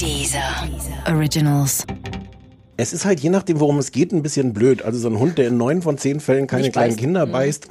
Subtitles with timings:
[0.00, 0.68] Dieser
[1.08, 1.84] Originals.
[2.76, 4.82] Es ist halt je nachdem, worum es geht, ein bisschen blöd.
[4.82, 6.98] Also so ein Hund, der in neun von zehn Fällen keine Nicht kleinen beißt.
[6.98, 7.32] Kinder Mhm.
[7.32, 7.68] beißt.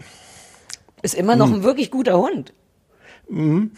[1.02, 2.54] Ist immer noch ein wirklich guter Hund.
[3.30, 3.72] Hm.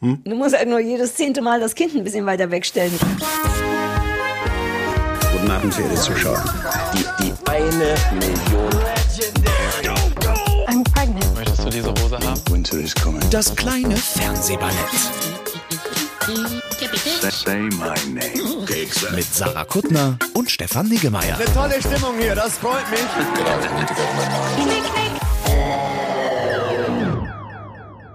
[0.00, 2.92] Du musst halt nur jedes zehnte Mal das Kind ein bisschen weiter wegstellen.
[5.32, 6.42] Guten Abend, verehrte Zuschauer.
[6.94, 8.70] Die, die eine Million.
[10.68, 11.34] I'm pregnant.
[11.34, 12.40] Möchtest du diese Hose haben?
[12.50, 13.20] Winter is coming.
[13.30, 14.74] Das kleine Fernsehballett.
[19.14, 21.36] Mit Sarah Kuttner und Stefan Niggemeier.
[21.52, 23.00] Tolle Stimmung hier, das freut mich.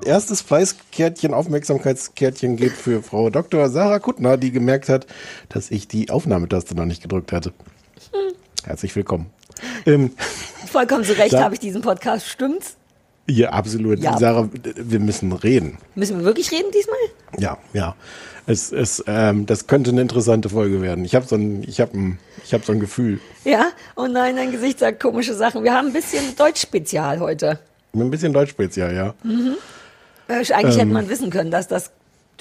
[0.06, 3.68] Erstes Fleißkärtchen, Aufmerksamkeitskärtchen geht für Frau Dr.
[3.68, 5.06] Sarah Kuttner, die gemerkt hat,
[5.50, 7.52] dass ich die Aufnahmetaste noch nicht gedrückt hatte.
[8.64, 9.26] Herzlich willkommen.
[9.86, 10.12] Ähm,
[10.72, 12.28] Vollkommen zu Recht habe ich diesen Podcast.
[12.28, 12.78] Stimmt's?
[13.30, 14.00] Ja, absolut.
[14.00, 14.18] Ja.
[14.18, 15.78] Sarah, wir müssen reden.
[15.96, 16.98] Müssen wir wirklich reden diesmal?
[17.40, 17.96] Ja, ja.
[18.46, 21.04] Es, es, ähm, das könnte eine interessante Folge werden.
[21.04, 23.20] Ich habe so ein, ich habe ein, ich habe so ein Gefühl.
[23.44, 23.68] Ja?
[23.98, 25.64] Oh nein, dein Gesicht sagt komische Sachen.
[25.66, 27.60] Wir haben ein bisschen Deutsch-Spezial heute.
[27.94, 29.14] Ein bisschen Deutschspezial, ja.
[30.28, 30.80] Äh, Eigentlich Ähm.
[30.80, 31.92] hätte man wissen können, dass das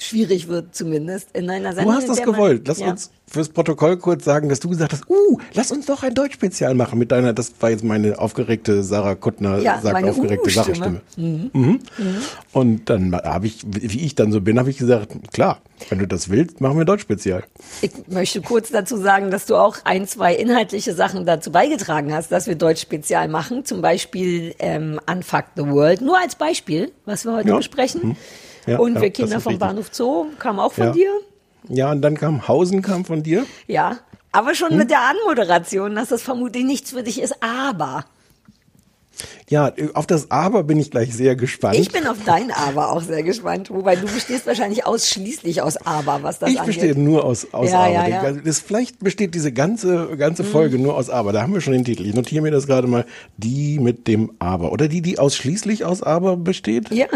[0.01, 1.93] schwierig wird, zumindest in einer Sendung.
[1.93, 2.67] Du hast das gewollt.
[2.67, 2.89] Lass ja.
[2.91, 6.75] uns fürs Protokoll kurz sagen, dass du gesagt hast, uh, lass uns doch ein Deutschspezial
[6.75, 10.49] machen mit deiner, das war jetzt meine aufgeregte Sarah Kuttner, Ja, sagt aufgeregte.
[10.49, 11.01] Sarah-Stimme.
[11.17, 11.79] Mhm.
[12.53, 16.07] Und dann habe ich, wie ich dann so bin, habe ich gesagt, klar, wenn du
[16.07, 17.43] das willst, machen wir ein Deutschspezial.
[17.81, 22.31] Ich möchte kurz dazu sagen, dass du auch ein, zwei inhaltliche Sachen dazu beigetragen hast,
[22.31, 23.65] dass wir Deutsch-Spezial machen.
[23.65, 26.01] Zum Beispiel ähm, Unfuck the World.
[26.01, 27.57] Nur als Beispiel, was wir heute Ja.
[27.57, 28.15] besprechen.
[28.67, 29.59] Ja, Und wir Kinder vom richtig.
[29.59, 31.09] Bahnhof Zoo kam auch von dir.
[31.69, 33.45] Ja, und dann kam Hausen, kam von dir.
[33.67, 33.97] Ja.
[34.31, 34.77] Aber schon Hm?
[34.77, 37.35] mit der Anmoderation, dass das vermutlich nichts für dich ist.
[37.41, 38.05] Aber
[39.49, 41.75] Ja, auf das Aber bin ich gleich sehr gespannt.
[41.77, 43.71] ich bin auf dein Aber auch sehr gespannt.
[43.71, 46.75] Wobei du bestehst wahrscheinlich ausschließlich aus Aber, was das Ich angeht.
[46.75, 47.89] bestehe nur aus, aus Ja, Aber.
[47.91, 48.31] ja, ja.
[48.33, 51.31] Das, vielleicht besteht diese ganze, ganze Folge nur aus Aber.
[51.33, 52.05] Da haben wir schon den Titel.
[52.05, 53.05] Ich notiere mir das gerade mal.
[53.37, 54.71] Die mit dem Aber.
[54.71, 56.91] Oder die, die ausschließlich aus Aber besteht?
[56.91, 57.07] Ja,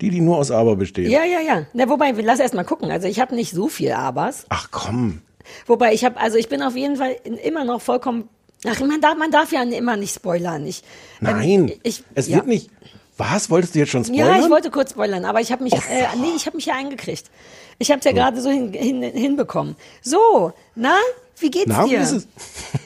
[0.00, 1.08] Die, die nur aus Aber besteht.
[1.08, 1.66] ja, ja, ja.
[1.72, 2.90] Na, wobei, lass erst mal gucken.
[2.90, 4.46] Also ich habe nicht so viel Abers.
[4.48, 5.20] Ach komm.
[5.66, 8.28] Wobei ich habe, also ich bin auf jeden Fall immer noch vollkommen.
[8.66, 10.66] Ach, man darf, man darf ja immer nicht spoilern.
[10.66, 10.82] Ich,
[11.20, 11.26] ähm,
[11.66, 11.72] Nein.
[11.82, 12.36] ich, es ja.
[12.36, 12.70] wird nicht.
[13.16, 13.50] Was?
[13.50, 14.36] Wolltest du jetzt schon spoilern?
[14.36, 16.74] Ja, ich wollte kurz spoilern, aber ich habe mich, äh, nee, ich habe mich ja
[16.74, 17.30] eingekriegt.
[17.78, 19.76] Ich habe es ja gerade so hin, hin, hinbekommen.
[20.02, 20.96] So, na,
[21.38, 22.00] wie geht's Na, dir?
[22.00, 22.28] ist es?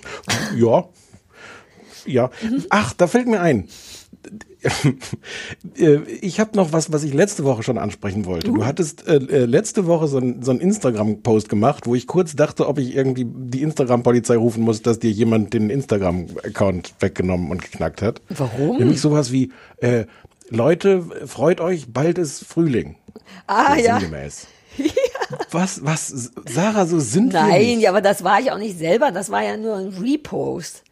[0.57, 0.89] ja.
[2.07, 2.31] Ja.
[2.43, 2.65] Mhm.
[2.71, 3.69] Ach, da fällt mir ein.
[5.79, 8.51] Äh, Ich habe noch was, was ich letzte Woche schon ansprechen wollte.
[8.51, 8.55] Uh.
[8.57, 12.69] Du hattest äh, äh, letzte Woche so ein, so Instagram-Post gemacht, wo ich kurz dachte,
[12.69, 18.03] ob ich irgendwie die Instagram-Polizei rufen muss, dass dir jemand den Instagram-Account weggenommen und geknackt
[18.03, 18.21] hat.
[18.29, 18.79] Warum?
[18.79, 20.05] Nämlich sowas wie, äh,
[20.51, 22.97] Leute, freut euch, bald ist Frühling.
[23.47, 23.99] Ah, ja.
[23.99, 24.47] Sinngemäß.
[25.51, 27.81] Was, was, Sarah, so sind wir Nein, nicht.
[27.81, 29.11] ja, aber das war ich auch nicht selber.
[29.11, 30.83] Das war ja nur ein Repost.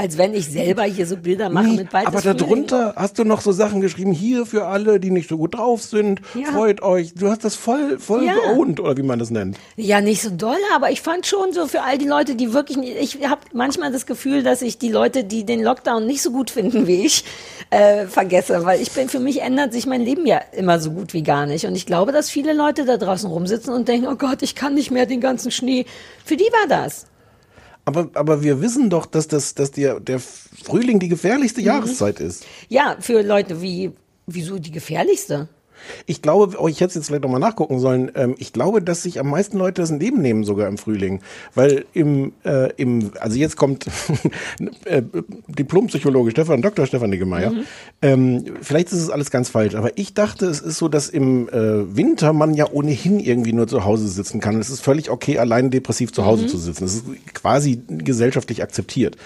[0.00, 3.24] Als wenn ich selber hier so Bilder mache Nee, mit bald aber darunter hast du
[3.24, 6.52] noch so Sachen geschrieben, hier für alle, die nicht so gut drauf sind, Ja.
[6.52, 7.14] freut euch.
[7.14, 8.34] Du hast das voll, voll Ja.
[8.34, 9.58] geowned, oder wie man das nennt.
[9.74, 12.78] Ja, nicht so doll, aber ich fand schon so für all die Leute, die wirklich,
[12.78, 16.50] ich habe manchmal das Gefühl, dass ich die Leute, die den Lockdown nicht so gut
[16.52, 17.24] finden wie ich,
[17.70, 21.12] äh, vergesse, weil ich bin, für mich ändert sich mein Leben ja immer so gut
[21.12, 21.66] wie gar nicht.
[21.66, 24.74] Und ich glaube, dass viele Leute da draußen rumsitzen und denken, oh Gott, ich kann
[24.74, 25.86] nicht mehr den ganzen Schnee.
[26.24, 27.06] Für die war das.
[27.88, 31.66] Aber, aber wir wissen doch, dass, das, dass der, der Frühling die gefährlichste Mhm.
[31.68, 32.44] Jahreszeit ist.
[32.68, 33.92] Ja, für Leute wie,
[34.26, 35.48] wieso die gefährlichste?
[36.06, 38.10] Ich glaube, oh, ich hätte es jetzt vielleicht nochmal nachgucken sollen.
[38.14, 41.20] Ähm, ich glaube, dass sich am meisten Leute das Leben nehmen, sogar im Frühling.
[41.54, 43.86] Weil im, äh, im also jetzt kommt
[44.84, 45.02] äh,
[45.48, 46.86] Diplompsychologe Stefan, Dr.
[46.86, 47.52] Stefan Niggemeier.
[48.02, 51.48] Ähm, vielleicht ist es alles ganz falsch, aber ich dachte, es ist so, dass im
[51.48, 54.58] äh, Winter man ja ohnehin irgendwie nur zu Hause sitzen kann.
[54.58, 56.84] Es ist völlig okay, allein depressiv zu Hause zu sitzen.
[56.84, 59.16] Das ist quasi gesellschaftlich akzeptiert.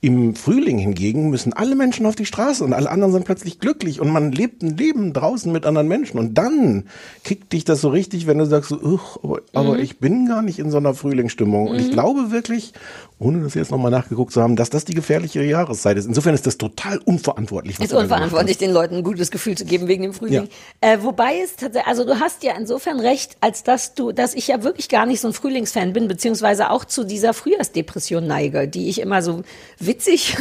[0.00, 4.00] Im Frühling hingegen müssen alle Menschen auf die Straße und alle anderen sind plötzlich glücklich
[4.00, 5.93] und man lebt ein Leben draußen mit anderen Menschen.
[6.18, 6.84] Und dann
[7.22, 10.42] kickt dich das so richtig, wenn du sagst, so, "Uch, aber, aber ich bin gar
[10.42, 11.68] nicht in so einer Frühlingsstimmung.
[11.68, 12.72] Und ich glaube wirklich,
[13.18, 16.06] ohne das jetzt nochmal nachgeguckt zu haben, dass das die gefährliche Jahreszeit ist.
[16.06, 17.78] Insofern ist das total unverantwortlich.
[17.78, 20.48] was ist unverantwortlich, den Leuten ein gutes Gefühl zu geben wegen dem Frühling.
[20.80, 24.48] Äh, wobei es tatsächlich, also du hast ja insofern recht, als dass du, dass ich
[24.48, 28.88] ja wirklich gar nicht so ein Frühlingsfan bin, beziehungsweise auch zu dieser Frühjahrsdepression neige, die
[28.88, 29.42] ich immer so
[29.78, 30.36] witzig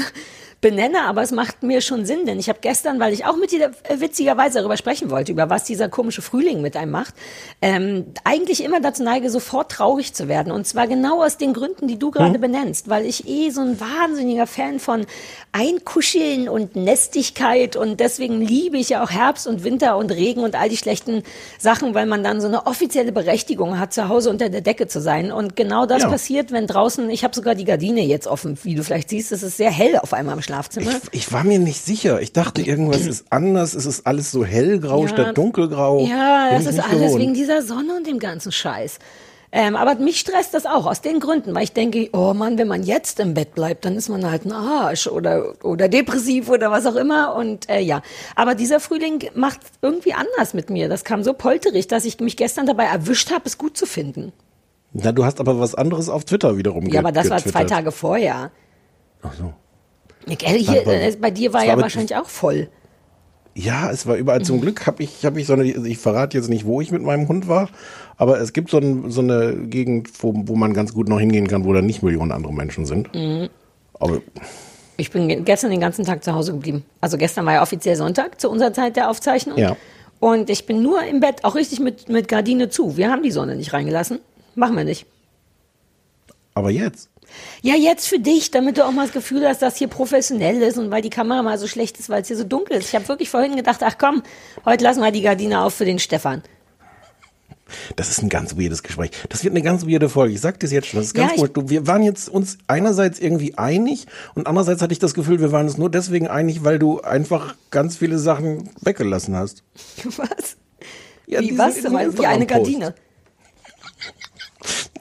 [0.63, 3.51] benenne, aber es macht mir schon Sinn, denn ich habe gestern, weil ich auch mit
[3.51, 7.13] dir äh, witzigerweise darüber sprechen wollte, über was dieser komische Frühling mit einem macht,
[7.61, 10.51] ähm, eigentlich immer dazu neige, sofort traurig zu werden.
[10.51, 13.79] Und zwar genau aus den Gründen, die du gerade benennst, weil ich eh so ein
[13.79, 15.05] wahnsinniger Fan von
[15.51, 20.55] Einkuscheln und Nestigkeit und deswegen liebe ich ja auch Herbst und Winter und Regen und
[20.59, 21.23] all die schlechten
[21.59, 24.99] Sachen, weil man dann so eine offizielle Berechtigung hat, zu Hause unter der Decke zu
[25.01, 25.31] sein.
[25.31, 26.09] Und genau das Ja.
[26.09, 29.43] passiert, wenn draußen, ich habe sogar die Gardine jetzt offen, wie du vielleicht siehst, es
[29.43, 30.91] ist sehr hell auf einmal im Schlafzimmer.
[31.11, 32.21] Ich, ich war mir nicht sicher.
[32.21, 33.73] Ich dachte, irgendwas ist anders.
[33.73, 35.07] Es ist alles so hellgrau Ja.
[35.09, 36.05] statt dunkelgrau.
[36.05, 37.21] Ja, Bin das ist alles gewohnt.
[37.21, 38.99] wegen dieser Sonne und dem ganzen Scheiß.
[39.55, 42.67] Ähm, aber mich stresst das auch aus den Gründen, weil ich denke, oh Mann, wenn
[42.67, 46.71] man jetzt im Bett bleibt, dann ist man halt ein Arsch oder, oder depressiv oder
[46.71, 47.35] was auch immer.
[47.35, 48.01] Und äh, ja,
[48.35, 50.89] aber dieser Frühling macht irgendwie anders mit mir.
[50.89, 54.33] Das kam so polterig, dass ich mich gestern dabei erwischt habe, es gut zu finden.
[54.91, 57.63] Na, du hast aber was anderes auf Twitter wiederum Ja, aber das war zwei.
[57.65, 58.49] Tage vorher.
[59.21, 59.53] Ach so.
[60.27, 62.69] Hier, äh, bei dir war ja war wahrscheinlich auch voll.
[63.55, 64.39] Ja, es war überall.
[64.39, 64.43] Mhm.
[64.45, 67.03] Zum Glück habe ich, hab ich so eine, ich verrate jetzt nicht, wo ich mit
[67.03, 67.69] meinem Hund war,
[68.17, 71.47] aber es gibt so, ein, so eine Gegend, wo, wo man ganz gut noch hingehen
[71.47, 73.13] kann, wo da nicht Millionen andere Menschen sind.
[73.13, 73.49] Mhm.
[73.99, 74.21] Aber
[74.97, 76.83] Ich bin ge- gestern den ganzen Tag zu Hause geblieben.
[76.99, 79.57] Also gestern war ja offiziell Sonntag zu unserer Zeit der Aufzeichnung.
[79.57, 79.77] Ja.
[80.19, 82.97] Und ich bin nur im Bett, auch richtig mit, mit Gardine zu.
[82.97, 84.19] Wir haben die Sonne nicht reingelassen.
[84.55, 85.05] Machen wir nicht.
[86.55, 87.09] aber jetzt.
[87.61, 90.77] Ja, jetzt für dich, damit du auch mal das Gefühl hast, dass hier professionell ist
[90.77, 92.89] und weil die Kamera mal so schlecht ist, weil es hier so dunkel ist.
[92.89, 94.23] Ich habe wirklich vorhin gedacht, ach komm,
[94.65, 96.43] heute lassen wir die Gardine auf für den Stefan.
[97.95, 99.11] Das ist ein ganz weirdes Gespräch.
[99.29, 100.33] Das wird eine ganz weirde Folge.
[100.33, 100.99] Ich sag das jetzt schon.
[100.99, 101.57] Das ist Ja, ganz ich- weird.
[101.57, 104.05] Du, Wir waren jetzt uns einerseits irgendwie einig
[104.35, 107.55] und andererseits hatte ich das Gefühl, wir waren uns nur deswegen einig, weil du einfach
[107.71, 109.63] ganz viele Sachen weggelassen hast.
[110.03, 110.57] Was?
[111.25, 111.77] Ja, Wie was?
[111.81, 112.45] Wie eine.
[112.45, 112.93] Gardine.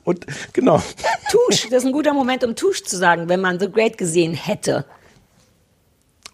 [0.04, 0.82] Und genau.
[1.30, 4.34] Tusch, das ist ein guter Moment, um Tusch zu sagen, wenn man The Great gesehen
[4.34, 4.84] hätte.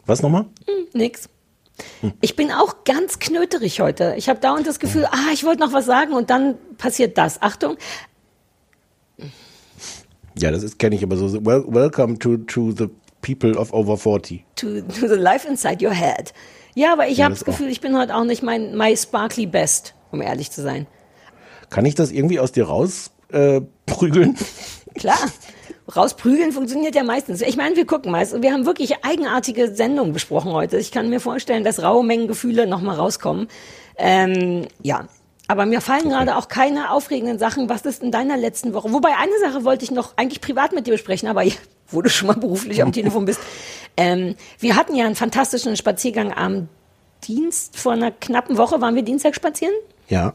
[0.07, 0.47] Was nochmal?
[0.95, 1.29] Nix.
[2.21, 4.15] Ich bin auch ganz knöterig heute.
[4.17, 7.41] Ich habe dauernd das Gefühl, ah, ich wollte noch was sagen und dann passiert das.
[7.43, 7.77] Achtung,
[10.37, 11.45] Ja, das kenne ich aber so.
[11.45, 12.89] Well, welcome to, to the
[13.23, 14.45] people of over 40.
[14.57, 16.33] to, to the life inside your head.
[16.75, 17.59] Ja, aber ich Ja, habe das das auch.
[17.59, 20.87] Gefühl, ich bin heute auch nicht mein my sparkly best, um ehrlich zu sein.
[21.71, 24.37] Kann ich das irgendwie aus dir raus äh, prügeln?
[24.95, 25.19] Klar.
[25.95, 27.41] Rausprügeln funktioniert ja meistens.
[27.41, 28.27] Ich meine, wir gucken mal.
[28.43, 30.77] Wir haben wirklich eigenartige Sendungen besprochen heute.
[30.77, 33.49] Ich kann mir vorstellen, dass raue Mengengefühle nochmal rauskommen.
[33.97, 35.09] Ähm, ja.
[35.51, 37.71] Aber mir fallen gerade auch keine aufregenden Sachen.
[37.71, 38.93] Was ist in deiner letzten Woche?
[38.93, 41.55] Wobei eine Sache wollte ich noch eigentlich privat mit dir besprechen, aber ja,
[41.91, 43.41] wo du schon mal beruflich am Telefon bist.
[43.97, 46.69] Ähm, wir hatten ja einen fantastischen Spaziergang am
[47.25, 48.83] Dienst vor einer knappen Woche.
[48.83, 49.75] Waren wir Dienstag spazieren?
[50.09, 50.35] Ja.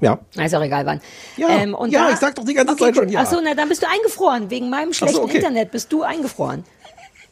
[0.00, 0.18] Ja.
[0.36, 1.00] Ist auch egal wann.
[1.36, 3.20] Ähm, Ja, ja, ich sag doch die ganze Zeit schon ja.
[3.20, 4.50] Achso, na dann bist du eingefroren.
[4.50, 5.38] Wegen meinem schlechten okay.
[5.38, 6.64] Internet bist du eingefroren.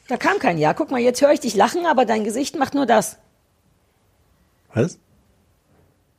[0.08, 0.74] Da kam kein Ja.
[0.74, 3.18] Guck mal, jetzt höre ich dich lachen, aber dein Gesicht macht nur das.
[4.74, 4.98] Was?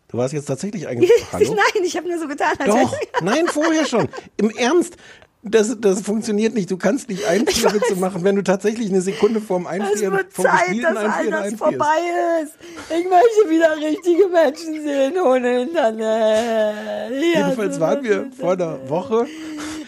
[0.08, 1.56] Du warst jetzt tatsächlich eingefroren.
[1.56, 4.08] Nein, ich habe nur so getan, als Doch, nein, vorher schon.
[4.38, 4.96] Im Ernst.
[5.44, 6.70] Das, das funktioniert nicht.
[6.72, 10.46] Du kannst nicht Einfrierwitze machen, wenn du tatsächlich eine Sekunde vorm Es Einfrieren, wird vom
[10.46, 12.00] Zeit, gespielten dass all das vorbei
[12.44, 12.54] ist.
[12.90, 17.12] Ich möchte wieder richtige Menschen sehen ohne Internet.
[17.34, 19.28] Ja, Jedenfalls so waren wir vor einer Woche.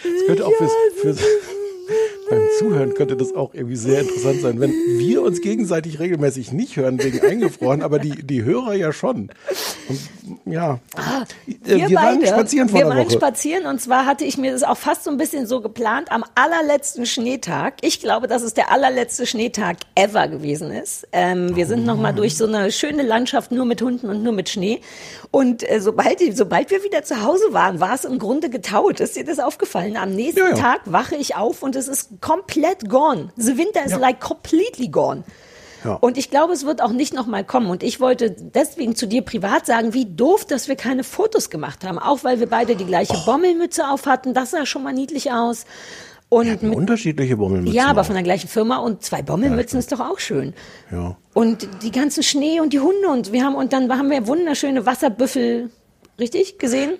[0.03, 1.17] Das könnte auch fürs, fürs
[2.29, 6.75] beim Zuhören könnte das auch irgendwie sehr interessant sein, wenn wir uns gegenseitig regelmäßig nicht
[6.77, 9.29] hören wegen eingefroren, aber die, die Hörer ja schon.
[9.87, 9.99] Und,
[10.45, 10.79] ja.
[11.65, 13.11] Äh, wir waren spazieren vor wir waren Woche.
[13.11, 16.23] spazieren und zwar hatte ich mir das auch fast so ein bisschen so geplant am
[16.35, 17.75] allerletzten Schneetag.
[17.81, 21.07] Ich glaube, dass es der allerletzte Schneetag ever gewesen ist.
[21.11, 24.33] Ähm, wir sind noch mal durch so eine schöne Landschaft nur mit Hunden und nur
[24.33, 24.81] mit Schnee.
[25.31, 28.99] Und äh, sobald, sobald wir wieder zu Hause waren, war es im Grunde getaut.
[28.99, 29.95] Ist dir das aufgefallen?
[29.95, 30.55] Am nächsten Ja, ja.
[30.55, 33.29] Tag wache ich auf und es ist komplett gone.
[33.37, 33.97] The winter is Ja.
[33.97, 35.23] like completely gone.
[35.85, 35.93] Ja.
[35.93, 37.69] Und ich glaube, es wird auch nicht nochmal kommen.
[37.69, 41.85] Und ich wollte deswegen zu dir privat sagen, wie doof, dass wir keine Fotos gemacht
[41.85, 41.99] haben.
[41.99, 44.33] Auch weil wir beide die gleiche Bommelmütze auf hatten.
[44.33, 45.65] Das sah schon mal niedlich aus.
[46.29, 47.73] Und mit, unterschiedliche Bommelmützen.
[47.75, 48.05] ja, aber auch.
[48.05, 50.53] von der gleichen Firma und zwei Bommelmützen ist doch auch schön.
[50.91, 51.17] Ja.
[51.33, 54.85] Und die ganzen Schnee und die Hunde und wir haben und dann haben wir wunderschöne
[54.85, 55.71] Wasserbüffel,
[56.19, 56.99] richtig gesehen?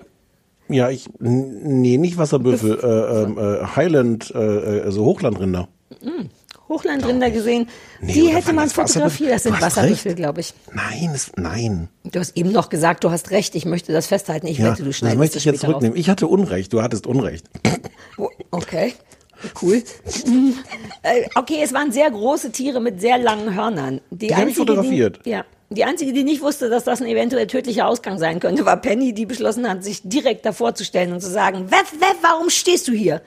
[0.68, 5.68] Ja, ich, nee, nicht Wasserbüffel, äh, ähm, äh, Highland, äh, also Hochlandrinder.
[6.68, 7.68] Hochlandrinder gesehen.
[8.00, 9.32] Nee, die hätte man das fotografiert.
[9.32, 10.54] Das sind Wasserbüffel, glaube ich.
[10.72, 11.88] Nein, es, nein.
[12.04, 13.56] Du hast eben noch gesagt, du hast recht.
[13.56, 14.46] Ich möchte das festhalten.
[14.46, 15.98] Ich Ja, wette, du das schneidest möchte ich jetzt zurücknehmen.
[15.98, 17.46] Ich hatte Unrecht, du hattest Unrecht.
[18.16, 18.94] Oh, Okay,
[19.62, 19.82] cool.
[21.02, 24.00] Äh, okay, es waren sehr große Tiere mit sehr langen Hörnern.
[24.10, 25.20] Die, Die hab ich einzige, fotografiert.
[25.24, 25.44] Die, ja.
[25.70, 29.14] Die einzige, die nicht wusste, dass das ein eventuell tödlicher Ausgang sein könnte, war Penny,
[29.14, 32.88] die beschlossen hat, sich direkt davor zu stellen und zu sagen, Weff, Weff, warum stehst
[32.88, 33.22] du hier?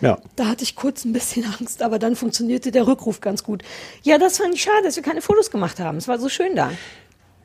[0.00, 0.18] Ja.
[0.36, 3.62] Da hatte ich kurz ein bisschen Angst, aber dann funktionierte der Rückruf ganz gut.
[4.02, 5.98] Ja, das fand ich schade, dass wir keine Fotos gemacht haben.
[5.98, 6.70] Es war so schön da.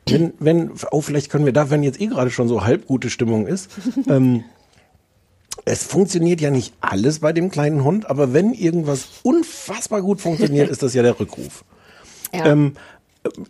[0.06, 3.08] Wenn, wenn, oh, vielleicht können wir da, wenn jetzt eh gerade schon so halb gute
[3.08, 3.70] Stimmung ist,
[4.08, 4.44] ähm,
[5.64, 10.68] es funktioniert ja nicht alles bei dem kleinen Hund, aber wenn irgendwas unfassbar gut funktioniert,
[10.68, 11.64] ist das ja der Rückruf.
[12.32, 12.46] Ja.
[12.46, 12.74] Ähm,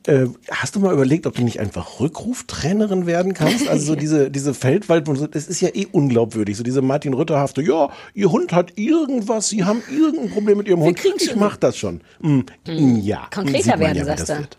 [0.07, 3.67] äh, hast du mal überlegt, ob du nicht einfach Rückruftrainerin werden kannst?
[3.69, 6.57] Also so diese, diese Feldwald, das ist ja eh unglaubwürdig.
[6.57, 10.81] So diese Martin Rütterhafte, ja, ihr Hund hat irgendwas, sie haben irgendein Problem mit ihrem
[10.81, 11.01] Hund.
[11.19, 12.03] Ich mach das schon.
[12.21, 13.27] Mm, Ja.
[13.35, 14.43] Konkreter sieht man werden, ja, sagst das du.
[14.43, 14.59] wird.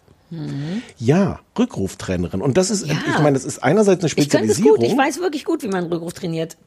[0.97, 2.41] Ja, Rückruftrainerin.
[2.41, 2.95] Und das ist, Ja.
[3.07, 4.79] ich meine, das ist einerseits eine Ich könnte es Spezialisierung.
[4.79, 4.85] gut.
[4.87, 6.57] Ich weiß wirklich gut, wie man Rückruf trainiert.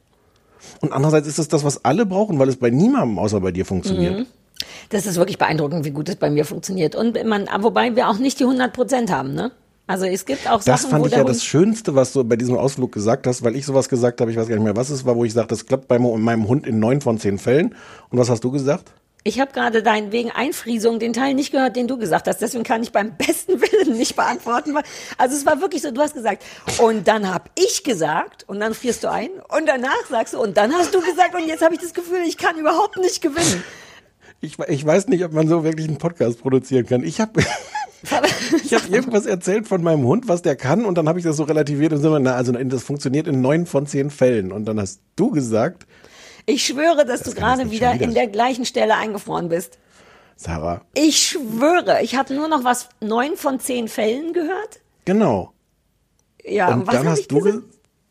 [0.81, 3.65] Und andererseits ist es das, was alle brauchen, weil es bei niemandem außer bei dir
[3.65, 4.21] funktioniert.
[4.21, 4.27] Mhm.
[4.91, 6.95] Das ist wirklich beeindruckend, wie gut es bei mir funktioniert.
[6.95, 9.53] Und man, wobei wir auch nicht die 100 Prozent haben, ne?
[9.87, 12.37] Also es gibt auch Das Sachen, fand wo ich ja das Schönste, was du bei
[12.37, 14.91] diesem Ausflug gesagt hast, weil ich sowas gesagt habe, ich weiß gar nicht mehr, was
[14.91, 17.75] es war, wo ich sagte, das klappt bei meinem Hund in neun von zehn Fällen.
[18.11, 18.93] Und was hast du gesagt?
[19.29, 22.41] Ich habe gerade dein wegen Einfriesung den Teil nicht gehört, den du gesagt hast.
[22.41, 24.75] Deswegen kann ich beim besten Willen nicht beantworten.
[25.19, 26.43] Also es war wirklich so, du hast gesagt,
[26.79, 30.57] und dann habe ich gesagt, und dann frierst du ein, und danach sagst du, und
[30.57, 33.63] dann hast du gesagt, und jetzt habe ich das Gefühl, ich kann überhaupt nicht gewinnen.
[34.41, 37.05] Ich, ich weiß nicht, ob man so wirklich einen Podcast produzieren kann.
[37.05, 37.41] Ich habe
[38.65, 41.37] ich hab irgendwas erzählt von meinem Hund, was der kann, und dann habe ich das
[41.37, 44.53] so relativiert und wir, na, also das funktioniert in neun von zehn Fällen.
[44.53, 45.87] Und dann hast du gesagt,
[46.49, 49.79] Ich schwöre, dass du kann gerade wieder in der gleichen Stelle eingefroren bist.
[50.37, 54.81] Sarah, Ich schwöre, ich habe nur noch was neun von zehn Fällen gehört.
[55.05, 55.53] genau.
[56.45, 57.65] Ja, Und was dann hast du gesagt?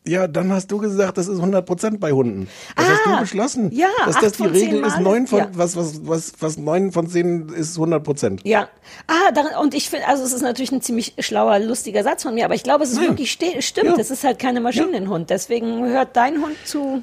[0.04, 2.48] ge- ja, dann hast du gesagt, das ist 100 Prozent bei Hunden.
[2.76, 3.72] Das hast Ah, du beschlossen.
[3.72, 5.48] ja, dass das die Regel ist, neun von, Ja.
[5.54, 8.40] was, was, was, was neun von zehn ist 100 Prozent.
[8.44, 8.68] Ja.
[9.08, 12.34] Ah, da, und ich finde, also es ist natürlich ein ziemlich schlauer, lustiger Satz von
[12.34, 13.08] mir, aber ich glaube, es ist Nein.
[13.08, 13.84] wirklich stimmt.
[13.84, 13.96] Ja.
[13.98, 15.28] Es ist halt keine Maschinenhund.
[15.30, 17.02] Deswegen hört dein Hund zu.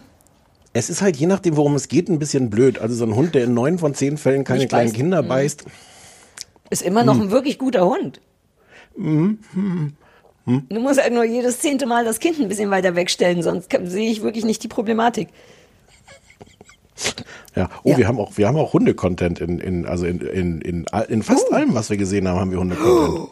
[0.78, 2.80] Es ist halt je nachdem, worum es geht, ein bisschen blöd.
[2.80, 4.96] Also so ein Hund, der in neun von zehn Fällen keine Nicht kleinen beißt.
[4.96, 5.66] Kinder beißt.
[6.70, 7.06] Ist immer Hm.
[7.08, 8.20] noch ein wirklich guter Hund.
[8.98, 9.38] Du
[10.80, 14.12] musst halt nur jedes zehnte Mal das Kind ein bisschen weiter wegstellen, sonst kann- sehe
[14.12, 15.30] ich wirklich nicht die Problematik.
[17.56, 17.70] Ja.
[17.84, 17.98] Oh, Ja.
[17.98, 21.24] wir haben auch, wir haben auch Hunde-Content in, in, also in, in, in, all- in
[21.24, 21.54] fast Oh.
[21.54, 23.30] allem, was wir gesehen haben, haben wir Hunde-Content.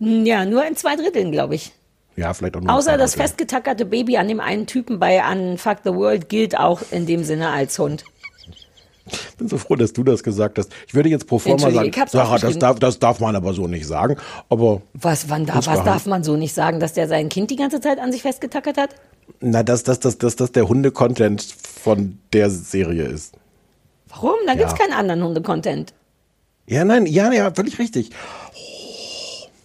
[0.00, 1.72] Hm, Ja, nur in zwei Dritteln, glaube ich.
[2.16, 2.72] Ja, vielleicht auch nur.
[2.72, 7.06] Außer das festgetackerte Baby an dem einen Typen bei Unfuck the World gilt auch in
[7.06, 8.04] dem Sinne als Hund.
[9.06, 10.72] Ich bin so froh, dass du das gesagt hast.
[10.86, 13.86] Ich würde jetzt pro forma sagen, Sarah, das darf, das darf man aber so nicht
[13.86, 14.16] sagen.
[14.48, 17.56] Aber Was, wann darf, was darf man so nicht sagen, dass der sein Kind die
[17.56, 18.90] ganze Zeit an sich festgetackert hat?
[19.40, 23.34] na, dass das, das, das, das der Hunde-Content von der Serie ist.
[24.08, 24.34] Warum?
[24.46, 24.78] Da gibt's Ja.
[24.78, 25.92] keinen anderen Hunde-Content.
[26.66, 28.10] Ja, nein, ja, ja, völlig richtig.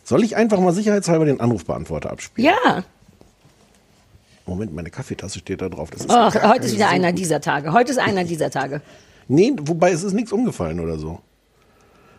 [0.10, 2.51] Soll ich einfach mal sicherheitshalber den Anrufbeantworter abspielen?
[2.66, 2.84] Ja.
[4.48, 5.92] Moment, meine Kaffeetasse steht da drauf.
[5.92, 7.72] Das ist Ach, gar heute ist wieder so einer gut- dieser Tage.
[7.74, 8.82] Heute ist einer dieser Tage.
[9.32, 11.20] Nee, wobei es ist nichts umgefallen oder so.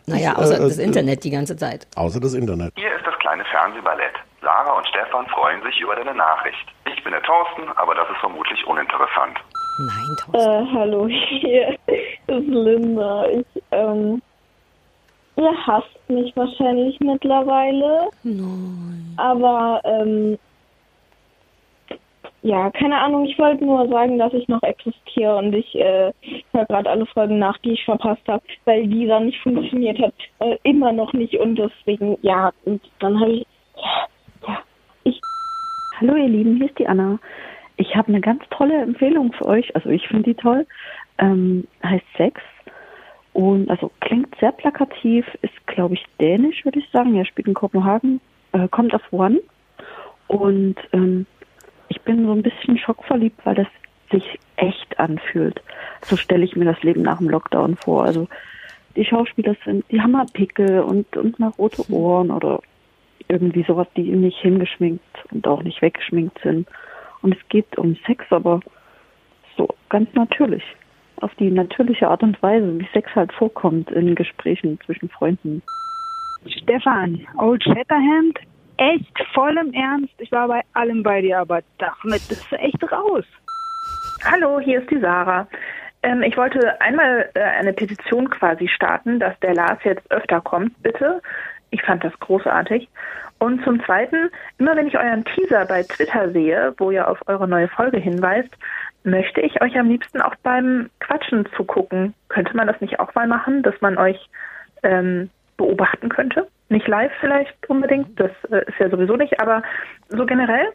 [0.05, 1.85] Naja, Ich, außer äh, das äh, Internet die ganze Zeit.
[1.97, 2.71] Außer das Internet.
[2.77, 4.13] Hier ist das kleine Fernsehballett.
[4.41, 6.65] Lara und Stefan freuen sich über deine Nachricht.
[6.95, 9.37] Ich bin der Thorsten, aber das ist vermutlich uninteressant.
[9.79, 10.39] Nein, Thorsten.
[10.39, 11.07] Äh, hallo,
[11.41, 13.25] hier ist Linda.
[13.27, 14.21] Ich, ähm,
[15.41, 18.09] ihr hasst mich wahrscheinlich mittlerweile.
[18.23, 19.13] Nein.
[19.17, 20.37] Aber, ähm,
[22.43, 26.11] ja, keine Ahnung, ich wollte nur sagen, dass ich noch existiere und ich äh,
[26.53, 30.13] höre gerade alle Folgen nach, die ich verpasst habe, weil dieser nicht funktioniert hat.
[30.39, 34.07] Äh, immer noch nicht und deswegen, ja, und dann habe ich, ja,
[34.47, 34.57] ja,
[35.03, 35.21] ich
[36.01, 37.19] Hallo ihr Lieben, hier ist die Anna.
[37.77, 39.75] Ich habe eine ganz tolle Empfehlung für euch.
[39.75, 40.65] Also ich finde die toll.
[41.19, 42.41] Ähm, heißt Sex.
[43.33, 47.15] Und also klingt sehr plakativ, ist glaube ich dänisch, würde ich sagen.
[47.15, 48.19] Er spielt in Kopenhagen,
[48.51, 49.39] äh, kommt auf One.
[50.27, 51.25] Und ähm,
[51.89, 53.67] ich bin so ein bisschen schockverliebt, weil das
[54.11, 55.61] sich echt anfühlt.
[56.03, 58.03] So stelle ich mir das Leben nach dem Lockdown vor.
[58.03, 58.27] Also
[58.95, 62.59] die Schauspieler sind, die haben mal Pickel und, und mal rote Ohren oder
[63.27, 66.67] irgendwie sowas, die nicht hingeschminkt und auch nicht weggeschminkt sind.
[67.21, 68.59] Und es geht um Sex, aber
[69.55, 70.63] so ganz natürlich.
[71.21, 75.61] Auf die natürliche Art und Weise, wie Sex halt vorkommt in Gesprächen zwischen Freunden.
[76.47, 78.39] Stefan, Old Shatterhand,
[78.77, 80.13] echt voll im Ernst.
[80.17, 83.23] Ich war bei allem bei dir, aber damit bist du echt raus.
[84.23, 85.47] Hallo, hier ist die Sarah.
[86.03, 90.81] Ähm, ich wollte einmal äh, eine Petition quasi starten, dass der Lars jetzt öfter kommt,
[90.81, 91.21] bitte.
[91.69, 92.89] Ich fand das großartig.
[93.39, 97.47] Und zum Zweiten, immer wenn ich euren Teaser bei Twitter sehe, wo ihr auf eure
[97.47, 98.55] neue Folge hinweist,
[99.03, 102.13] möchte ich euch am liebsten auch beim Quatschen zugucken.
[102.29, 104.19] Könnte man das nicht auch mal machen, dass man euch
[104.83, 106.47] ähm, beobachten könnte?
[106.69, 109.63] Nicht live vielleicht unbedingt, das äh, ist ja sowieso nicht, aber
[110.09, 110.67] so generell?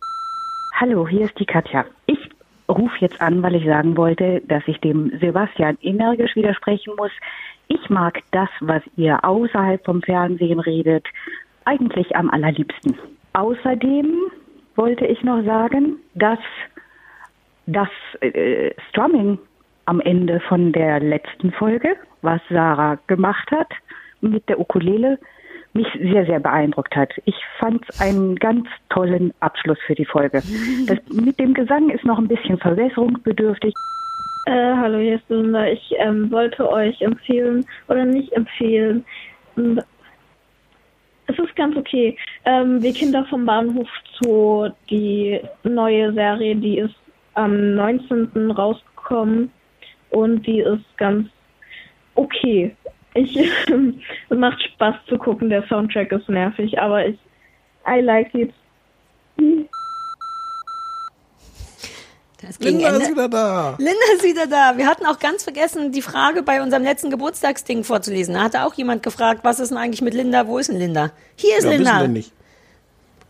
[0.79, 1.85] Hallo, hier ist die Katja.
[2.07, 2.19] Ich
[2.69, 7.13] rufe jetzt an, weil ich sagen wollte, dass ich dem Sebastian energisch widersprechen muss.
[7.69, 11.07] Ich mag das, was ihr außerhalb vom Fernsehen redet,
[11.65, 12.99] eigentlich am allerliebsten.
[13.33, 14.31] Außerdem
[14.77, 16.39] wollte ich noch sagen, dass
[17.67, 17.89] das
[18.21, 19.39] äh, Strumming
[19.87, 23.69] am Ende von der letzten Folge, was Sarah gemacht hat
[24.21, 25.19] mit der Ukulele,
[25.73, 27.13] mich sehr, sehr beeindruckt hat.
[27.27, 30.43] Ich fand einen ganz tollen Abschluss für die Folge.
[30.87, 33.75] Das mit dem Gesang ist noch ein bisschen verbesserungsbedürftig.
[34.47, 35.67] Äh, hallo, hier ist Linda.
[35.67, 39.05] Ich ähm, wollte euch empfehlen oder nicht empfehlen.
[41.27, 42.17] Es ist ganz okay.
[42.45, 46.95] Ähm, wir Kinder vom Bahnhof Zoo, die neue Serie, die ist
[47.37, 48.51] am 19.
[48.51, 49.51] rausgekommen
[50.11, 51.29] und die ist ganz
[52.15, 52.75] okay.
[53.15, 53.37] Ich,
[54.31, 57.19] es macht Spaß zu gucken, der Soundtrack ist nervig, aber ich,
[57.89, 58.53] I like it.
[62.41, 63.03] Das ging Linda Ende.
[63.03, 63.75] ist wieder da.
[63.79, 64.75] Linda ist wieder da.
[64.77, 68.35] Wir hatten auch ganz vergessen, die Frage bei unserem letzten Geburtstagsding vorzulesen.
[68.35, 70.47] Da hatte auch jemand gefragt, was ist denn eigentlich mit Linda?
[70.47, 71.11] Wo ist denn Linda?
[71.37, 72.01] Hier ist Ja, wissen Linda.
[72.03, 72.33] wir nicht.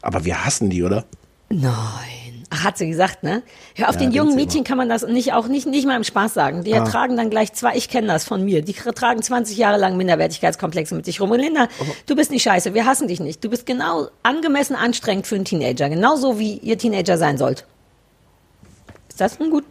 [0.03, 1.05] Aber wir hassen die, oder?
[1.49, 2.45] Nein.
[2.51, 3.43] Ach, hat sie gesagt, ne?
[3.77, 6.05] Ja, auf Ja, den jungen Mädchen kann man das nicht, auch nicht, nicht mal im
[6.05, 6.63] Spaß sagen.
[6.63, 6.85] Die Ah.
[6.85, 10.95] tragen dann gleich zwei, ich kenne das von mir, die tragen 20 Jahre lang Minderwertigkeitskomplexe
[10.95, 11.31] mit sich rum.
[11.33, 11.69] Und Linda,
[12.07, 13.43] du bist nicht scheiße, wir hassen dich nicht.
[13.45, 15.89] Du bist genau angemessen anstrengend für einen Teenager.
[15.89, 17.67] Genauso wie ihr Teenager sein sollt.
[19.09, 19.65] Ist das ein gut?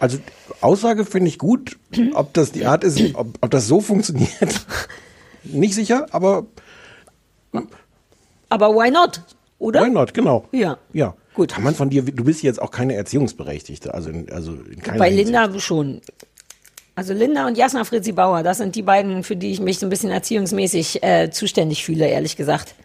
[0.00, 0.18] Also
[0.60, 1.78] Aussage finde ich gut.
[2.14, 4.66] Ob das die Art ist, ob, ob das so funktioniert,
[5.44, 6.44] nicht sicher, aber
[8.50, 9.22] Aber why not?
[9.64, 9.88] Oder?
[9.88, 10.44] not, genau.
[10.52, 10.78] Ja.
[10.92, 11.14] Ja.
[11.34, 11.52] Gut.
[11.52, 14.98] Kann man von dir, du bist jetzt auch keine Erziehungsberechtigte, also in, also in keiner
[14.98, 15.26] Bei Hinsicht.
[15.32, 16.00] Linda schon.
[16.94, 19.86] Also Linda und Jasna Fritzi Bauer, das sind die beiden, für die ich mich so
[19.86, 22.76] ein bisschen erziehungsmäßig äh, zuständig fühle, ehrlich gesagt.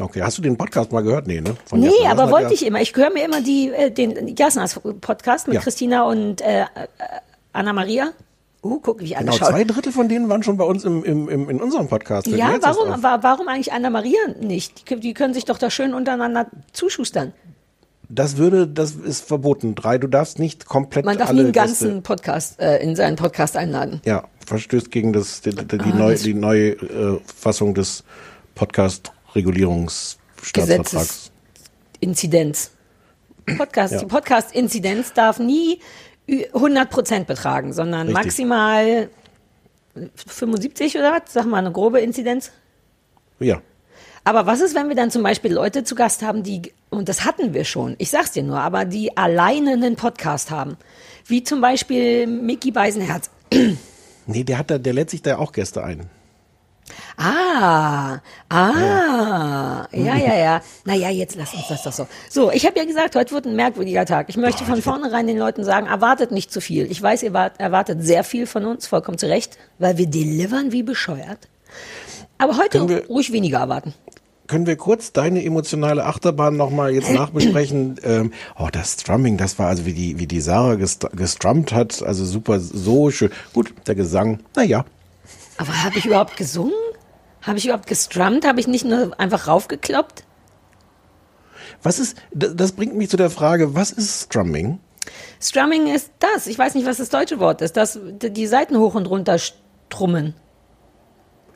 [0.00, 1.26] Okay, hast du den Podcast mal gehört?
[1.26, 1.54] Nee, ne?
[1.66, 2.10] Von nee, Jasna.
[2.12, 2.80] aber Jasna, wollte ich immer.
[2.80, 5.60] Ich höre mir immer die, äh, den Jasnas Podcast mit Ja.
[5.60, 6.66] Christina und äh, äh,
[7.52, 8.12] Anna Maria.
[8.62, 11.28] Uh, guck, wie Anna Genau, zwei Drittel von denen waren schon bei uns im, im,
[11.30, 12.26] im, in unserem Podcast.
[12.26, 13.02] Ja, warum, auf.
[13.02, 14.90] wa warum eigentlich Anna Maria nicht?
[14.90, 17.32] Die, die können sich doch da schön untereinander zuschustern.
[18.10, 19.76] Das würde, das ist verboten.
[19.76, 23.14] Drei, du darfst nicht komplett Man darf nie einen ganzen Gäste- Podcast äh, in seinen
[23.16, 24.00] Podcast einladen.
[24.04, 28.02] Ja, verstößt gegen das, die, die, die, Ah, neue, die neue äh, Fassung des
[28.56, 31.30] Podcast-Regulierungsstaatsvertrags.
[32.00, 32.72] Inzidenz.
[33.56, 34.00] Podcast, Ja.
[34.00, 35.80] Die Podcast-Inzidenz darf nie
[36.30, 38.24] ü- 100% betragen, sondern Richtig.
[38.24, 39.08] maximal
[40.26, 41.32] 75 oder was?
[41.32, 42.52] Sag mal, eine grobe Inzidenz.
[43.38, 43.60] Ja.
[44.24, 47.24] Aber was ist, wenn wir dann zum Beispiel Leute zu Gast haben, die, und das
[47.24, 50.76] hatten wir schon, ich sag's dir nur, aber die alleine einen Podcast haben?
[51.26, 53.30] Wie zum Beispiel Mickey Beisenherz.
[54.26, 56.08] Nee, der hat da, der lädt sich da auch Gäste ein.
[57.16, 60.62] Ah, ah, ja, ja, ja.
[60.84, 62.06] Naja, jetzt lass uns das doch so.
[62.28, 64.26] So, ich habe ja gesagt, heute wird ein merkwürdiger Tag.
[64.28, 66.90] Ich möchte von vornherein den Leuten sagen, erwartet nicht zu viel.
[66.90, 70.72] Ich weiß, ihr wart- erwartet sehr viel von uns, vollkommen zu Recht, weil wir delivern
[70.72, 71.48] wie bescheuert.
[72.38, 73.94] Aber heute Können wir- ruhig weniger erwarten.
[74.46, 77.96] Können wir kurz deine emotionale Achterbahn nochmal jetzt nachbesprechen?
[78.02, 82.02] ähm, oh, das Strumming, das war also wie die, wie die Sarah gest gestrummt hat,
[82.02, 83.30] also super, so schön.
[83.52, 84.84] Gut, der Gesang, naja.
[85.60, 86.72] Aber habe ich überhaupt gesungen?
[87.42, 88.46] Habe ich überhaupt gestrummt?
[88.46, 90.24] Habe ich nicht nur einfach raufgekloppt?
[91.82, 94.78] Was ist, das bringt mich zu der Frage, was ist Strumming?
[95.38, 96.46] Strumming ist das.
[96.46, 97.76] Ich weiß nicht, was das deutsche Wort ist.
[97.76, 100.32] Das, die Seiten hoch und runter strummen.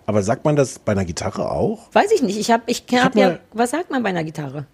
[0.04, 1.88] Aber sagt man das bei einer Gitarre auch?
[1.94, 2.38] Weiß ich nicht.
[2.38, 4.66] Ich habe, ich hab hab ja, was sagt man bei einer Gitarre?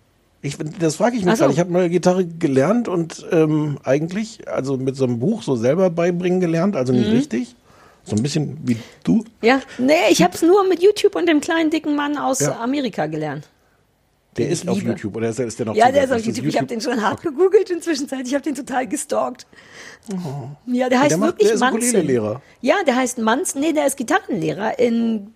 [0.43, 1.43] Ich, das frage ich mich so.
[1.43, 1.53] gerade.
[1.53, 5.91] Ich habe mal Gitarre gelernt und ähm, eigentlich, also mit so einem Buch so selber
[5.91, 7.17] beibringen gelernt, also nicht Mhm.
[7.17, 7.55] richtig.
[8.11, 9.25] So ein bisschen wie du.
[9.41, 12.59] Ja, nee, ich habe es nur mit YouTube und dem kleinen dicken Mann aus Ja.
[12.61, 13.49] Amerika gelernt.
[14.37, 14.91] Der ist auf liebe.
[14.91, 16.47] YouTube oder ist der, ist der noch ja, der ist auf YouTube.
[16.47, 18.07] Ich habe den schon hart gegoogelt inzwischen.
[18.25, 19.47] Ich habe den total gestalkt.
[20.67, 22.21] Ja, der heißt der macht- wirklich der ist Manzen.
[22.61, 23.61] Ja, der heißt Manzen.
[23.61, 25.35] Nee, der ist Gitarrenlehrer in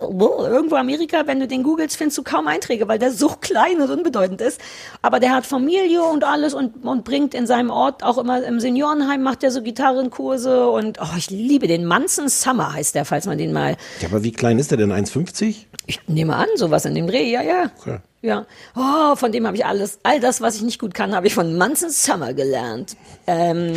[0.00, 1.26] irgendwo Amerika.
[1.26, 4.60] Wenn du den googelst, findest du kaum Einträge, weil der so klein und unbedeutend ist.
[5.02, 8.60] Aber der hat Familie und alles und, und bringt in seinem Ort auch immer im
[8.60, 11.84] Seniorenheim macht er so Gitarrenkurse und oh, ich liebe den.
[11.84, 13.76] Manzen Summer heißt der, falls man den mal.
[14.00, 14.92] Ja, aber wie klein ist der denn?
[14.92, 15.66] 1,50?
[15.86, 17.30] Ich nehme an, sowas in dem Dreh.
[17.30, 17.70] Ja, ja.
[17.78, 17.98] Okay.
[18.22, 18.46] Ja.
[18.74, 21.34] Oh, von dem habe ich alles, all das, was ich nicht gut kann, habe ich
[21.34, 22.96] von Manson Summer gelernt.
[23.26, 23.74] Ähm,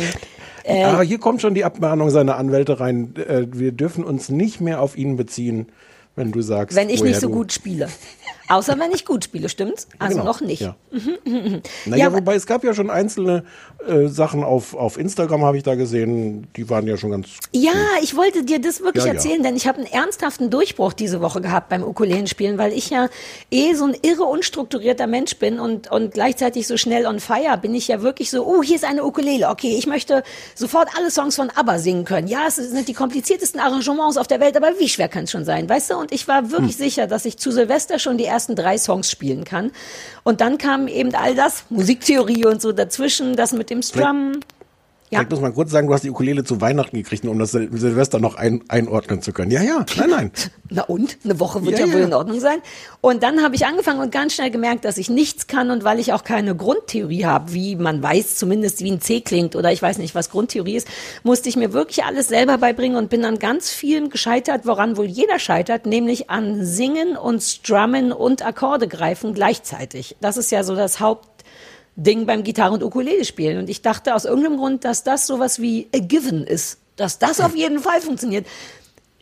[0.64, 3.14] äh, Aber hier kommt schon die Abmahnung seiner Anwälte rein.
[3.16, 5.66] Äh, Wir dürfen uns nicht mehr auf ihn beziehen,
[6.18, 6.76] wenn du sagst.
[6.76, 7.88] wenn ich nicht so gut spiele.
[8.48, 9.88] Außer wenn ich gut spiele, stimmt's?
[9.98, 10.62] Also Genau, noch nicht.
[10.62, 10.74] ja.
[10.90, 11.62] Mhm, mhm, mhm.
[11.86, 13.44] Naja, Ja, wobei es gab ja schon einzelne
[13.86, 17.28] äh, Sachen auf, auf Instagram, habe ich da gesehen, die waren ja schon ganz.
[17.52, 21.20] Ja, ich wollte dir das wirklich Ja, erzählen, denn ich habe einen ernsthaften Durchbruch diese
[21.20, 23.08] Woche gehabt beim Ukulelenspielen, weil ich ja
[23.50, 27.74] eh so ein irre unstrukturierter Mensch bin und, und gleichzeitig so schnell on fire bin
[27.74, 30.22] ich ja wirklich so, oh, hier ist eine Ukulele, okay, ich möchte
[30.54, 32.28] sofort alle Songs von ABBA singen können.
[32.28, 35.44] Ja, es sind die kompliziertesten Arrangements auf der Welt, aber wie schwer kann es schon
[35.44, 35.96] sein, weißt du?
[35.96, 36.84] Und ich war wirklich Hm.
[36.84, 39.72] sicher, dass ich zu Silvester schon die ersten drei Songs spielen kann.
[40.22, 44.38] Und dann kam eben all das, Musiktheorie und so dazwischen, das mit dem Strum.
[45.10, 45.22] Ja.
[45.22, 47.68] Ich muss mal kurz sagen, du hast die Ukulele zu Weihnachten gekriegt, um das Sil
[47.72, 49.50] Silvester noch ein, einordnen zu können.
[49.50, 50.32] Ja, ja, nein, nein.
[50.70, 51.18] Na und?
[51.24, 52.06] Eine Woche wird Ja, ja, wohl ja.
[52.06, 52.58] in Ordnung sein.
[53.00, 55.98] Und dann habe ich angefangen und ganz schnell gemerkt, dass ich nichts kann und weil
[55.98, 59.80] ich auch keine Grundtheorie habe, wie man weiß zumindest, wie ein C klingt oder ich
[59.80, 60.88] weiß nicht, was Grundtheorie ist,
[61.22, 65.06] musste ich mir wirklich alles selber beibringen und bin an ganz vielen gescheitert, woran wohl
[65.06, 70.16] jeder scheitert, nämlich an Singen und Strummen und Akkorde greifen gleichzeitig.
[70.20, 71.00] Das ist ja so das
[71.98, 73.58] Hauptding beim Gitarre- und Ukulele spielen.
[73.58, 76.78] Und ich dachte aus irgendeinem Grund, dass das sowas wie a given ist.
[76.96, 78.46] Dass das auf jeden Fall funktioniert.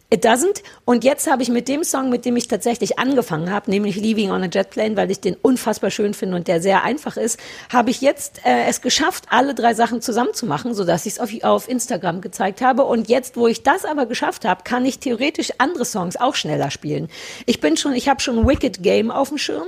[0.09, 0.62] It doesn't.
[0.85, 4.31] Und jetzt habe ich mit dem Song, mit dem ich tatsächlich angefangen habe, nämlich Leaving
[4.31, 7.41] on a Jet Plane, weil ich den unfassbar schön finde und der sehr einfach ist,
[7.73, 11.69] habe ich jetzt äh, es geschafft, alle drei Sachen zusammenzumachen, sodass ich es auf, auf
[11.69, 12.85] Instagram gezeigt habe.
[12.85, 16.71] Und jetzt, wo ich das aber geschafft habe, kann ich theoretisch andere Songs auch schneller
[16.71, 17.09] spielen.
[17.47, 19.67] Ich bin schon, ich habe schon Wicked Game auf dem Schirm.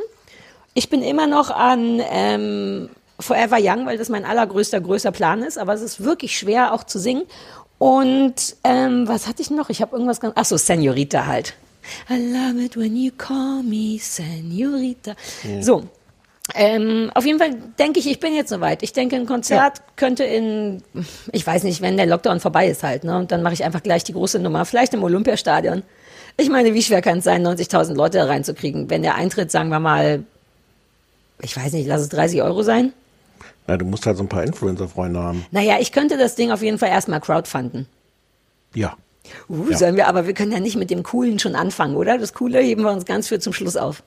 [0.75, 5.59] Ich bin immer noch an ähm, Forever Young, weil das mein allergrößter, größer Plan ist.
[5.59, 7.23] Aber es ist wirklich schwer auch zu singen.
[7.79, 9.71] Und ähm, was hatte ich noch?
[9.71, 10.35] Ich habe irgendwas ganz.
[10.37, 11.55] Ach so, Senorita halt.
[12.11, 15.15] I love it when you call me Senorita.
[15.45, 15.63] Ja.
[15.63, 15.85] So.
[16.55, 18.83] Ähm, auf jeden Fall denke ich, ich bin jetzt soweit.
[18.83, 20.83] Ich denke, ein Konzert könnte in,
[21.31, 23.19] ich weiß nicht, wenn der Lockdown vorbei ist halt, ne?
[23.19, 25.83] Und dann mache ich einfach gleich die große Nummer, vielleicht im Olympiastadion.
[26.39, 29.81] Ich meine, wie schwer kann es sein, 90.000 Leute reinzukriegen, wenn der Eintritt, sagen wir
[29.81, 30.25] mal,
[31.43, 32.93] ich weiß nicht, lass es 30 Euro sein?
[33.69, 35.45] Na, du musst halt so ein paar Influencer-Freunde haben.
[35.51, 37.87] Naja, ich könnte das Ding auf jeden Fall erstmal crowdfunden.
[38.75, 38.97] Ja.
[39.49, 39.77] Uh, Ja.
[39.77, 42.17] sollen wir, aber wir können ja nicht mit dem Coolen schon anfangen, oder?
[42.17, 44.03] Das Coole heben wir uns ganz für zum Schluss auf.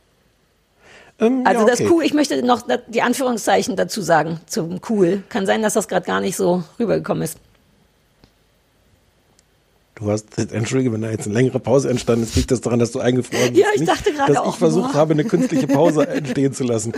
[1.19, 1.89] Ähm, Also ja, das okay.
[1.91, 5.21] Cool, ich möchte noch die Anführungszeichen dazu sagen, zum Cool.
[5.29, 7.37] Kann sein, dass das gerade gar nicht so rübergekommen ist.
[10.01, 12.91] Du hast, entschuldige, wenn da jetzt eine längere Pause entstanden ist, liegt das daran, dass
[12.91, 13.57] du eingefroren bist.
[13.61, 14.97] Ja, ich nicht, dachte gerade dass auch, ich versucht boah.
[14.97, 16.91] habe, eine künstliche Pause entstehen zu lassen.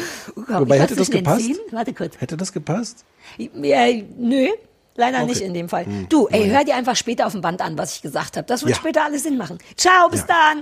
[0.50, 1.50] hab Wobei, hätte das gepasst?
[1.72, 2.16] Warte kurz.
[2.20, 3.04] Hätte das gepasst?
[3.38, 3.88] Ja,
[4.18, 4.48] nö,
[4.96, 5.26] leider Okay.
[5.28, 5.86] nicht in dem Fall.
[5.86, 6.08] Hm.
[6.08, 8.48] Du, ey, hör dir einfach später auf dem Band an, was ich gesagt habe.
[8.48, 8.78] Das wird Ja.
[8.78, 9.58] später alles Sinn machen.
[9.76, 10.62] Ciao, bis dann.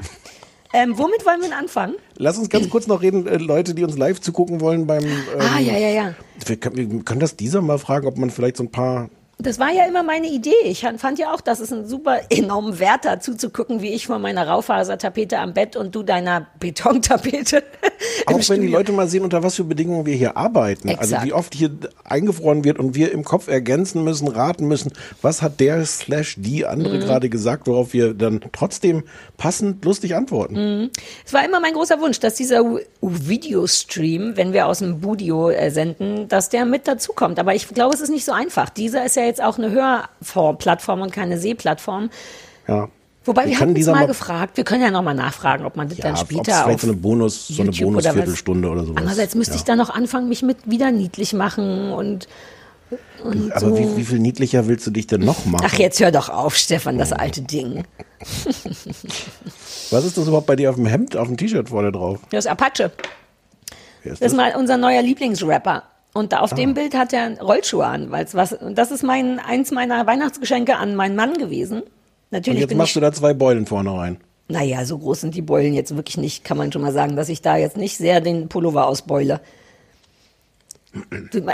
[0.73, 1.95] Ähm, womit wollen wir denn anfangen?
[2.17, 5.03] Lass uns ganz kurz noch reden, äh, Leute, die uns live zugucken wollen beim.
[5.03, 6.13] Ähm, ah, ja, ja, ja.
[6.45, 9.09] Wir können, wir können das dieser mal fragen, ob man vielleicht so ein paar.
[9.43, 10.53] Das war ja immer meine Idee.
[10.65, 14.19] Ich fand ja auch, dass es einen super enormen Wert hat, zuzugucken, wie ich vor
[14.19, 17.63] meiner Raufasertapete am Bett und du deiner Betontapete.
[18.25, 18.67] Auch wenn die.
[18.67, 20.89] Leute mal sehen, unter was für Bedingungen wir hier arbeiten.
[20.89, 21.25] Also Exakt.
[21.25, 21.71] wie oft hier
[22.03, 26.65] eingefroren wird und wir im Kopf ergänzen müssen, raten müssen, was hat der slash die
[26.65, 27.01] andere Mhm.
[27.01, 29.03] gerade gesagt, worauf wir dann trotzdem
[29.37, 30.53] passend lustig antworten.
[30.55, 30.89] Mhm.
[31.25, 32.63] Es war immer mein großer Wunsch, dass dieser
[33.01, 37.39] Videostream, wenn wir aus dem Budio äh, senden, dass der mit dazukommt.
[37.39, 38.69] Aber ich glaube, es ist nicht so einfach.
[38.69, 42.09] Dieser ist ja jetzt auch eine Hörplattform und keine Sehplattform.
[42.67, 42.89] Ja.
[43.23, 44.57] Wobei wir hatten es dieser mal mal- gefragt.
[44.57, 46.95] Wir können ja nochmal nachfragen, ob man das Ja, dann später vielleicht auf so eine
[46.97, 48.97] Bonus, so eine YouTube oder Bonusviertelstunde oder sowas.
[48.97, 49.57] Andererseits müsste ja.
[49.57, 52.27] ich dann noch anfangen, mich mit wieder niedlich machen und,
[53.23, 53.77] und Aber so.
[53.77, 55.65] wie, wie viel niedlicher willst du dich denn noch machen?
[55.67, 57.83] Ach, jetzt hör doch auf, Stefan, das alte Ding.
[59.91, 62.19] Was ist das überhaupt bei dir auf dem Hemd, auf dem T-Shirt vorne drauf?
[62.31, 62.91] Das ist Apache.
[64.03, 65.83] Ist Das ist mal unser neuer Lieblingsrapper.
[66.13, 66.55] Und da auf Ah.
[66.55, 70.75] dem Bild hat er Rollschuhe an, weil's was, und das ist mein, eins meiner Weihnachtsgeschenke
[70.75, 71.81] an meinen Mann gewesen.
[71.81, 71.89] Und
[72.31, 74.17] Natürlich jetzt bin machst ich, du da zwei Beulen vorne rein.
[74.49, 77.29] naja, so groß sind die Beulen jetzt wirklich nicht, kann man schon mal sagen, dass
[77.29, 79.39] ich da jetzt nicht sehr den Pullover ausbeule.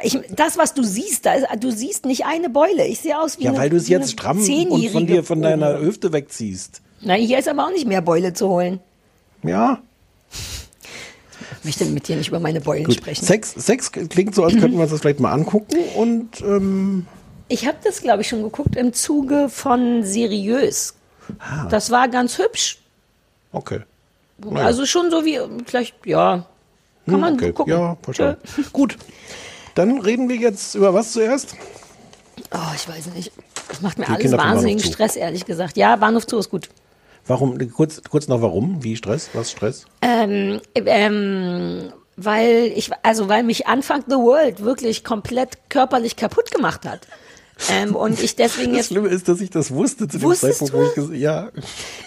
[0.01, 2.87] Ich, das, was du siehst, da ist, du siehst nicht eine Beule.
[2.87, 5.43] Ich sehe aus wie Ja, eine, weil du es jetzt stramm und von dir, von
[5.43, 6.81] deiner Hüfte wegziehst.
[7.01, 8.79] Na, hier ist aber auch nicht mehr Beule zu holen.
[9.43, 9.79] Ja.
[11.59, 12.95] Ich möchte mit dir nicht über meine Beulen Gut.
[12.95, 13.25] sprechen.
[13.25, 17.05] Sex, Sex klingt so, als könnten wir uns das vielleicht mal angucken und ähm,
[17.47, 20.95] Ich habe das, glaube ich, schon geguckt im Zuge von Seriös.
[21.39, 21.67] Ah.
[21.69, 22.79] Das war ganz hübsch.
[23.51, 23.81] okay.
[24.39, 24.67] Naja.
[24.67, 26.45] Also schon so wie, vielleicht, ja,
[27.05, 27.51] kann Hm, man okay.
[27.53, 27.73] gucken.
[27.73, 28.39] Ja, verstanden.
[28.71, 28.97] Gut.
[29.73, 31.55] Dann reden wir jetzt über was zuerst?
[32.51, 33.31] Oh, ich weiß nicht.
[33.69, 34.83] Das macht mir Die alles Kinder wahnsinnigen.
[34.83, 35.75] Stress, ehrlich gesagt.
[35.75, 36.69] Ja, Bahnhof Zoo ist gut.
[37.27, 38.83] Warum, kurz, kurz noch warum?
[38.83, 39.29] Wie Stress?
[39.33, 39.85] Was Stress?
[40.01, 46.85] Ähm, ähm, weil ich, also weil mich Anfang the World wirklich komplett körperlich kaputt gemacht
[46.85, 47.01] hat.
[47.71, 50.73] Ähm, und ich deswegen Das jetzt Schlimme ist, dass ich das wusste zu dem Zeitpunkt,
[50.73, 51.49] wo ich ges- ja.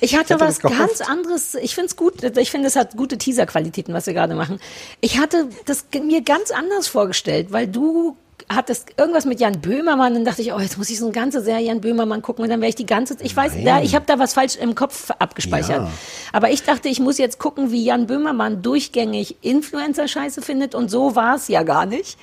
[0.01, 0.79] Ich hatte hätte was das gehofft.
[0.79, 1.55] ganz anderes.
[1.57, 2.23] Ich finde es gut.
[2.39, 4.61] Ich finde, es hat gute Teaser-Qualitäten, was wir gerade machen.
[5.01, 8.17] Ich hatte das mir ganz anders vorgestellt, weil du
[8.49, 10.15] hattest irgendwas mit Jan Böhmermann.
[10.15, 12.45] Dann dachte ich, oh, jetzt muss ich so eine ganze Serie Jan Böhmermann gucken.
[12.45, 14.75] Und dann wäre ich die ganze Ich weiß, da, ich habe da was falsch im
[14.75, 15.83] Kopf abgespeichert.
[15.83, 15.91] Ja.
[16.33, 20.75] Aber ich dachte, ich muss jetzt gucken, wie Jan Böhmermann durchgängig Influencer-Scheiße findet.
[20.75, 22.19] Und so war es ja gar nicht.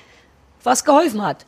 [0.63, 1.45] Was geholfen hat.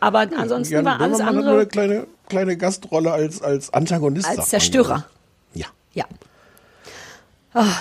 [0.00, 3.72] Aber ansonsten Jan war alles Böhmermann hat nur andere eine kleine, kleine Gastrolle als, als
[3.72, 4.28] Antagonist.
[4.28, 5.06] als Zerstörer.
[5.54, 5.66] Ja.
[5.92, 6.04] Ja.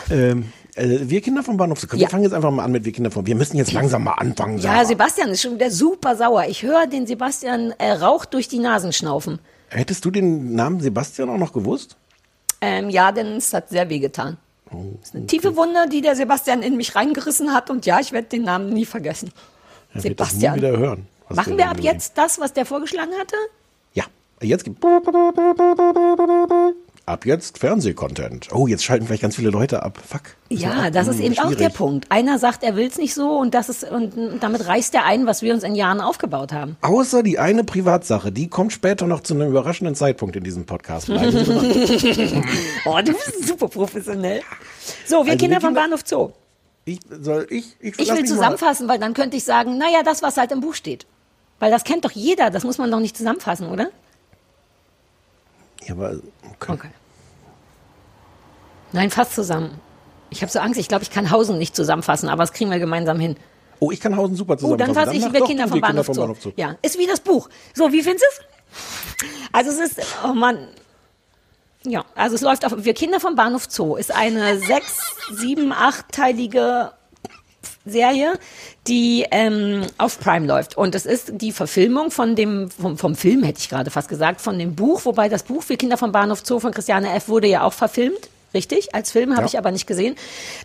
[0.10, 1.82] Ähm, äh, wir Kinder vom Bahnhof.
[1.92, 2.08] Wir Ja.
[2.10, 3.26] fangen jetzt einfach mal an mit Wir Kinder vom.
[3.26, 4.58] Wir müssen jetzt langsam mal anfangen.
[4.58, 4.86] Ja, Sarah.
[4.86, 6.46] Sebastian ist schon wieder super sauer.
[6.48, 9.40] Ich höre den Sebastian äh, Rauch durch die Nasen schnaufen.
[9.70, 11.96] Hättest du den Namen Sebastian auch noch gewusst?
[12.62, 14.38] Ähm, ja, denn es hat sehr weh getan.
[14.72, 17.70] Oh, Das ist eine tiefe Wunde, die der Sebastian in mich reingerissen hat.
[17.70, 19.32] Und ja, ich werde den Namen nie vergessen.
[19.94, 20.56] Er nie Sebastian.
[20.56, 21.08] wieder hören.
[21.30, 23.36] Machen wir ab jetzt das, was der vorgeschlagen hatte?
[23.94, 24.06] Ja,
[24.42, 24.84] jetzt gibt.
[27.06, 28.48] Ab jetzt Fernsehcontent.
[28.54, 30.00] Oh, jetzt schalten vielleicht ganz viele Leute ab.
[30.08, 30.22] Fuck.
[30.48, 31.74] Ja, das ist eben auch der schwierig.
[31.74, 32.06] Punkt.
[32.10, 35.26] Einer sagt, er will es nicht so und das ist und damit reißt er ein,
[35.26, 36.78] was wir uns in Jahren aufgebaut haben.
[36.82, 41.10] Außer die eine Privatsache, die kommt später noch zu einem überraschenden Zeitpunkt in diesem Podcast.
[42.86, 44.42] Oh, du bist super professionell.
[45.06, 46.30] So, wir Also, Kinder vom Bahnhof Zoo.
[46.86, 50.04] Ich, soll ich, ich, Ich will mich mal- zusammenfassen, weil dann könnte ich sagen, naja,
[50.04, 51.06] das, was halt im Buch steht.
[51.60, 53.90] Weil das kennt doch jeder, das muss man doch nicht zusammenfassen, oder?
[55.86, 56.16] Ja, aber,
[56.52, 56.72] okay.
[56.74, 56.90] Okay.
[58.92, 59.80] Nein, fast zusammen.
[60.30, 62.80] Ich habe so Angst, ich glaube, ich kann Hausen nicht zusammenfassen, aber das kriegen wir
[62.80, 63.36] gemeinsam hin.
[63.80, 64.94] Oh, ich kann Hausen super Oh, zusammenfassen.
[64.96, 66.22] dann fasse ich doch Kinder vom Bahnhof, Zoo.
[66.22, 66.52] Bahnhof Zoo.
[66.56, 67.50] Ja, ist wie das Buch.
[67.74, 69.30] So, wie findest du es?
[69.52, 70.68] Also es ist, oh Mann.
[71.84, 74.98] Ja, also es läuft auf, wir Kinder vom Bahnhof Zoo ist eine sechs,
[75.34, 76.94] sieben, achtteilige
[77.86, 78.34] Serie,
[78.88, 80.78] die ähm, auf Prime läuft.
[80.78, 84.42] Und es ist die Verfilmung von dem, vom, vom Film, hätte ich gerade fast gesagt,
[84.42, 87.28] von dem Buch, wobei das Buch Wir Kinder vom Bahnhof Zoo von Christiane F.
[87.28, 88.30] wurde ja auch verfilmt.
[88.54, 89.48] Richtig, als Film habe Ja.
[89.48, 90.16] ich aber nicht gesehen.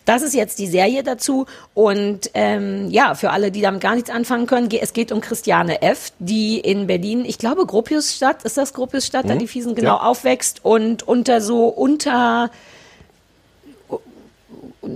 [0.04, 1.46] Das ist jetzt die Serie dazu.
[1.72, 5.80] Und ähm, ja, für alle, die damit gar nichts anfangen können, es geht um Christiane
[5.80, 9.38] F., die in Berlin, ich glaube Gropiusstadt, ist das Gropiusstadt, da Mhm.
[9.38, 10.02] die Fiesen genau Ja.
[10.02, 12.50] aufwächst und unter so unter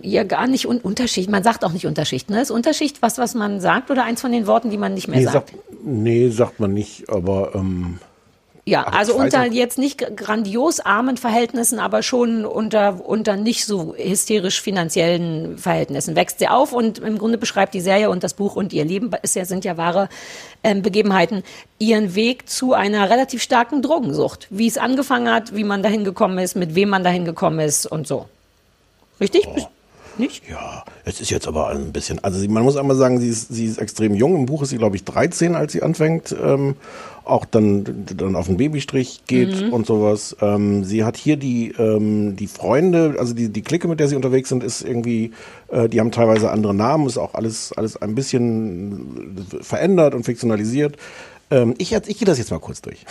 [0.03, 1.31] ja gar nicht un Unterschicht.
[1.31, 2.31] Man sagt auch nicht Unterschicht.
[2.31, 2.41] Ne?
[2.41, 5.19] Ist Unterschicht was, was man sagt oder eins von den Worten, die man nicht mehr
[5.19, 5.51] Nee, sagt?
[5.51, 7.99] sagt, nee, sagt man nicht, aber ähm,
[8.65, 13.67] ja, aber also unter jetzt nicht gr- grandios armen Verhältnissen, aber schon unter, unter nicht
[13.67, 18.35] so hysterisch finanziellen Verhältnissen wächst sie auf und im Grunde beschreibt die Serie und das
[18.35, 20.09] Buch und ihr Leben ist ja, sind ja wahre
[20.63, 21.43] ähm, Begebenheiten,
[21.81, 24.47] ihren Weg zu einer relativ starken Drogensucht.
[24.51, 27.87] Wie es angefangen hat, wie man dahin gekommen ist, mit wem man dahin gekommen ist
[27.87, 28.27] und so.
[29.21, 29.49] Richtig?
[30.19, 30.43] Nicht?
[30.49, 33.65] ja, es ist jetzt aber ein bisschen, also man muss einmal sagen, sie ist, sie
[33.65, 34.35] ist extrem jung.
[34.37, 36.77] Im Buch ist sie, glaube ich, 13, als sie anfängt, ähm,
[37.25, 39.73] auch dann, dann auf den Babystrich geht Mhm.
[39.73, 40.37] und sowas.
[40.41, 44.17] Ähm, sie hat hier die, ähm, die Freunde, also die, die Clique, mit der sie
[44.17, 45.33] unterwegs sind, ist irgendwie,
[45.69, 50.97] äh, die haben teilweise andere Namen, ist auch alles, alles ein bisschen verändert und fiktionalisiert.
[51.51, 53.05] Ähm, ich, ich gehe das jetzt mal kurz durch.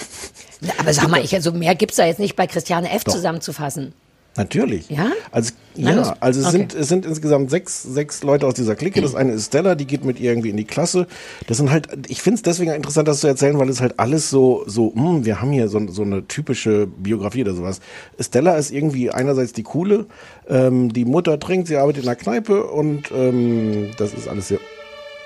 [0.78, 3.04] Aber sag mal, ich, also mehr gibt's da jetzt nicht bei Christiane F.
[3.06, 3.14] Doch.
[3.14, 3.94] zusammenzufassen.
[4.38, 4.89] Natürlich.
[4.89, 5.08] Ja?
[5.32, 6.58] Also, ja, also es, Okay.
[6.58, 9.02] sind, es sind insgesamt sechs, sechs Leute aus dieser Clique.
[9.02, 11.06] Das eine ist Stella, die geht mit ihr irgendwie in die Klasse.
[11.48, 14.30] Das sind halt, ich finde es deswegen interessant, das zu erzählen, weil es halt alles
[14.30, 17.82] so, so, hm, wir haben hier so, so eine typische Biografie oder sowas.
[18.20, 20.06] Stella ist irgendwie einerseits die coole,
[20.48, 24.60] ähm, die Mutter trinkt, sie arbeitet in der Kneipe und ähm, das ist alles sehr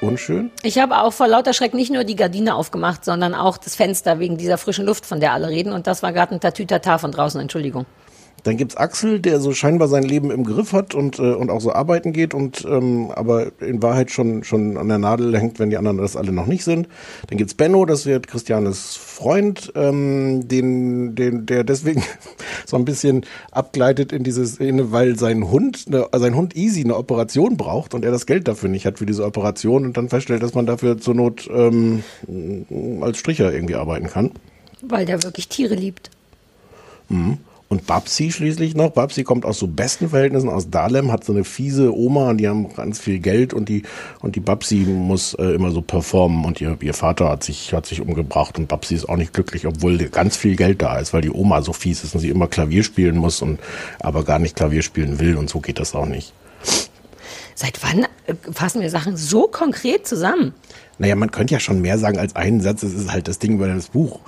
[0.01, 0.49] unschön.
[0.63, 4.19] Ich habe auch vor lauter Schreck nicht nur die Gardine aufgemacht, sondern auch das Fenster
[4.19, 5.73] wegen dieser frischen Luft, von der alle reden.
[5.73, 7.85] Und das war gerade ein Tatütata von draußen, Entschuldigung.
[8.45, 11.61] Dann gibt's Axel, der so scheinbar sein Leben im Griff hat und, äh, und auch
[11.61, 15.71] so arbeiten geht und ähm, aber in Wahrheit schon, schon an der Nadel hängt, wenn
[15.71, 16.87] die anderen das alle noch nicht sind.
[17.27, 22.03] Dann gibt's Benno, das wird Christianes Freund, ähm, den, den, der deswegen
[22.67, 26.97] so ein bisschen abgleitet in diese Szene, weil sein Hund, ne, sein Hund Easy eine
[26.97, 30.43] Operation braucht und er das Geld dafür nicht hat für diese Operation und dann feststellt,
[30.43, 32.03] dass man dafür zur Not ähm,
[33.01, 34.33] als Stricher irgendwie arbeiten kann.
[34.83, 36.11] Weil der wirklich Tiere liebt.
[37.09, 37.39] Mhm.
[37.67, 38.91] Und Babsi schließlich noch.
[38.91, 42.47] Babsi kommt aus so besten Verhältnissen aus Dahlem, hat so eine fiese Oma und die
[42.47, 43.81] haben ganz viel Geld und die,
[44.21, 47.87] und die Babsi muss äh, immer so performen und ihr, ihr Vater hat sich, hat
[47.87, 51.21] sich umgebracht und Babsi ist auch nicht glücklich, obwohl ganz viel Geld da ist, weil
[51.21, 53.59] die Oma so fies ist und sie immer Klavier spielen muss und
[53.99, 56.33] aber gar nicht Klavier spielen will und so geht das auch nicht.
[57.55, 60.53] Seit wann äh, fassen wir Sachen so konkret zusammen?
[60.97, 63.53] Naja, man könnte ja schon mehr sagen als einen Satz, es ist halt das Ding
[63.53, 64.19] über das Buch.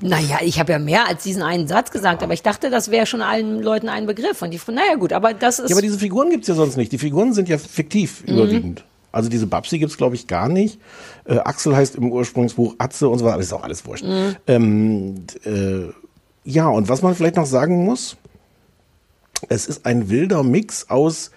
[0.00, 3.06] Naja, ich habe ja mehr als diesen einen Satz gesagt, aber ich dachte, das wäre
[3.06, 4.42] schon allen Leuten ein Begriff.
[4.42, 5.70] Und die, naja gut, aber das ist...
[5.70, 6.92] Ja, aber diese Figuren gibt's ja sonst nicht.
[6.92, 8.34] Die Figuren sind ja fiktiv Mhm.
[8.34, 8.84] überwiegend.
[9.12, 10.80] Also diese Babsi gibt's glaube ich, gar nicht.
[11.24, 14.04] Äh, Axel heißt im Ursprungsbuch Atze und so weiter, aber ist auch alles wurscht.
[14.04, 14.36] Mhm.
[14.48, 15.92] Ähm, äh,
[16.44, 18.16] ja, und was man vielleicht noch sagen muss,
[19.48, 21.30] es ist ein wilder Mix aus,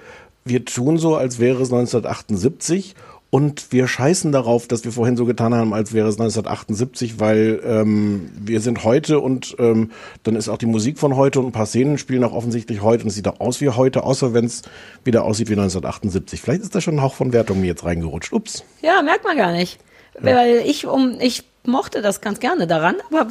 [0.43, 2.95] wir tun so, als wäre es 1978
[3.29, 7.61] und wir scheißen darauf, dass wir vorhin so getan haben, als wäre es 1978, weil
[7.65, 9.91] ähm, wir sind heute und ähm,
[10.23, 13.03] dann ist auch die Musik von heute und ein paar Szenen spielen auch offensichtlich heute
[13.03, 14.61] und es sieht auch aus wie heute, außer wenn es
[15.03, 16.41] wieder aussieht wie 1978.
[16.41, 18.31] Vielleicht ist da schon ein Hauch von Wertung mir jetzt reingerutscht.
[18.31, 18.63] Ups.
[18.81, 19.79] Ja, merkt man gar nicht.
[20.19, 23.27] Weil ich, um, ich mochte das ganz gerne daran, aber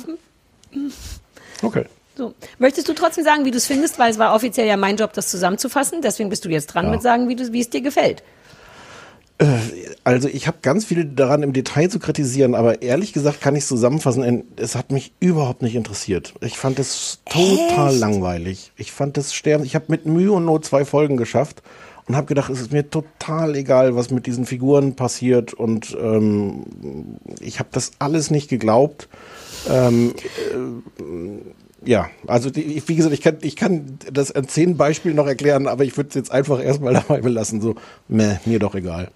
[1.62, 1.86] Okay.
[2.16, 2.34] so.
[2.58, 5.12] Möchtest du trotzdem sagen, wie du es findest, weil es war offiziell ja mein Job,
[5.14, 8.22] das zusammenzufassen, deswegen bist du jetzt dran mit sagen, wie, du, wie es dir gefällt.
[10.02, 13.64] Also ich habe ganz viel daran im Detail zu kritisieren, aber ehrlich gesagt kann ich
[13.64, 14.44] es zusammenfassen.
[14.56, 16.32] Es hat mich überhaupt nicht interessiert.
[16.40, 18.00] Ich fand es total Echt?
[18.00, 18.72] langweilig.
[18.76, 19.64] Ich fand es sterben.
[19.64, 21.62] Ich habe mit Mühe und Not zwei Folgen geschafft
[22.08, 26.64] und habe gedacht, es ist mir total egal, was mit diesen Figuren passiert und ähm,
[27.40, 29.08] ich habe das alles nicht geglaubt.
[29.68, 30.14] Ähm,
[30.54, 35.26] äh, ja, also die, wie gesagt, ich kann, ich kann das an zehn Beispielen noch
[35.26, 37.60] erklären, aber ich würde es jetzt einfach erstmal dabei belassen.
[37.60, 37.74] So,
[38.08, 39.10] meh, mir doch egal.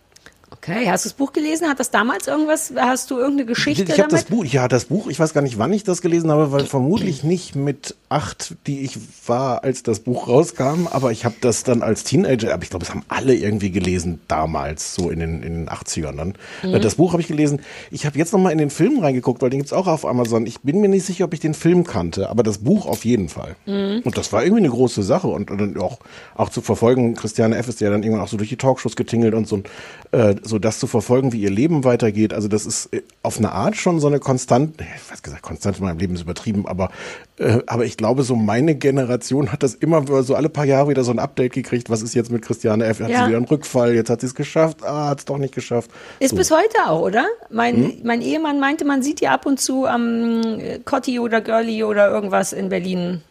[0.70, 1.68] Okay, hast du das Buch gelesen?
[1.68, 4.12] Hat das damals irgendwas, hast du irgendeine Geschichte Ich habe damit?
[4.12, 6.64] das Buch, ja, das Buch, ich weiß gar nicht, wann ich das gelesen habe, weil
[6.66, 11.62] vermutlich nicht mit acht, die ich war, als das Buch rauskam, aber ich habe das
[11.62, 15.42] dann als Teenager, aber ich glaube, es haben alle irgendwie gelesen damals, so in den,
[15.42, 16.34] in den 80ern dann.
[16.62, 16.74] Mhm.
[16.74, 17.60] Äh, Das Buch habe ich gelesen.
[17.92, 20.44] Ich habe jetzt nochmal in den Film reingeguckt, weil den gibt's auch auf Amazon.
[20.46, 23.28] Ich bin mir nicht sicher, ob ich den Film kannte, aber das Buch auf jeden
[23.28, 23.54] Fall.
[23.66, 24.00] Mhm.
[24.04, 26.00] Und das war irgendwie eine große Sache und dann auch,
[26.34, 27.68] auch zu verfolgen, Christiane F.
[27.68, 29.62] ist ja dann irgendwann auch so durch die Talkshows getingelt und so,
[30.10, 32.34] äh, so das zu verfolgen, wie ihr Leben weitergeht.
[32.34, 35.78] Also das ist äh, auf eine Art schon so eine Konstant, ich weiß gesagt, Konstant
[35.78, 36.90] in meinem Leben ist übertrieben, aber,
[37.29, 37.29] äh,
[37.66, 41.10] aber ich glaube, so meine Generation hat das immer so alle paar Jahre wieder so
[41.10, 41.88] ein Update gekriegt.
[41.88, 43.00] Was ist jetzt mit Christiane F?
[43.00, 43.20] Hat Ja.
[43.22, 43.94] sie wieder einen Rückfall?
[43.94, 44.84] Jetzt hat sie es geschafft.
[44.84, 45.90] Ah, hat es doch nicht geschafft.
[46.18, 46.36] Ist so.
[46.36, 47.26] bis heute auch, oder?
[47.50, 47.92] Mein, Hm?
[48.04, 52.10] mein Ehemann meinte, man sieht ja ab und zu am äh, Cotti oder Girlie oder
[52.10, 53.22] irgendwas in Berlin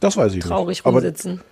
[0.00, 0.86] Das weiß ich traurig nicht.
[0.86, 1.32] Aber, rumsitzen.
[1.32, 1.42] aber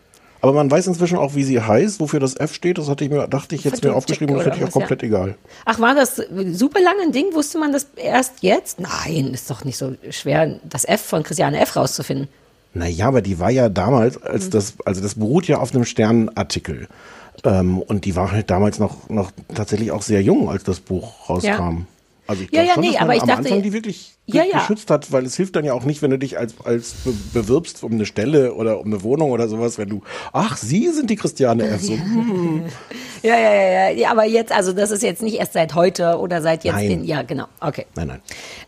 [0.43, 2.79] man weiß inzwischen auch, wie sie heißt, wofür das F steht.
[2.79, 4.81] Das hatte ich mir, dachte ich jetzt mir aufgeschrieben, das hätte ich auch was, ja.
[4.81, 5.37] komplett egal.
[5.65, 6.17] Ach, war das
[6.53, 7.35] super lange ein Ding?
[7.35, 8.81] Wusste man das erst jetzt?
[8.81, 12.29] Nein, ist doch nicht so schwer, das F von Christiane F rauszufinden.
[12.73, 14.51] Naja, aber die war ja damals, als Mhm.
[14.53, 16.89] das, also das beruht ja auf einem Sternartikel.
[17.45, 21.29] Ähm, und die war halt damals noch, noch tatsächlich auch sehr jung, als das Buch
[21.29, 21.47] rauskam.
[21.49, 21.77] Ja.
[22.31, 23.73] Also ich Ja, glaube ja, schon, nee, dass man aber ich am dachte- Anfang die
[23.73, 24.59] wirklich Ja, ja.
[24.61, 27.13] geschützt hat, weil es hilft dann ja auch nicht, wenn du dich als, als be
[27.35, 31.11] bewirbst um eine Stelle oder um eine Wohnung oder sowas, wenn du, ach, Sie sind
[31.11, 31.83] die Christiane F.
[31.83, 32.63] So, hm.
[33.23, 34.11] Ja, ja, ja, ja, ja.
[34.13, 36.75] Aber jetzt, also das ist jetzt nicht erst seit heute oder seit jetzt.
[36.77, 36.89] Nein.
[36.89, 37.47] Den, ja, genau.
[37.61, 37.87] Okay.
[37.97, 38.21] Nein, nein.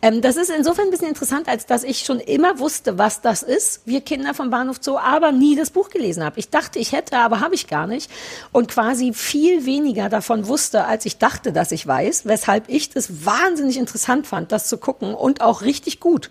[0.02, 3.42] Ähm, das ist insofern ein bisschen interessant, als dass ich schon immer wusste, was das
[3.44, 6.38] ist, wir Kinder vom Bahnhof Zoo, aber nie das Buch gelesen habe.
[6.40, 8.10] Ich dachte, ich hätte, aber habe ich gar nicht.
[8.50, 13.24] Und quasi viel weniger davon wusste, als ich dachte, dass ich weiß, weshalb ich das
[13.24, 16.30] wahnsinnig interessant fand, das zu gucken und auch richtig gut.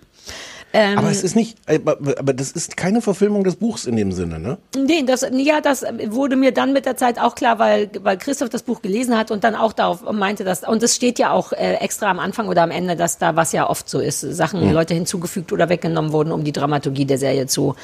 [0.74, 4.14] Ähm, Aber es ist nicht, aber, aber das ist keine Verfilmung des Buchs in dem
[4.14, 4.58] Sinne, ne?
[4.78, 8.48] Nee, das, ja, das wurde mir dann mit der Zeit auch klar, weil, weil Christoph
[8.48, 11.52] das Buch gelesen hat und dann auch darauf meinte, dass, und es steht ja auch
[11.52, 14.62] äh, extra am Anfang oder am Ende, dass da, was ja oft so ist, Sachen,
[14.62, 14.72] Hm.
[14.72, 17.76] Leute hinzugefügt oder weggenommen wurden, um die Dramaturgie der Serie zu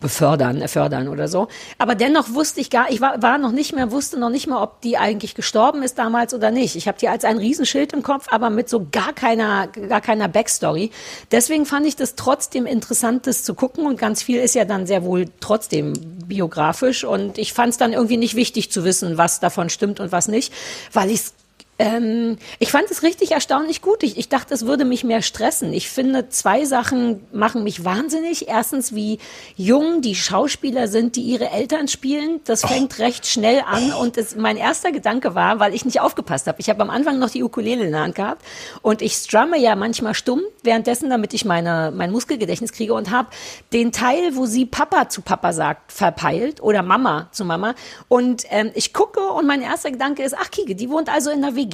[0.00, 1.48] befördern, fördern oder so.
[1.78, 4.62] Aber dennoch wusste ich gar, ich war, war noch nicht mehr, wusste noch nicht mal,
[4.62, 6.76] ob die eigentlich gestorben ist damals oder nicht.
[6.76, 10.28] Ich habe die als ein Riesenschild im Kopf, aber mit so gar keiner, gar keiner
[10.28, 10.90] Backstory.
[11.30, 14.86] Deswegen fand ich das trotzdem interessant, das zu gucken und ganz viel ist ja dann
[14.86, 15.94] sehr wohl trotzdem
[16.26, 20.12] biografisch und ich fand es dann irgendwie nicht wichtig zu wissen, was davon stimmt und
[20.12, 20.52] was nicht,
[20.92, 21.22] weil ich
[21.82, 24.04] ähm, ich fand es richtig erstaunlich gut.
[24.04, 25.72] Ich, ich dachte, es würde mich mehr stressen.
[25.72, 28.46] Ich finde, zwei Sachen machen mich wahnsinnig.
[28.46, 29.18] Erstens, wie
[29.56, 32.40] jung die Schauspieler sind, die ihre Eltern spielen.
[32.44, 33.92] Das fängt recht schnell an.
[33.92, 36.60] Und es, mein erster Gedanke war, weil ich nicht aufgepasst habe.
[36.60, 38.44] Ich habe am Anfang noch die Ukulele in der Hand gehabt.
[38.82, 43.28] Und ich strumme ja manchmal stumm währenddessen, damit ich meine, mein Muskelgedächtnis kriege und habe
[43.72, 47.74] den Teil, wo sie Papa zu Papa sagt, verpeilt oder Mama zu Mama.
[48.06, 51.42] Und ähm, ich gucke und mein erster Gedanke ist, ach Kike, die wohnt also in
[51.42, 51.71] der WG.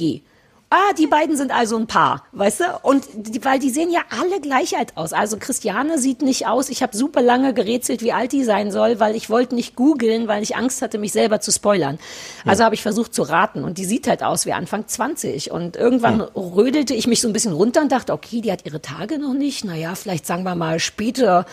[0.71, 2.65] Ah, die beiden sind also ein Paar, weißt du?
[2.83, 5.13] Und die, weil die sehen ja alle gleich alt aus.
[5.13, 6.69] Also Christiane sieht nicht aus.
[6.69, 10.27] Ich habe super lange gerätselt, wie alt die sein soll, weil ich wollte nicht googeln,
[10.27, 11.97] weil ich Angst hatte, mich selber zu spoilern.
[12.45, 15.75] Also habe ich versucht zu raten und die sieht halt aus wie Anfang 20 und
[15.75, 19.17] irgendwann rödelte ich mich so ein bisschen runter und dachte, okay, die hat ihre Tage
[19.17, 19.65] noch nicht.
[19.65, 21.47] Naja, vielleicht sagen wir mal später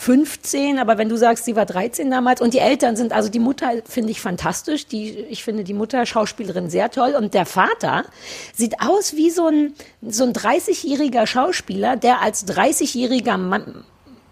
[0.00, 3.38] 15, aber wenn du sagst, sie war 13 damals und die Eltern sind, also die
[3.38, 8.06] Mutter finde ich fantastisch, die, ich finde die Mutter Schauspielerin sehr toll und der Vater
[8.54, 13.84] sieht aus wie so ein, so ein 30-jähriger Schauspieler, der als 30-jähriger Mann,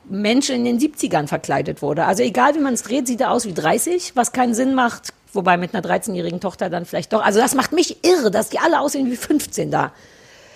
[0.09, 2.07] Mensch in den 70ern verkleidet wurde.
[2.07, 5.13] Also egal wie man es dreht, sieht er aus wie 30, was keinen Sinn macht,
[5.35, 7.23] Wobei mit einer 13-jährigen Tochter dann vielleicht doch.
[7.23, 9.93] Also das macht mich irre, dass die alle aussehen wie 15 da.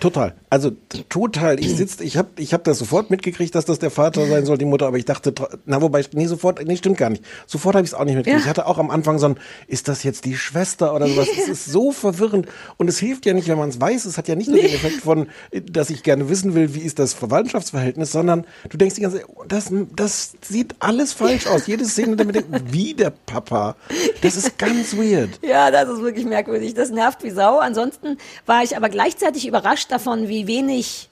[0.03, 0.33] Total.
[0.49, 0.71] Also
[1.07, 1.61] total.
[1.61, 4.57] Ich sitze, ich habe ich hab das sofort mitgekriegt, dass das der Vater sein soll,
[4.57, 5.33] die Mutter, aber ich dachte,
[5.65, 7.23] na wobei, nee, sofort, nee, stimmt gar nicht.
[7.47, 8.41] Sofort habe ich es auch nicht mitgekriegt.
[8.41, 8.43] Ja.
[8.43, 11.29] Ich hatte auch am Anfang so ein, ist das jetzt die Schwester oder sowas?
[11.31, 14.03] Es ist so verwirrend und es hilft ja nicht, wenn man es weiß.
[14.03, 15.27] Es hat ja nicht nur den Effekt von,
[15.71, 19.27] dass ich gerne wissen will, wie ist das Verwandtschaftsverhältnis, sondern du denkst die ganze Zeit,
[19.33, 21.65] oh, das, das sieht alles falsch aus.
[21.65, 23.77] Jede Szene damit denkt, wie der Papa.
[24.21, 25.39] Das ist ganz weird.
[25.41, 26.73] Ja, das ist wirklich merkwürdig.
[26.73, 27.59] Das nervt wie Sau.
[27.59, 31.09] Ansonsten war ich aber gleichzeitig überrascht davon, wie wenig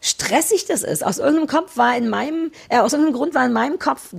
[0.00, 1.04] stressig das ist.
[1.04, 4.14] Aus irgendeinem Kopf war in meinem, äh, aus irgendeinem Grund war in meinem Kopf,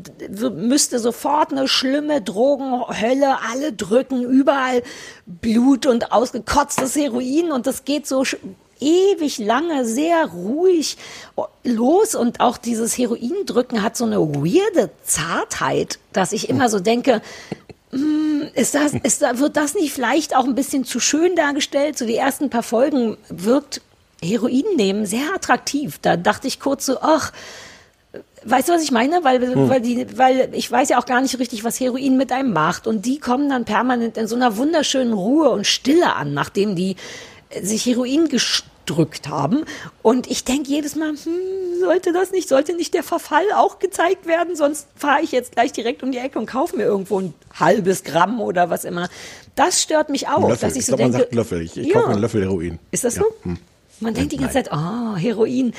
[0.54, 4.84] müsste sofort eine schlimme Drogenhölle, alle drücken, überall
[5.26, 8.24] Blut und ausgekotztes Heroin und das geht so
[8.80, 10.98] ewig lange, sehr ruhig
[11.64, 17.22] los und auch dieses Heroindrücken hat so eine weirde Zartheit, dass ich immer so denke,
[18.54, 21.98] ist das, ist wird das nicht vielleicht auch ein bisschen zu schön dargestellt?
[21.98, 23.82] So die ersten paar Folgen wirkt
[24.24, 26.00] Heroin nehmen sehr attraktiv.
[26.02, 27.32] Da dachte ich kurz so, ach,
[28.44, 29.24] weißt du, was ich meine?
[29.24, 29.70] Weil, Hm.
[29.70, 32.88] weil, die, weil ich weiß ja auch gar nicht richtig, was Heroin mit einem macht.
[32.88, 36.96] Und die kommen dann permanent in so einer wunderschönen Ruhe und Stille an, nachdem die
[37.50, 38.30] äh, sich Heroin
[38.86, 39.66] gedrückt haben.
[40.02, 44.26] Und ich denke jedes Mal, hm, sollte das nicht, sollte nicht der Verfall auch gezeigt
[44.26, 44.56] werden?
[44.56, 48.04] Sonst fahre ich jetzt gleich direkt um die Ecke und kaufe mir irgendwo ein halbes
[48.04, 49.10] Gramm oder was immer.
[49.56, 50.68] Das stört mich auch, Löffel.
[50.70, 51.62] dass ich ich so man sagt Löffel.
[51.62, 51.94] Ich, ich Ja.
[51.94, 52.80] kaufe mir einen Löffel Heroin.
[52.92, 53.22] Ist das Ja.
[53.24, 53.28] so?
[53.44, 53.58] Hm.
[54.00, 54.54] Man denkt die ganze.
[54.54, 55.74] Zeit, oh, Heroin.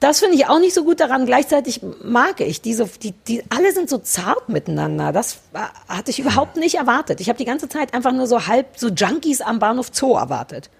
[0.00, 1.26] Das finde ich auch nicht so gut daran.
[1.26, 5.12] Gleichzeitig mag ich diese, die, die, alle sind so zart miteinander.
[5.12, 7.20] Das war- hatte ich überhaupt nicht erwartet.
[7.20, 10.70] Ich habe die ganze Zeit einfach nur so halb so Junkies am Bahnhof Zoo erwartet.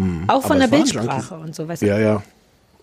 [0.00, 0.24] Hm.
[0.28, 1.86] Auch von Aber der Bildsprache und so, weißt du?
[1.86, 2.22] Ja, ja.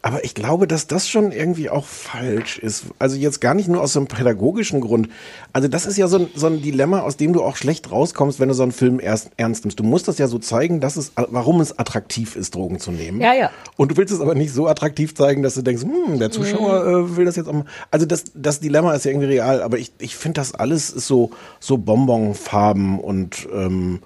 [0.03, 2.85] Aber ich glaube, dass das schon irgendwie auch falsch ist.
[2.99, 5.09] Also jetzt gar nicht nur aus so einem pädagogischen Grund.
[5.53, 8.39] Also das ist ja so ein, so ein Dilemma, aus dem du auch schlecht rauskommst,
[8.39, 9.79] wenn du so einen Film erst ernst nimmst.
[9.79, 13.19] Du musst das ja so zeigen, dass es, warum es attraktiv ist, Drogen zu nehmen.
[13.19, 13.49] Ja, ja.
[13.75, 16.83] Und du willst es aber nicht so attraktiv zeigen, dass du denkst, hm, der Zuschauer
[16.85, 17.13] Mhm.
[17.13, 17.65] äh, will das jetzt auch mal.
[17.89, 21.07] Also das, das Dilemma ist ja irgendwie real, aber ich, ich finde das alles ist
[21.07, 23.99] so, so Bonbonfarben und ähm,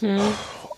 [0.00, 0.18] Hm.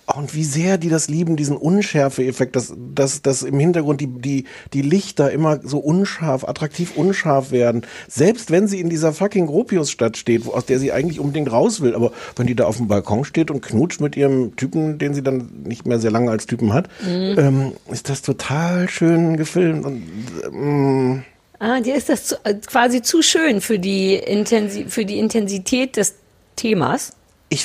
[0.07, 4.45] Und wie sehr die das lieben, diesen Unschärfe-Effekt, dass, dass, dass im Hintergrund die, die,
[4.73, 7.83] die Lichter immer so unscharf, attraktiv unscharf werden.
[8.09, 11.95] Selbst wenn sie in dieser fucking Gropius-Stadt steht, aus der sie eigentlich unbedingt raus will.
[11.95, 15.23] Aber wenn die da auf dem Balkon steht und knutscht mit ihrem Typen, den sie
[15.23, 17.39] dann nicht mehr sehr lange als Typen hat, Mhm.
[17.39, 19.85] ähm, ist das total schön gefilmt.
[19.87, 20.03] Und,
[20.45, 21.23] ähm,
[21.61, 25.97] Ah, dir ist das zu, äh, quasi zu schön für die, Intensi für die Intensität
[25.97, 26.15] des
[26.57, 27.13] Themas.
[27.49, 27.65] ich,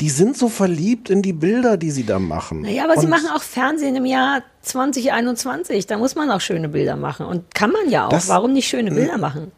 [0.00, 2.62] die sind so verliebt in die Bilder, die sie da machen.
[2.62, 5.86] Naja, aber sie Und machen auch Fernsehen im Jahr 2021.
[5.86, 7.26] Da muss man auch schöne Bilder machen.
[7.26, 8.10] Und kann man ja auch.
[8.10, 9.52] Das- Warum nicht schöne Bilder machen?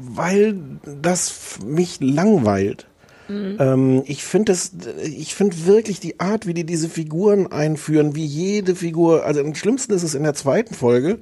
[0.00, 0.54] weil
[1.02, 2.86] das mich langweilt.
[3.26, 3.56] Mhm.
[3.58, 4.70] Ähm, ich finde es,
[5.04, 9.56] ich finde wirklich die Art, wie die diese Figuren einführen, wie jede Figur, also am
[9.56, 11.18] schlimmsten ist es in der zweiten Folge,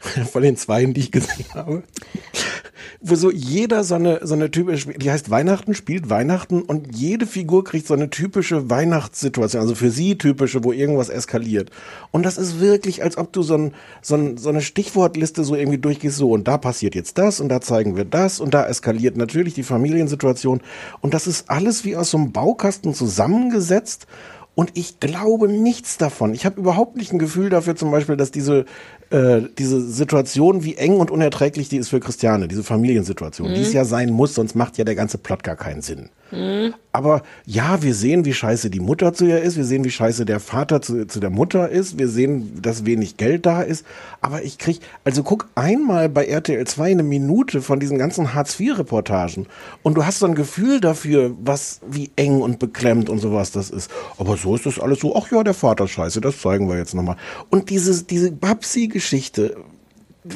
[0.32, 1.82] von den zweien, die ich gesehen habe,
[3.02, 7.26] wo so jeder so eine, so eine typische, die heißt Weihnachten, spielt Weihnachten und jede
[7.26, 11.70] Figur kriegt so eine typische Weihnachtssituation, also für sie typische, wo irgendwas eskaliert.
[12.12, 15.54] Und das ist wirklich, als ob du so, ein, so, ein, so eine Stichwortliste so
[15.54, 18.66] irgendwie durchgehst, so und da passiert jetzt das und da zeigen wir das und da
[18.66, 20.62] eskaliert natürlich die Familiensituation.
[21.02, 24.06] Und das ist alles wie aus so einem Baukasten zusammengesetzt.
[24.56, 26.34] Und ich glaube nichts davon.
[26.34, 28.66] Ich habe überhaupt nicht ein Gefühl dafür, zum Beispiel, dass diese,
[29.10, 33.54] äh, diese Situation, wie eng und unerträglich die ist für Christiane, diese Familiensituation, Mhm.
[33.54, 36.10] die es ja sein muss, sonst macht ja der ganze Plot gar keinen Sinn.
[36.32, 36.74] Mhm.
[36.92, 40.24] Aber ja, wir sehen, wie scheiße die Mutter zu ihr ist, wir sehen, wie scheiße
[40.24, 43.84] der Vater zu, zu der Mutter ist, wir sehen, dass wenig Geld da ist.
[44.20, 49.46] Aber ich krieg, also guck einmal bei RTL 2 eine Minute von diesen ganzen Hartz-IV-Reportagen
[49.82, 53.70] und du hast so ein Gefühl dafür, was, wie eng und beklemmt und sowas das
[53.70, 53.90] ist.
[54.18, 56.76] Aber so ist das alles so, ach ja, der Vater ist scheiße, das zeigen wir
[56.76, 57.16] jetzt nochmal.
[57.50, 58.30] Und dieses, diese
[59.00, 59.56] Babsi-Geschichte,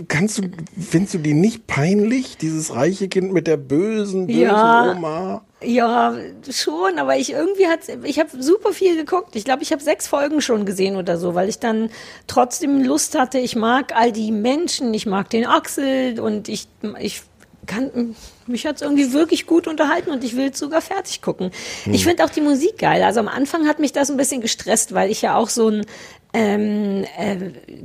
[0.09, 0.43] kannst du,
[0.81, 2.39] findest du die nicht peinlich?
[2.39, 4.93] Dieses reiche Kind mit der bösen, bösen Ja.
[4.93, 5.45] Oma?
[5.62, 6.15] Ja,
[6.51, 9.35] schon, aber ich irgendwie hat ich habe super viel geguckt.
[9.35, 11.91] Ich glaube, ich habe sechs Folgen schon gesehen oder so, weil ich dann
[12.27, 13.39] trotzdem Lust hatte.
[13.39, 16.69] Ich mag all die Menschen, ich mag den Axel und ich
[17.01, 17.23] ich
[17.67, 18.15] kann
[18.47, 21.51] mich hat's irgendwie wirklich gut unterhalten und ich will es sogar fertig gucken.
[21.85, 21.95] Hm.
[21.95, 23.03] Ich finde auch die Musik geil.
[23.03, 25.87] Also am Anfang hat mich das ein bisschen gestresst, weil ich ja auch so ein
[26.35, 27.37] ähm, äh,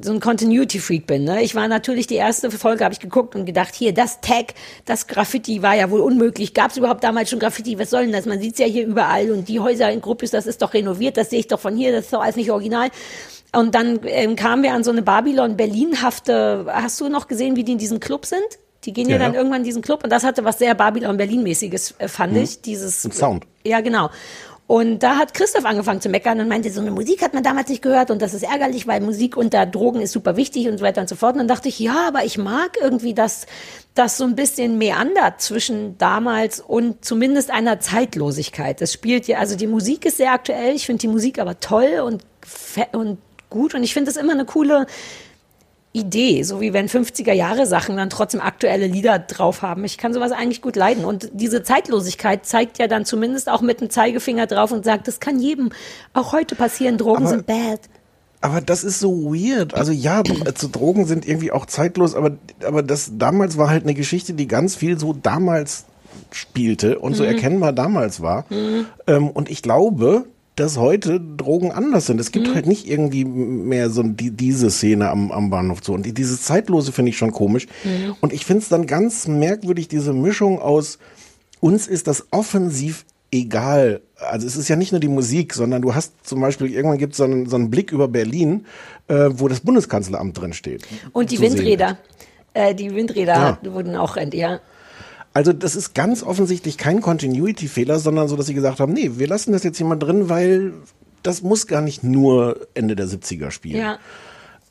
[0.02, 1.24] so ein Continuity Freak bin.
[1.24, 1.44] Ne?
[1.44, 5.06] Ich war natürlich die erste Folge habe ich geguckt und gedacht, hier das Tag, das
[5.08, 6.56] Graffiti war ja wohl unmöglich.
[6.56, 7.78] Gab es überhaupt damals schon Graffiti?
[7.78, 8.26] Was soll denn das?
[8.26, 11.30] Man sieht's ja hier überall und die Häuser in Gruppis, das ist doch renoviert, das
[11.30, 12.90] sehe ich doch von hier, das ist doch alles nicht original.
[13.56, 16.66] Und dann ähm, kamen wir an so eine Babylon Berlin-hafte.
[16.68, 18.42] Hast du noch gesehen, wie die in diesem Club sind?
[18.86, 21.18] Die gehen ja, Ja, dann irgendwann in diesen Club und das hatte was sehr Babylon
[21.18, 22.44] Berlin-mäßiges, äh, fand Mhm.
[22.44, 22.62] ich.
[22.62, 23.46] Dieses Ein Sound.
[23.66, 24.10] Ja, genau.
[24.70, 27.70] Und da hat Christoph angefangen zu meckern und meinte, so eine Musik hat man damals
[27.70, 30.86] nicht gehört und das ist ärgerlich, weil Musik unter Drogen ist super wichtig und so
[30.86, 31.34] weiter und so fort.
[31.34, 33.48] Und dann dachte ich, ja, aber ich mag irgendwie, dass
[33.96, 38.80] das so ein bisschen meandert zwischen damals und zumindest einer Zeitlosigkeit.
[38.80, 40.76] Das spielt ja, also die Musik ist sehr aktuell.
[40.76, 42.24] Ich finde die Musik aber toll und,
[42.92, 43.18] und
[43.50, 44.86] gut und ich finde es immer eine coole
[45.92, 49.84] Idee, so wie wenn 50er Jahre Sachen dann trotzdem aktuelle Lieder drauf haben.
[49.86, 51.04] Ich kann sowas eigentlich gut leiden.
[51.04, 55.20] Und diese Zeitlosigkeit zeigt ja dann zumindest auch mit dem Zeigefinger drauf und sagt, das
[55.20, 55.72] kann jedem
[56.14, 56.98] auch heute passieren.
[57.00, 57.80] Drogen Aber- sind bad.
[58.42, 59.74] Aber das ist so weird.
[59.74, 62.32] Also ja, also Drogen sind irgendwie auch zeitlos, aber,
[62.66, 65.86] aber das damals war halt eine Geschichte, die ganz viel so damals
[66.32, 67.30] spielte und so Mhm.
[67.30, 68.46] erkennbar damals war.
[69.08, 70.26] Ähm, und ich glaube,
[70.60, 72.20] dass heute Drogen anders sind.
[72.20, 75.94] Es gibt halt nicht irgendwie mehr so die, diese Szene am, am Bahnhof so.
[75.94, 77.68] Und die, dieses Zeitlose finde ich schon komisch.
[77.84, 78.16] Mhm.
[78.20, 81.00] Und ich finde es dann ganz merkwürdig, diese Mischung aus
[81.62, 84.02] uns ist das offensiv egal.
[84.18, 87.16] Also es ist ja nicht nur die Musik, sondern du hast zum Beispiel, irgendwann gibt
[87.16, 88.66] so es einen, so einen Blick über Berlin,
[89.08, 90.86] äh, wo das Bundeskanzleramt drin steht.
[91.14, 91.98] Und die Windräder.
[92.54, 93.74] Äh, die Windräder Ja.
[93.74, 94.60] wurden auch ja.
[95.34, 99.28] Also das ist ganz offensichtlich kein Continuity-Fehler, sondern so, dass sie gesagt haben, nee, wir
[99.28, 100.74] lassen das jetzt hier mal drin, weil
[101.24, 103.80] das muss gar nicht nur Ende der 70er spielen.
[103.80, 104.00] Ja.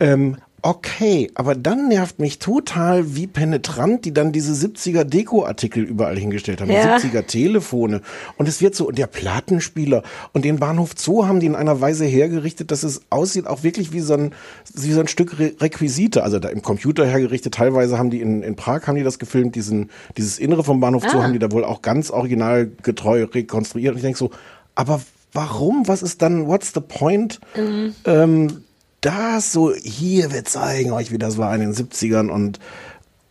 [0.00, 6.18] Ähm, okay, aber dann nervt mich total, wie penetrant die dann diese 70er Deko-Artikel überall
[6.18, 6.70] hingestellt haben.
[6.70, 6.98] Ja.
[6.98, 8.00] Die 70er Telefone.
[8.36, 10.02] Und es wird so, und der Plattenspieler.
[10.32, 13.92] Und den Bahnhof Zoo haben die in einer Weise hergerichtet, dass es aussieht auch wirklich
[13.92, 14.32] wie so ein,
[14.74, 16.22] wie so ein Stück Re Requisite.
[16.22, 17.54] Also da im Computer hergerichtet.
[17.54, 21.02] Teilweise haben die in, in Prag haben die das gefilmt, diesen, dieses Innere vom Bahnhof
[21.08, 21.22] Zoo Ah.
[21.22, 23.92] haben die da wohl auch ganz originalgetreu rekonstruiert.
[23.92, 24.30] Und ich denke so,
[24.74, 25.00] aber
[25.32, 25.86] warum?
[25.86, 27.40] Was ist dann, what's the point?
[27.56, 27.94] Mhm.
[28.04, 28.64] ähm,
[29.00, 32.58] das so, hier, wir zeigen euch, wie das war in den 70ern und,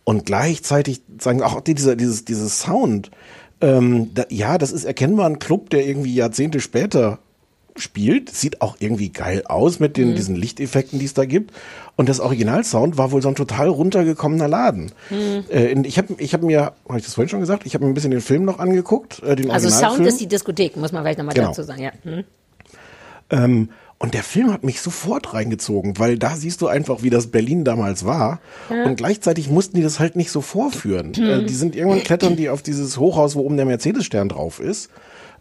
[0.04, 3.10] und gleichzeitig sagen auch dieser, dieses, dieses Sound.
[3.60, 7.18] Ähm, da, ja, das ist erkennbar ein Club, der irgendwie Jahrzehnte später
[7.76, 8.30] spielt.
[8.30, 10.14] Sieht auch irgendwie geil aus mit den, Mhm.
[10.16, 11.52] diesen Lichteffekten, die es da gibt.
[11.96, 14.92] Und das Originalsound war wohl so ein total runtergekommener Laden.
[15.10, 15.44] Mhm.
[15.50, 17.90] Äh, ich habe ich hab mir, habe ich das vorhin schon gesagt, ich habe mir
[17.90, 21.02] ein bisschen den Film noch angeguckt, äh, den Also Sound ist die Diskothek, muss man
[21.02, 21.48] vielleicht nochmal Genau.
[21.48, 21.92] dazu sagen, ja.
[22.04, 22.24] Hm.
[23.30, 23.68] Ähm,
[23.98, 27.64] und der Film hat mich sofort reingezogen, weil da siehst du einfach, wie das Berlin
[27.64, 28.40] damals war.
[28.70, 28.84] Ja.
[28.84, 31.12] Und gleichzeitig mussten die das halt nicht so vorführen.
[31.14, 31.24] Hm.
[31.24, 34.90] Äh, die sind irgendwann klettern die auf dieses Hochhaus, wo oben der Mercedes-Stern drauf ist.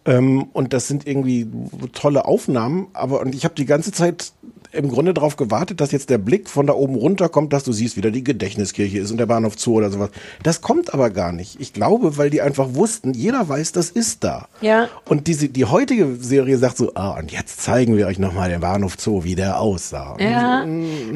[0.05, 1.47] Ähm, und das sind irgendwie
[1.93, 2.87] tolle Aufnahmen.
[2.93, 4.31] Aber und ich habe die ganze Zeit
[4.77, 7.71] im Grunde darauf gewartet, dass jetzt der Blick von da oben runter kommt, dass du
[7.71, 10.09] siehst, wie da die Gedächtniskirche ist und der Bahnhof Zoo oder sowas.
[10.43, 11.59] Das kommt aber gar nicht.
[11.59, 14.47] Ich glaube, weil die einfach wussten, jeder weiß, das ist da.
[14.61, 14.89] Ja.
[15.05, 18.61] Und diese, die heutige Serie sagt so, ah, und jetzt zeigen wir euch nochmal den
[18.61, 20.15] Bahnhof Zoo, wie der aussah.
[20.19, 20.65] Ja,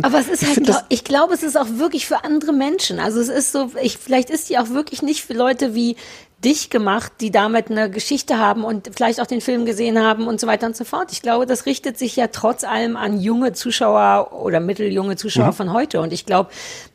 [0.02, 3.00] aber es ist Ich halt, glaub, ich glaube, es ist auch wirklich für andere Menschen.
[3.00, 5.96] Also es ist so, ich, vielleicht ist die auch wirklich nicht für Leute wie
[6.44, 10.40] dich gemacht, die damit eine Geschichte haben und vielleicht auch den Film gesehen haben und
[10.40, 11.12] so weiter und so fort.
[11.12, 15.54] Ich glaube, das richtet sich ja trotz allem an junge Zuschauer oder mitteljunge Zuschauer Mhm.
[15.54, 16.02] von heute.
[16.02, 16.50] Und ich glaube,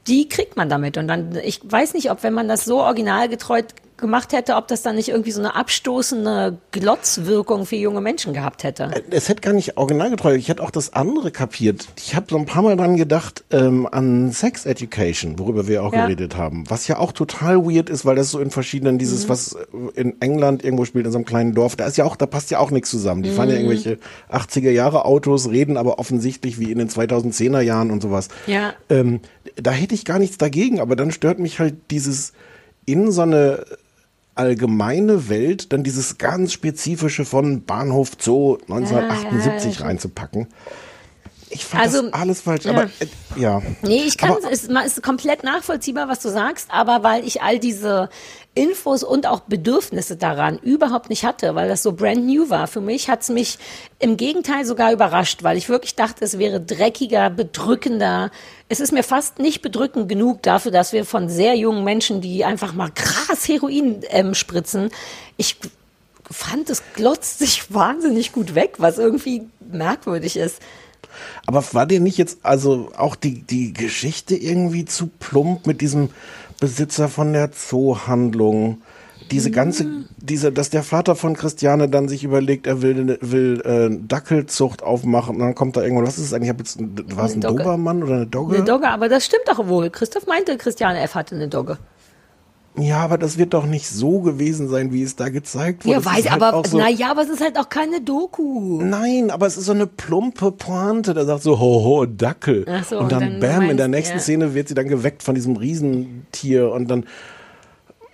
[0.07, 0.99] die kriegt man damit.
[0.99, 3.63] Und dann, ich weiß nicht, ob wenn man das so originalgetreu
[3.97, 8.63] gemacht hätte, ob das dann nicht irgendwie so eine abstoßende Glotzwirkung für junge Menschen gehabt
[8.65, 8.91] hätte.
[9.11, 11.87] Es hätte gar nicht originalgetreu, ich hätte auch das andere kapiert.
[11.99, 15.93] Ich habe so ein paar Mal dran gedacht, ähm, an Sex Education, worüber wir auch
[15.93, 16.05] Ja.
[16.07, 16.65] geredet haben.
[16.69, 19.29] Was ja auch total weird ist, weil das so in verschiedenen, dieses, Mhm.
[19.31, 19.57] was
[19.95, 22.51] in England irgendwo spielt, in so einem kleinen Dorf, da ist ja auch, da passt
[22.51, 23.23] ja auch nichts zusammen.
[23.23, 23.61] Die fahren ja Mhm.
[23.71, 28.29] irgendwelche 80er Jahre Autos, reden aber offensichtlich wie in den 2010er Jahren und sowas.
[28.47, 28.75] Ja.
[28.91, 29.21] Ähm,
[29.57, 32.33] da hätte ich gar nichts dagegen, aber dann stört mich halt dieses
[32.85, 33.65] in so eine
[34.37, 40.47] allgemeine Welt dann dieses ganz spezifische von Bahnhof Zoo 1978 Ja, ja, reinzupacken.
[41.49, 42.73] Ich fand Also, das alles falsch, ja.
[42.73, 43.63] aber äh, ja.
[43.83, 47.41] Nee, ich kann Aber- es ist, ist komplett nachvollziehbar, was du sagst, aber weil ich
[47.43, 48.09] all diese
[48.57, 52.81] Infos und auch Bedürfnisse daran überhaupt nicht hatte, weil das so brand new war für
[52.81, 53.59] mich, hat's mich
[53.99, 58.31] im Gegenteil sogar überrascht, weil ich wirklich dachte, es wäre dreckiger, bedrückender.
[58.71, 62.47] Es ist mir fast nicht bedrückend genug dafür, dass wir von sehr jungen Menschen, die
[62.47, 64.91] einfach mal krass Heroin ähm, spritzen,
[65.37, 65.59] ich
[66.31, 70.63] fand, es glotzt sich wahnsinnig gut weg, was irgendwie merkwürdig ist.
[71.47, 76.11] Aber war dir nicht jetzt also auch die, die Geschichte irgendwie zu plump mit diesem
[76.61, 78.83] Besitzer von der Zoohandlung?
[79.31, 79.87] Diese ganze,
[80.19, 85.37] diese, dass der Vater von Christiane dann sich überlegt, er will, will äh, Dackelzucht aufmachen
[85.37, 86.47] und dann kommt da irgendwo, was ist es eigentlich?
[86.47, 86.79] Ich hab jetzt,
[87.17, 87.41] war es ein.
[87.41, 88.57] Dobermann oder eine Dogge?
[88.57, 89.91] Eine Dogge, aber das stimmt doch wohl.
[89.91, 91.17] Christoph meinte, Christiane F.
[91.17, 91.79] hatte eine Dogge.
[92.79, 95.95] Ja, aber das wird doch nicht so gewesen sein, wie es da gezeigt wurde.
[95.97, 98.83] Ja, weiß, halt aber so, naja, aber es ist halt auch keine Doku.
[98.83, 101.15] Nein, aber es ist so eine plumpe Pointe.
[101.15, 102.67] Da sagt so, ho, ho, Dackel.
[102.69, 104.23] Ach so, und dann, und dann bam, in der meinst- nächsten ja.
[104.23, 107.05] Szene wird sie dann geweckt von diesem Riesentier und dann.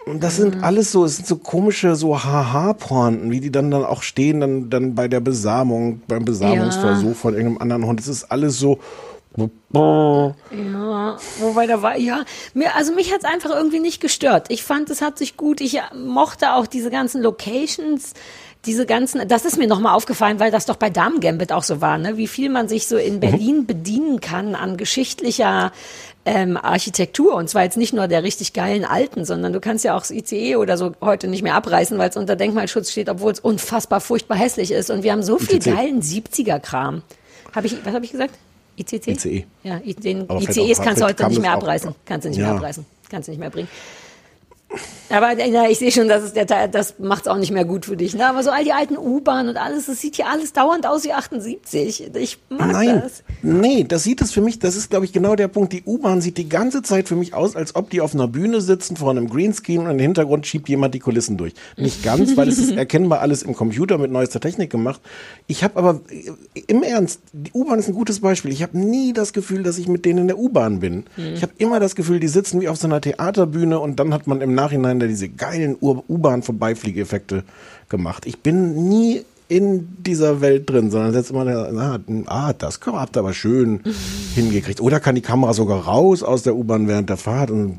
[0.06, 0.64] Und das sind Mhm.
[0.64, 4.68] alles so, es sind so komische, so Haha-Pointen, wie die dann dann auch stehen, dann,
[4.68, 8.00] dann bei der Besamung, beim Besamungsversuch von irgendeinem anderen Hund.
[8.00, 8.78] Es ist alles so.
[10.50, 14.46] Ja, wobei da war, ja, mir, also mich hat's einfach irgendwie nicht gestört.
[14.50, 18.12] Ich fand, es hat sich gut, ich mochte auch diese ganzen Locations,
[18.66, 21.80] diese ganzen, das ist mir nochmal aufgefallen, weil das doch bei Damen Gambit auch so
[21.80, 22.16] war, ne?
[22.16, 25.72] wie viel man sich so in Berlin bedienen kann an geschichtlicher
[26.24, 27.34] ähm, Architektur.
[27.34, 30.12] Und zwar jetzt nicht nur der richtig geilen alten, sondern du kannst ja auch das
[30.12, 34.00] ICE oder so heute nicht mehr abreißen, weil es unter Denkmalschutz steht, obwohl es unfassbar
[34.00, 34.90] furchtbar hässlich ist.
[34.90, 35.74] Und wir haben so viel ICC.
[35.74, 37.02] geilen 70er-Kram.
[37.54, 38.34] Hab ich, was habe ich gesagt?
[38.78, 39.08] ICC?
[39.08, 39.46] ICE.
[39.62, 41.94] Ja, I- den Aber ICEs kannst du heute nicht mehr abreißen.
[42.04, 42.46] Kannst du nicht Ja.
[42.48, 42.84] mehr abreißen.
[43.10, 43.68] Kannst du nicht mehr bringen.
[45.10, 47.64] Aber äh, ja, ich sehe schon, das, ist der Teil, das macht's auch nicht mehr
[47.64, 48.14] gut für dich.
[48.14, 48.26] Ne?
[48.26, 51.12] Aber so all die alten U-Bahnen und alles, das sieht hier alles dauernd aus wie
[51.12, 52.10] 78.
[52.14, 53.22] Ich mag Nein, das.
[53.42, 55.72] nee, das sieht es für mich, das ist, glaube ich, genau der Punkt.
[55.72, 58.60] Die U-Bahn sieht die ganze Zeit für mich aus, als ob die auf einer Bühne
[58.60, 61.52] sitzen, vor einem Greenscreen und im Hintergrund schiebt jemand die Kulissen durch.
[61.76, 65.00] Nicht ganz, weil es ist erkennbar alles im Computer mit neuester Technik gemacht.
[65.46, 68.52] Ich habe aber äh, im Ernst, die U-Bahn ist ein gutes Beispiel.
[68.52, 71.04] Ich habe nie das Gefühl, dass ich mit denen in der U-Bahn bin.
[71.16, 71.34] Mhm.
[71.34, 74.26] Ich habe immer das Gefühl, die sitzen wie auf so einer Theaterbühne und dann hat
[74.26, 77.44] man im Nachhinein da diese geilen U-Bahn-Vorbeifliegeffekte
[77.88, 78.26] gemacht.
[78.26, 83.16] Ich bin nie in dieser Welt drin, sondern setzt immer der, na, ah, das habt
[83.16, 83.80] ihr aber schön
[84.34, 84.80] hingekriegt.
[84.80, 87.76] Oder kann die Kamera sogar raus aus der U-Bahn während der Fahrt und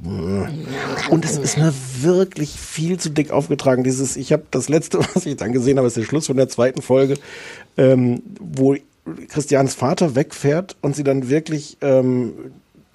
[1.10, 3.84] und es ist mir wirklich viel zu dick aufgetragen.
[3.84, 6.48] Dieses, ich habe das letzte, was ich dann gesehen habe, ist der Schluss von der
[6.48, 7.16] zweiten Folge,
[7.76, 8.76] ähm, wo
[9.30, 12.34] Christians Vater wegfährt und sie dann wirklich ähm,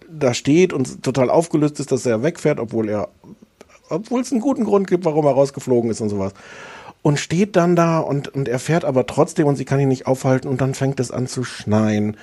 [0.08, 3.08] da steht und total aufgelöst ist, dass er wegfährt, obwohl er
[3.90, 6.32] obwohl es einen guten Grund gibt, warum er rausgeflogen ist und sowas.
[7.02, 10.06] Und steht dann da und, und er fährt aber trotzdem und sie kann ihn nicht
[10.06, 12.16] aufhalten und dann fängt es an zu schneien.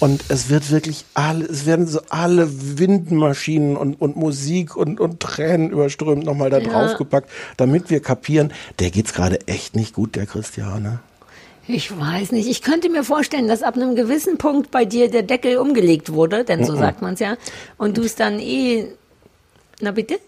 [0.00, 2.48] Und es wird wirklich alle, es werden so alle
[2.78, 6.68] Windmaschinen und, und Musik und, und Tränen überströmt nochmal da Ja.
[6.70, 11.00] draufgepackt, damit wir kapieren, der geht's gerade echt nicht gut, der Christiane.
[11.68, 12.48] Ich weiß nicht.
[12.48, 16.44] Ich könnte mir vorstellen, dass ab einem gewissen Punkt bei dir der Deckel umgelegt wurde,
[16.44, 16.78] denn so Mhm.
[16.78, 17.36] sagt man es ja,
[17.78, 18.86] und du es dann eh.
[19.80, 20.18] Na bitte?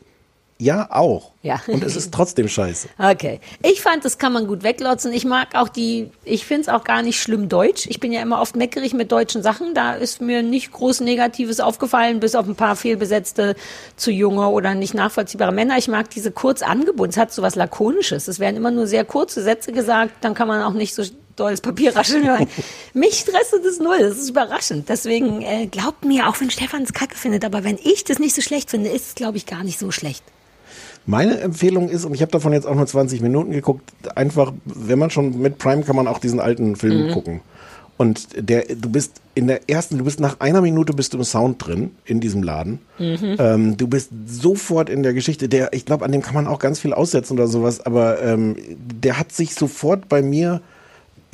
[0.59, 1.32] Ja, auch.
[1.42, 1.61] Ja.
[1.66, 2.88] Und es ist trotzdem scheiße.
[3.14, 3.40] Okay.
[3.62, 5.12] Ich fand, das kann man gut weglotzen.
[5.12, 7.86] Ich mag auch die, ich finde es auch gar nicht schlimm Deutsch.
[7.88, 9.74] Ich bin ja immer oft meckerig mit deutschen Sachen.
[9.74, 13.57] Da ist mir nicht groß Negatives aufgefallen, bis auf ein paar fehlbesetzte,
[13.96, 15.76] zu junge oder nicht nachvollziehbare Männer.
[15.76, 17.11] Ich mag diese kurz angebunden.
[17.11, 18.28] Es hat so was Lakonisches.
[18.28, 20.12] Es werden immer nur sehr kurze Sätze gesagt.
[20.22, 21.02] Dann kann man auch nicht so
[21.36, 22.26] dolles Papier rascheln.
[22.26, 22.48] hören.
[22.94, 23.98] Mich stresst das null.
[23.98, 24.88] Das ist überraschend.
[24.88, 28.34] Deswegen äh, glaubt mir, auch wenn Stefan es kacke findet, aber wenn ich das nicht
[28.34, 30.22] so schlecht finde, ist es, glaube ich, gar nicht so schlecht.
[31.07, 34.98] Meine Empfehlung ist, und ich habe davon jetzt auch nur 20 Minuten geguckt, einfach, wenn
[34.98, 37.12] man schon mit Prime kann man auch diesen alten Film Mhm.
[37.12, 37.40] gucken.
[37.96, 41.24] Und der, du bist in der ersten, du bist nach einer Minute bist du im
[41.24, 42.80] Sound drin in diesem Laden.
[42.98, 43.36] Mhm.
[43.38, 45.48] Ähm, du bist sofort in der Geschichte.
[45.48, 47.84] Der, ich glaube, an dem kann man auch ganz viel aussetzen oder sowas.
[47.86, 50.61] Aber ähm, der hat sich sofort bei mir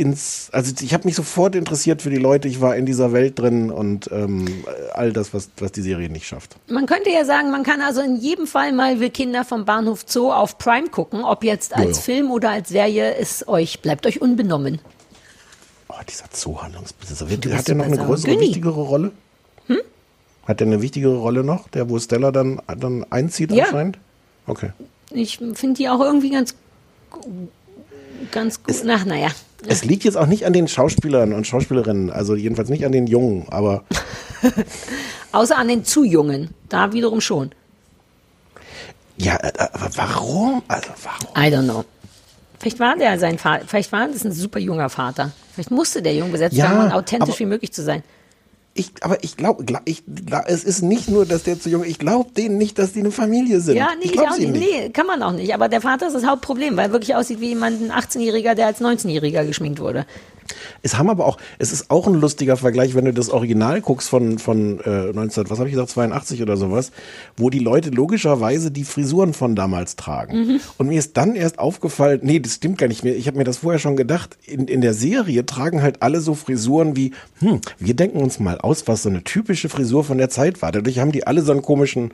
[0.01, 2.49] ins, also ich habe mich sofort interessiert für die Leute.
[2.49, 6.27] Ich war in dieser Welt drin und ähm, all das, was, was die Serie nicht
[6.27, 6.57] schafft.
[6.69, 10.05] Man könnte ja sagen, man kann also in jedem Fall mal Wir Kinder vom Bahnhof
[10.07, 12.03] Zoo auf Prime gucken, ob jetzt als Ja.
[12.03, 14.81] Film oder als Serie, ist euch, bleibt euch unbenommen.
[15.89, 17.27] Oh, dieser Zoohandlungsbesitzer.
[17.57, 18.47] Hat der noch eine größere, Günni.
[18.47, 19.13] wichtigere Rolle?
[20.47, 23.65] Hat der eine wichtigere Rolle noch, der, wo Stella dann, dann einzieht Ja.
[23.67, 23.99] anscheinend?
[24.47, 24.71] Okay.
[25.13, 26.55] Ich finde die auch irgendwie ganz,
[28.31, 28.77] ganz gut.
[28.89, 29.29] Ach, naja.
[29.67, 33.07] Es liegt jetzt auch nicht an den Schauspielern und Schauspielerinnen, also jedenfalls nicht an den
[33.07, 33.85] Jungen, aber
[35.33, 36.51] Außer an den zu Jungen.
[36.69, 37.51] Da wiederum schon.
[39.17, 40.63] ja, äh, aber warum?
[40.69, 41.37] Also warum?
[41.37, 41.85] I don't know.
[42.59, 45.33] Vielleicht war der sein Vater, vielleicht war das ein super junger Vater.
[45.53, 48.03] Vielleicht musste der jung besetzt Ja, werden, um authentisch aber- wie möglich zu sein.
[48.81, 51.99] Ich, aber ich glaube, ich, glaub, es ist nicht nur, dass der zu jung Ich
[51.99, 53.77] glaube denen nicht, dass die eine Familie sind.
[53.77, 54.53] Ja, nee, ich ich glaube auch nicht.
[54.53, 55.53] Nee, kann man auch nicht.
[55.53, 58.69] Aber der Vater ist das Hauptproblem, weil er wirklich aussieht wie jemand, ein 18-Jähriger, der
[58.69, 60.07] als 19-Jähriger geschminkt wurde.
[60.83, 64.09] Es haben aber auch, es ist auch ein lustiger Vergleich, wenn du das Original guckst
[64.09, 66.93] von, von äh, 19, was habe ich gesagt, 82 oder sowas,
[67.37, 70.39] wo die Leute logischerweise die Frisuren von damals tragen.
[70.39, 70.61] Mhm.
[70.79, 73.17] Und mir ist dann erst aufgefallen, nee, das stimmt gar nicht mehr.
[73.17, 74.39] Ich habe mir das vorher schon gedacht.
[74.47, 78.59] In, in der Serie tragen halt alle so Frisuren wie, hm, wir denken uns mal
[78.59, 80.73] aus, was so eine typische Frisur von der Zeit war.
[80.73, 82.13] Dadurch haben die alle so einen komischen,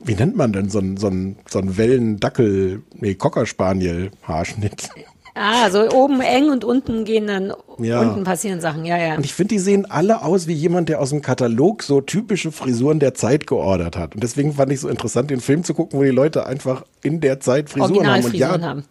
[0.00, 4.90] wie nennt man denn so einen, so einen, so einen Wellendackel, nee, Cockerspaniel-Haarschnitt.
[5.34, 8.00] Ah, so oben eng und unten gehen dann, Ja.
[8.00, 9.14] unten passieren Sachen, ja, ja.
[9.16, 12.50] Und ich finde, die sehen alle aus wie jemand, der aus dem Katalog so typische
[12.50, 14.14] Frisuren der Zeit geordert hat.
[14.14, 17.20] Und deswegen fand ich so interessant, den Film zu gucken, wo die Leute einfach in
[17.20, 18.24] der Zeit Frisuren haben.
[18.24, 18.84] Und ja, haben.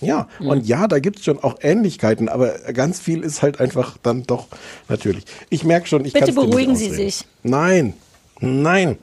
[0.00, 4.24] ja, und ja, da gibt's schon auch Ähnlichkeiten, aber ganz viel ist halt einfach dann
[4.24, 4.48] doch
[4.88, 5.24] natürlich.
[5.50, 7.24] Ich merke schon, ich Bitte dir nicht beruhigen Sie sich.
[7.42, 7.94] Nein,
[8.40, 8.98] nein.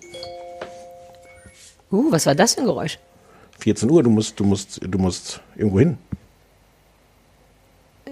[1.91, 2.99] Uh, was war das für ein Geräusch?
[3.59, 5.97] 14 Uhr, du musst, du musst, du musst irgendwo hin.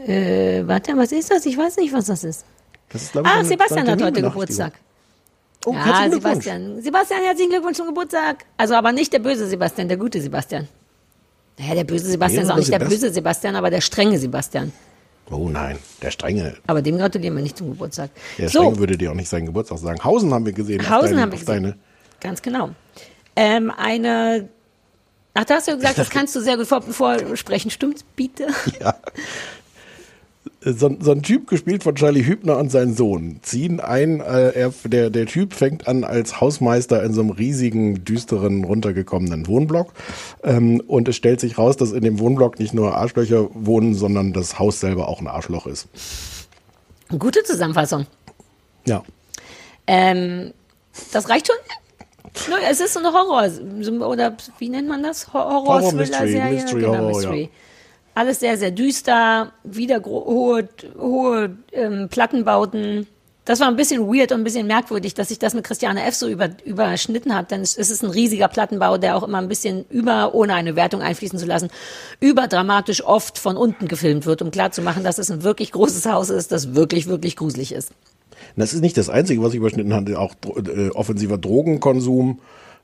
[0.05, 1.45] Äh, warte, was ist das?
[1.45, 2.45] Ich weiß nicht, was das ist.
[2.89, 4.21] Das ist, glaube ich, Ah, eine- Sebastian hat heute.
[4.21, 4.73] Geburtstag.
[5.65, 6.09] Oh, ja.
[6.09, 6.81] Sebastian.
[6.81, 8.45] Sebastian, herzlichen Glückwunsch zum Geburtstag.
[8.55, 10.67] Also aber nicht der böse Sebastian, der gute Sebastian.
[11.59, 14.71] Naja, der böse Sebastian ist auch nicht der böse Sebastian, aber der strenge Sebastian.
[15.29, 16.55] Oh nein, der Strenge.
[16.67, 18.11] Aber dem gratulieren wir nicht zum Geburtstag.
[18.37, 20.01] Der so, Strenge würde dir auch nicht seinen Geburtstag sagen.
[20.03, 20.87] Hausen haben wir gesehen.
[20.89, 21.63] Hausen deine, haben wir gesehen.
[21.63, 21.77] Deine,
[22.21, 22.69] ganz genau.
[23.35, 24.47] Ähm, eine,
[25.33, 27.71] ach, da hast du gesagt, das kannst du sehr gut vor, vorsprechen.
[27.71, 28.47] Stimmt's, bitte?
[28.79, 28.95] ja.
[30.75, 34.73] So, so ein Typ, gespielt von Charlie Hübner und sein Sohn, ziehen ein, äh, er,
[34.83, 39.93] der, der Typ fängt an als Hausmeister in so einem riesigen, düsteren, runtergekommenen Wohnblock.
[40.43, 44.33] Ähm, und es stellt sich raus, dass in dem Wohnblock nicht nur Arschlöcher wohnen, sondern
[44.33, 45.87] das Haus selber auch ein Arschloch ist.
[47.17, 48.05] Gute Zusammenfassung.
[48.85, 49.03] Ja.
[49.85, 50.53] Ähm,
[51.13, 52.55] das reicht schon?
[52.69, 53.49] Es ist so eine Horror,
[54.05, 55.31] oder wie nennt man das?
[55.31, 56.61] Horror, Horror, Mystery, Thriller-Serie.
[56.61, 57.41] Mystery, genau, Horror, Mystery.
[57.43, 57.49] ja.
[58.17, 63.05] Alles sehr, sehr düster, wieder hohe, hohe ähm, Plattenbauten.
[63.45, 66.15] Das war ein bisschen weird und ein bisschen merkwürdig, dass sich das mit Christiane F.
[66.15, 69.85] so über, überschnitten hat, denn es ist ein riesiger Plattenbau, der auch immer ein bisschen
[69.91, 71.69] über, ohne eine Wertung einfließen zu lassen,
[72.19, 76.51] überdramatisch oft von unten gefilmt wird, um klarzumachen, dass es ein wirklich großes Haus ist,
[76.51, 77.91] das wirklich, wirklich gruselig ist.
[78.55, 82.39] Das ist nicht das Einzige, was ich überschnitten hatte, auch äh, offensiver Drogenkonsum.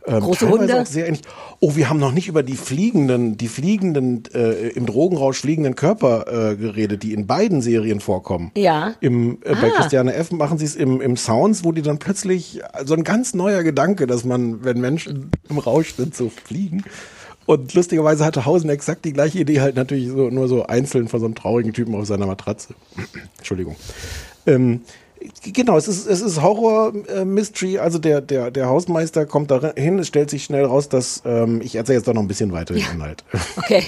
[0.06, 0.82] Ähm, Große Hunde.
[0.82, 1.22] Auch sehr ähnlich.
[1.62, 6.52] Oh, wir haben noch nicht über die fliegenden, die fliegenden, äh, im Drogenrausch fliegenden Körper
[6.52, 8.52] äh, geredet, die in beiden Serien vorkommen.
[8.58, 8.96] Ja.
[9.00, 9.76] Im, äh, Bei Ah.
[9.78, 10.32] Christiane F.
[10.32, 14.06] machen sie es im, im Sounds, wo die dann plötzlich, so ein ganz neuer Gedanke,
[14.06, 16.84] dass man, wenn Menschen im Rausch sind, so fliegen.
[17.46, 21.20] Und lustigerweise hatte Hausen exakt die gleiche Idee, halt natürlich so, nur so einzeln von
[21.20, 22.74] so einem traurigen Typen auf seiner Matratze.
[23.38, 23.76] Entschuldigung.
[24.46, 24.82] Ähm,
[25.54, 27.80] genau, es ist, es ist Horror-Mystery.
[27.80, 30.00] also der, der, der Hausmeister kommt da hin.
[30.00, 32.74] Es stellt sich schnell raus, dass, ähm, ich erzähle jetzt doch noch ein bisschen weiter
[32.74, 33.24] den Inhalt.
[33.58, 33.84] Okay.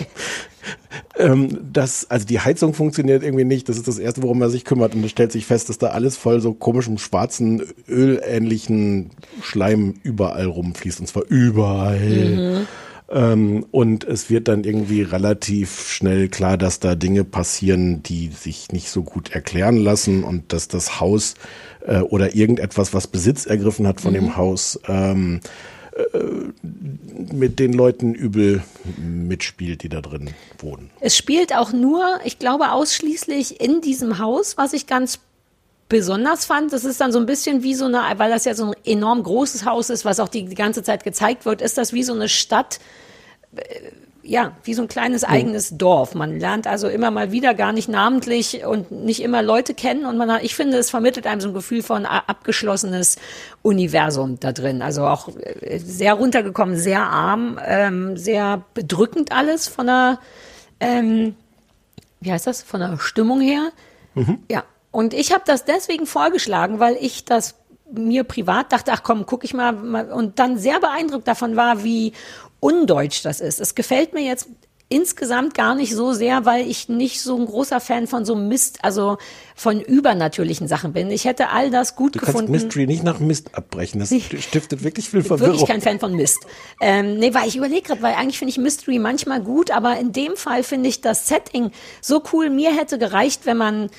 [1.17, 3.67] ähm, das, also die Heizung funktioniert irgendwie nicht.
[3.69, 4.95] Das ist das Erste, worum er sich kümmert.
[4.95, 9.11] Und es stellt sich fest, dass da alles voll so komischem, schwarzen, ölähnlichen
[9.41, 10.99] Schleim überall rumfließt.
[10.99, 11.99] Und zwar überall.
[12.59, 12.67] Mhm.
[13.09, 18.71] Ähm, und es wird dann irgendwie relativ schnell klar, dass da Dinge passieren, die sich
[18.71, 21.35] nicht so gut erklären lassen und dass das Haus
[21.85, 24.15] äh, oder irgendetwas, was Besitz ergriffen hat von Mhm.
[24.15, 25.39] dem Haus, ähm,
[25.95, 26.17] äh,
[27.31, 28.63] mit den Leuten übel
[28.97, 30.89] mitspielt, die da drin wohnen.
[30.99, 35.19] Es spielt auch nur, ich glaube, ausschließlich in diesem Haus, was ich ganz
[35.89, 36.73] besonders fand.
[36.73, 39.23] Das ist dann so ein bisschen wie so eine, weil das ja so ein enorm
[39.23, 42.13] großes Haus ist, was auch die, die ganze Zeit gezeigt wird, ist das wie so
[42.13, 42.79] eine Stadt,
[43.55, 43.61] äh,
[44.27, 46.15] ja, wie so ein kleines eigenes Dorf.
[46.15, 50.17] Man lernt also immer mal wieder gar nicht namentlich und nicht immer Leute kennen und
[50.17, 53.17] man hat, ich finde, es vermittelt einem so ein Gefühl von abgeschlossenes
[53.61, 54.81] Universum da drin.
[54.81, 60.19] Also auch äh, sehr runtergekommen, sehr arm, ähm, sehr bedrückend alles von der,
[60.79, 61.35] ähm,
[62.19, 63.69] wie heißt das, von der Stimmung her.
[64.49, 64.63] Ja,
[64.95, 67.55] und ich habe das deswegen vorgeschlagen, weil ich das
[67.91, 69.75] mir privat dachte, ach komm, guck ich mal,
[70.09, 72.13] und dann sehr beeindruckt davon war, wie
[72.61, 73.59] undeutsch das ist.
[73.59, 74.47] Es gefällt mir jetzt
[74.87, 78.83] insgesamt gar nicht so sehr, weil ich nicht so ein großer Fan von so Mist,
[78.83, 79.17] also
[79.55, 81.09] von übernatürlichen Sachen bin.
[81.09, 82.51] Ich hätte all das gut Du kannst gefunden.
[82.51, 83.99] Mystery nicht nach Mist abbrechen.
[83.99, 85.53] Das stiftet wirklich viel bin Verwirrung.
[85.53, 86.45] wirklich kein Fan von Mist.
[86.79, 90.11] Ähm, nee, weil ich überlege gerade, weil eigentlich finde ich Mystery manchmal gut, aber in
[90.11, 92.51] dem Fall finde ich das Setting so cool.
[92.51, 93.89] Mir hätte gereicht, wenn man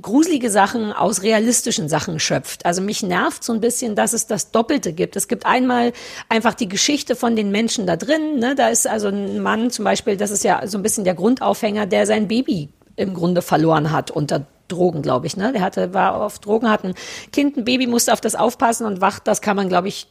[0.00, 2.64] gruselige Sachen aus realistischen Sachen schöpft.
[2.66, 5.16] Also mich nervt so ein bisschen, dass es das Doppelte gibt.
[5.16, 5.92] Es gibt einmal
[6.28, 8.38] einfach die Geschichte von den Menschen da drin.
[8.38, 8.54] Ne?
[8.54, 11.86] Da ist also ein Mann zum Beispiel, das ist ja so ein bisschen der Grundaufhänger,
[11.86, 15.36] der sein Baby im Grunde verloren hat unter Drogen, glaube ich.
[15.36, 15.52] Ne?
[15.52, 16.94] Der hatte, war auf Drogen, hat ein
[17.32, 20.08] Kind, ein Baby, musste auf das aufpassen und wacht, das kann man, glaube ich,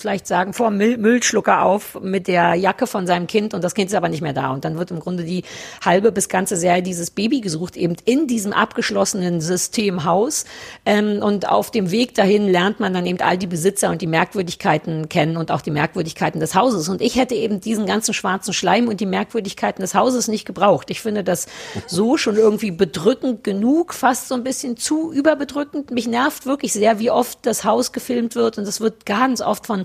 [0.00, 3.90] vielleicht sagen, vor Müll Müllschlucker auf mit der Jacke von seinem Kind und das Kind
[3.90, 4.50] ist aber nicht mehr da.
[4.50, 5.44] Und dann wird im Grunde die
[5.84, 10.44] halbe bis ganze Serie dieses Baby gesucht, eben in diesem abgeschlossenen Systemhaus.
[10.84, 14.06] Ähm, und auf dem Weg dahin lernt man dann eben all die Besitzer und die
[14.06, 16.88] Merkwürdigkeiten kennen und auch die Merkwürdigkeiten des Hauses.
[16.88, 20.90] Und ich hätte eben diesen ganzen schwarzen Schleim und die Merkwürdigkeiten des Hauses nicht gebraucht.
[20.90, 21.46] Ich finde das
[21.86, 25.90] so schon irgendwie bedrückend genug, fast so ein bisschen zu überbedrückend.
[25.90, 29.66] Mich nervt wirklich sehr, wie oft das Haus gefilmt wird und es wird ganz oft
[29.66, 29.84] von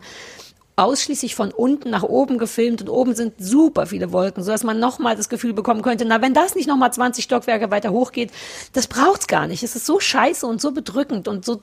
[0.78, 4.80] ausschließlich von unten nach oben gefilmt und oben sind super viele Wolken, so dass man
[4.80, 8.32] nochmal das Gefühl bekommen könnte, na, wenn das nicht nochmal 20 Stockwerke weiter hochgeht,
[8.74, 9.64] das braucht's gar nicht.
[9.64, 11.62] Es ist so scheiße und so bedrückend und so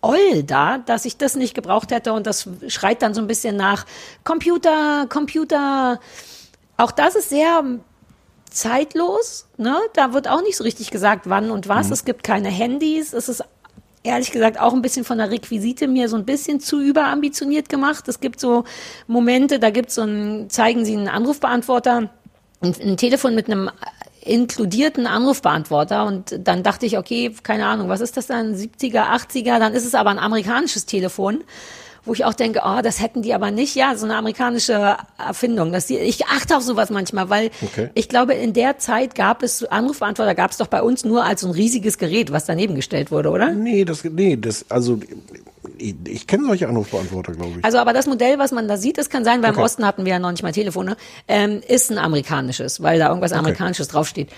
[0.00, 3.56] oll da, dass ich das nicht gebraucht hätte und das schreit dann so ein bisschen
[3.56, 3.84] nach
[4.22, 6.00] Computer, Computer.
[6.76, 7.62] Auch das ist sehr
[8.50, 9.76] zeitlos, ne?
[9.94, 11.88] Da wird auch nicht so richtig gesagt, wann und was.
[11.88, 11.92] Mhm.
[11.92, 13.12] Es gibt keine Handys.
[13.12, 13.44] Es ist
[14.04, 18.06] ehrlich gesagt auch ein bisschen von der Requisite mir so ein bisschen zu überambitioniert gemacht.
[18.06, 18.64] Es gibt so
[19.08, 22.10] Momente, da gibt es so ein, zeigen sie einen Anrufbeantworter,
[22.60, 23.70] ein, ein Telefon mit einem
[24.20, 29.58] inkludierten Anrufbeantworter und dann dachte ich, okay, keine Ahnung, was ist das dann, 70er, 80er,
[29.58, 31.44] dann ist es aber ein amerikanisches Telefon
[32.04, 33.74] wo ich auch denke, oh, das hätten die aber nicht.
[33.74, 35.72] Ja, so eine amerikanische Erfindung.
[35.72, 37.90] Dass die, ich achte auf sowas manchmal, weil okay.
[37.94, 41.40] ich glaube, in der Zeit gab es Anrufbeantworter, gab es doch bei uns nur als
[41.40, 43.50] so ein riesiges Gerät, was daneben gestellt wurde, oder?
[43.50, 45.00] Nee, das, nee, das, also
[45.78, 47.64] ich, ich kenne solche Anrufbeantworter, glaube ich.
[47.64, 49.60] Also, aber das Modell, was man da sieht, das kann sein, weil okay.
[49.60, 50.96] im Osten hatten wir ja noch nicht mal Telefone,
[51.28, 53.40] ähm, ist ein amerikanisches, weil da irgendwas okay.
[53.40, 54.30] amerikanisches draufsteht.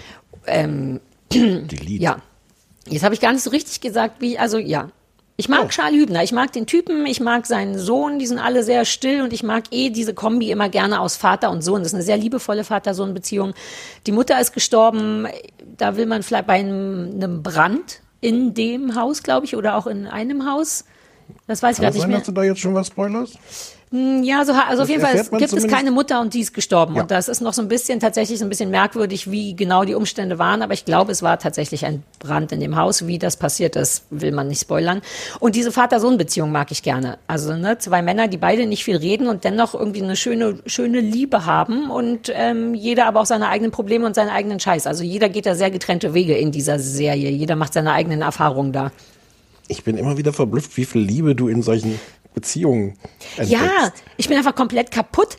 [0.46, 1.00] Ähm,
[1.32, 2.02] Delete.
[2.02, 2.16] Ja.
[2.88, 4.90] Jetzt habe ich gar nicht so richtig gesagt, wie, also ja,
[5.38, 5.68] ich mag oh.
[5.68, 9.20] Charlie Hübner, ich mag den Typen, ich mag seinen Sohn, die sind alle sehr still
[9.20, 11.80] und ich mag eh diese Kombi immer gerne aus Vater und Sohn.
[11.80, 13.52] Das ist eine sehr liebevolle Vater-Sohn-Beziehung.
[14.06, 15.26] Die Mutter ist gestorben,
[15.76, 19.86] da will man vielleicht bei einem, einem Brand in dem Haus, glaube ich, oder auch
[19.86, 20.86] in einem Haus.
[21.46, 22.18] Das weiß Kann ich gar nicht mehr.
[22.18, 23.34] Hast du da jetzt schon was spoilers?
[23.92, 26.52] Hm, ja, so, also auf jeden Fall es gibt es keine Mutter und die ist
[26.52, 26.96] gestorben.
[26.96, 27.02] Ja.
[27.02, 30.40] Und das ist noch so ein bisschen tatsächlich ein bisschen merkwürdig, wie genau die Umstände
[30.40, 30.62] waren.
[30.62, 33.06] Aber ich glaube, es war tatsächlich ein Brand in dem Haus.
[33.06, 35.02] Wie das passiert ist, will man nicht spoilern.
[35.38, 37.18] Und diese Vater-Sohn-Beziehung mag ich gerne.
[37.28, 40.98] Also ne, zwei Männer, die beide nicht viel reden und dennoch irgendwie eine schöne, schöne
[40.98, 44.88] Liebe haben und ähm, jeder aber auch seine eigenen Probleme und seinen eigenen Scheiß.
[44.88, 47.30] Also jeder geht da sehr getrennte Wege in dieser Serie.
[47.30, 48.90] Jeder macht seine eigenen Erfahrungen da.
[49.68, 51.98] Ich bin immer wieder verblüfft, wie viel Liebe du in solchen
[52.36, 52.98] Beziehungen.
[53.38, 53.50] Entdeckst.
[53.50, 55.38] Ja, ich bin einfach komplett kaputt.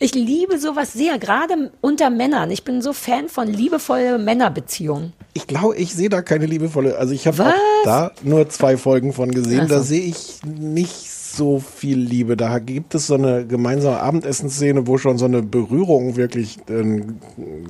[0.00, 2.50] Ich liebe sowas sehr, gerade unter Männern.
[2.50, 5.12] Ich bin so Fan von liebevollen Männerbeziehungen.
[5.34, 6.96] Ich glaube, ich sehe da keine liebevolle.
[6.96, 7.52] Also ich habe
[7.84, 9.60] da nur zwei Folgen von gesehen.
[9.60, 9.74] Also.
[9.74, 12.38] Da sehe ich nicht so viel Liebe.
[12.38, 17.20] Da gibt es so eine gemeinsame Abendessenszene, wo schon so eine Berührung wirklich einen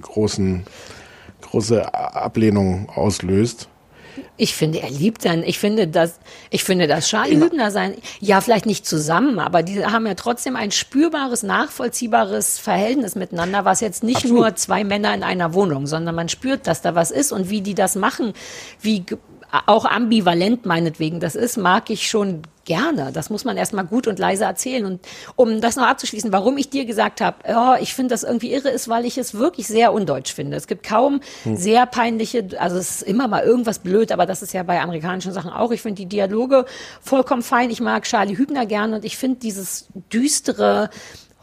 [0.00, 0.62] großen,
[1.42, 3.68] große Ablehnung auslöst.
[4.36, 5.42] Ich finde, er liebt dann.
[5.42, 7.36] Ich finde, dass ich finde, dass Charlie.
[7.36, 13.14] Hübner sein, ja, vielleicht nicht zusammen, aber die haben ja trotzdem ein spürbares, nachvollziehbares Verhältnis
[13.14, 14.38] miteinander, was jetzt nicht Absolut.
[14.38, 17.60] nur zwei Männer in einer Wohnung, sondern man spürt, dass da was ist und wie
[17.60, 18.32] die das machen,
[18.80, 19.04] wie
[19.66, 23.12] auch ambivalent meinetwegen das ist, mag ich schon gerne.
[23.12, 24.84] Das muss man erstmal gut und leise erzählen.
[24.84, 25.00] Und
[25.36, 28.70] um das noch abzuschließen, warum ich dir gesagt habe, oh, ich finde das irgendwie irre,
[28.70, 30.56] ist, weil ich es wirklich sehr undeutsch finde.
[30.56, 31.56] Es gibt kaum hm.
[31.56, 35.32] sehr peinliche, also es ist immer mal irgendwas blöd, aber das ist ja bei amerikanischen
[35.32, 35.70] Sachen auch.
[35.70, 36.64] Ich finde die Dialoge
[37.00, 37.70] vollkommen fein.
[37.70, 40.90] Ich mag Charlie Hübner gerne und ich finde dieses düstere,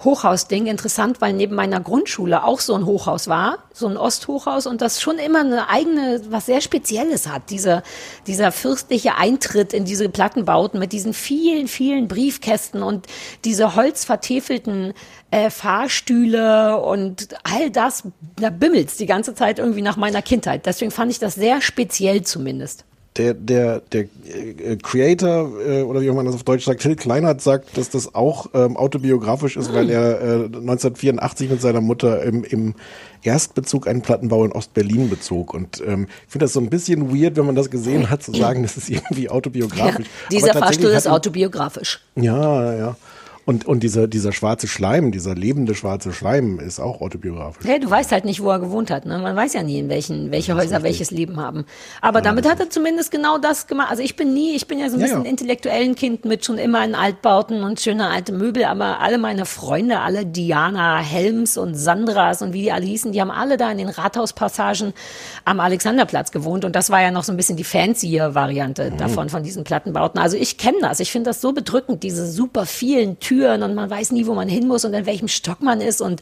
[0.04, 4.82] Hochhausding interessant, weil neben meiner Grundschule auch so ein Hochhaus war, so ein Osthochhaus und
[4.82, 7.50] das schon immer eine eigene, was sehr Spezielles hat.
[7.50, 7.84] Dieser,
[8.28, 13.08] dieser fürstliche Eintritt in diese Plattenbauten mit diesen vielen, vielen Briefkästen und
[13.46, 14.94] diese holzvertäfelten
[15.30, 18.04] äh, Fahrstühle und all das,
[18.38, 20.66] da bimmelt's die ganze Zeit irgendwie nach meiner Kindheit.
[20.66, 22.86] Deswegen fand ich das sehr speziell zumindest
[23.18, 27.42] der, der, der äh, Creator, äh, oder wie man das auf Deutsch sagt, Till Kleinert
[27.42, 32.46] sagt, dass das auch ähm, autobiografisch ist, weil er äh, 1984 mit seiner Mutter im,
[32.46, 32.74] im
[33.22, 35.54] Erstbezug einen Plattenbau in Ostberlin bezog.
[35.54, 38.34] Und ähm, ich finde das so ein bisschen weird, wenn man das gesehen hat, zu
[38.34, 40.08] sagen, das ist irgendwie autobiografisch.
[40.08, 42.00] Ja, dieser Fahrstuhl ist autobiografisch.
[42.16, 42.96] Ja, ja.
[43.52, 47.68] Und, und dieser, dieser schwarze Schleim, dieser lebende schwarze Schleim ist auch autobiografisch.
[47.68, 49.06] Hey, du weißt halt nicht, wo er gewohnt hat.
[49.06, 49.20] Ne?
[49.20, 50.84] Man weiß ja nie, in welchen, welche Häuser richtig.
[50.84, 51.66] welches Leben haben.
[52.00, 53.90] Aber ja, damit hat er zumindest genau das gemacht.
[53.92, 55.30] Also ich bin nie, ich bin ja so ein ja, bisschen ja.
[55.30, 58.64] intellektuellen Kind mit schon immer in Altbauten und schöne alte Möbel.
[58.64, 63.20] Aber alle meine Freunde, alle Diana Helms und Sandras und wie die alle hießen, die
[63.20, 64.94] haben alle da in den Rathauspassagen
[65.44, 66.64] am Alexanderplatz gewohnt.
[66.64, 68.98] Und das war ja noch so ein bisschen die fancier Variante mhm.
[68.98, 70.22] davon, von diesen Plattenbauten.
[70.22, 71.02] Also ich kenne das.
[71.02, 74.34] Ich finde das so bedrückend, diese super vielen Türen Türen und man weiß nie, wo
[74.34, 76.22] man hin muss und in welchem Stock man ist und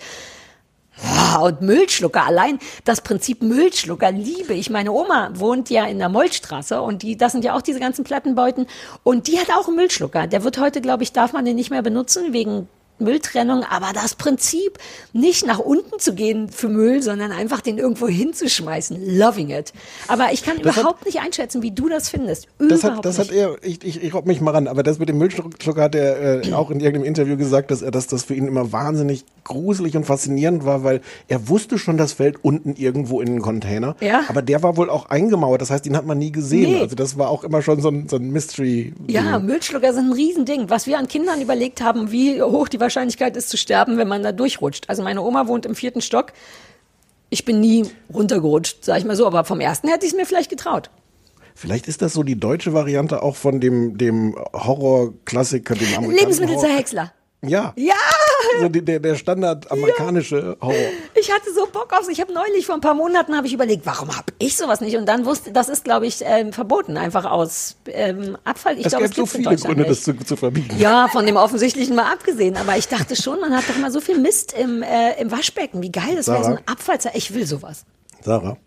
[1.42, 4.70] und Müllschlucker, allein das Prinzip Müllschlucker liebe ich.
[4.70, 8.04] Meine Oma wohnt ja in der Mollstraße und die, das sind ja auch diese ganzen
[8.04, 8.68] Plattenbeuten
[9.04, 10.28] und die hat auch einen Müllschlucker.
[10.28, 12.68] Der wird heute, glaube ich, darf man den nicht mehr benutzen wegen
[13.00, 14.78] Mülltrennung, aber das Prinzip,
[15.14, 19.18] nicht nach unten zu gehen für Müll, sondern einfach den irgendwo hinzuschmeißen.
[19.18, 19.74] Loving it.
[20.08, 22.48] Aber ich kann Das hat- überhaupt nicht einschätzen, wie du das findest.
[22.58, 23.30] Das Überhaupt hat, das nicht.
[23.32, 25.96] hat er, ich, ich, ich robb mich mal ran, aber das mit dem Müllschlucker hat
[25.96, 29.26] er äh, auch in irgendeinem Interview gesagt, dass er, dass das für ihn immer wahnsinnig
[29.44, 33.96] gruselig und faszinierend war, weil er wusste schon, das fällt unten irgendwo in einen Container.
[34.02, 34.22] Ja.
[34.28, 36.74] Aber der war wohl auch eingemauert, das heißt, ihn hat man nie gesehen.
[36.74, 36.82] Nee.
[36.82, 38.94] Also das war auch immer schon so ein, so ein Mystery.
[39.08, 40.70] Ja, Müllschlucker sind ein Riesending.
[40.70, 42.89] Was wir an Kindern überlegt haben, wie hoch die Wahrscheinlichkeit
[43.38, 44.90] ist zu sterben, wenn man da durchrutscht.
[44.90, 46.34] Also meine Oma wohnt im vierten Stock.
[47.30, 50.26] Ich bin nie runtergerutscht, sag ich mal so, aber vom ersten hätte ich es mir
[50.26, 50.90] vielleicht getraut.
[51.56, 56.20] Vielleicht ist das so die deutsche Variante auch von dem, dem Horrorklassiker, dem amerikanischen Horror.
[56.20, 57.14] Lebensmittelzerhäcksler.
[57.42, 57.74] Ja.
[57.76, 57.96] Ja!
[58.62, 60.74] So die, der, der Standard amerikanische Horror.
[61.20, 62.08] Ich hatte so Bock aufs.
[62.08, 64.96] Ich habe neulich vor ein paar Monaten habe ich überlegt, warum habe ich sowas nicht?
[64.98, 68.78] Und dann wusste, das ist, glaube ich, ähm, verboten, einfach aus ähm, Abfall.
[68.78, 69.92] Ich es glaube, gäbe so gibt's in viele Gründe, nicht.
[69.92, 70.78] das zu, zu verbieten.
[70.78, 72.58] Ja, von dem Offensichtlichen mal abgesehen.
[72.58, 75.82] Aber ich dachte schon, man hat doch immer so viel Mist im, äh, im Waschbecken.
[75.82, 77.12] Wie geil das wäre, so ein Abfallzer.
[77.16, 77.86] Ich will sowas.
[78.24, 78.58] Sarah,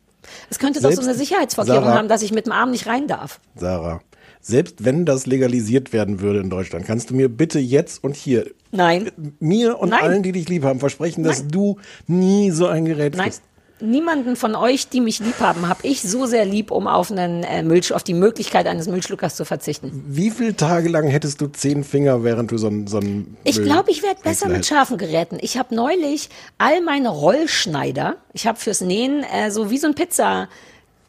[0.51, 1.99] Es könnte doch so eine Sicherheitsvorkehrung Sarah.
[1.99, 3.41] haben, dass ich mit dem Arm nicht rein darf.
[3.57, 4.01] Sarah,
[4.43, 8.51] selbst wenn das legalisiert werden würde in Deutschland, kannst du mir bitte jetzt und hier
[8.73, 9.11] Nein.
[9.39, 10.03] mir und Nein.
[10.03, 11.79] allen, die dich lieb haben, versprechen, dass du
[12.09, 13.25] nie so ein Gerät Nein.
[13.25, 13.43] kriegst?
[13.81, 17.43] Niemanden von euch, die mich lieb haben, habe ich so sehr lieb, um auf einen
[17.43, 20.05] äh, Müllsch auf die Möglichkeit eines Müllschluckers zu verzichten.
[20.07, 23.61] Wie viele Tage lang hättest du zehn Finger, während du so ein so ein Ich
[23.61, 25.39] glaube, ich werde besser mit scharfen Geräten.
[25.41, 26.29] Ich habe neulich
[26.59, 30.49] all meine Rollschneider, ich habe fürs Nähen äh, so wie so ein Pizza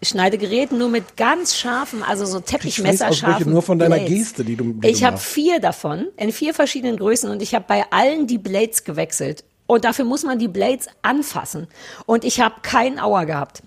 [0.05, 4.09] Schneidegerät, nur mit ganz scharfen, also so Teppichmesser Schweißausbrüche scharfen nur von deiner Blades.
[4.13, 7.65] Geste, die du- die Ich habe vier davon in vier verschiedenen Größen und ich habe
[7.67, 9.43] bei allen die Blades gewechselt.
[9.65, 11.67] Und dafür muss man die Blades anfassen.
[12.05, 13.63] Und ich habe keinen Auer gehabt.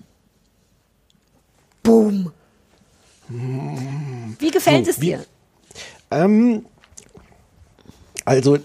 [1.83, 2.33] Boom.
[3.29, 5.25] Wie gefällt So, es wie- dir?
[6.11, 6.65] Ähm,
[8.25, 8.59] also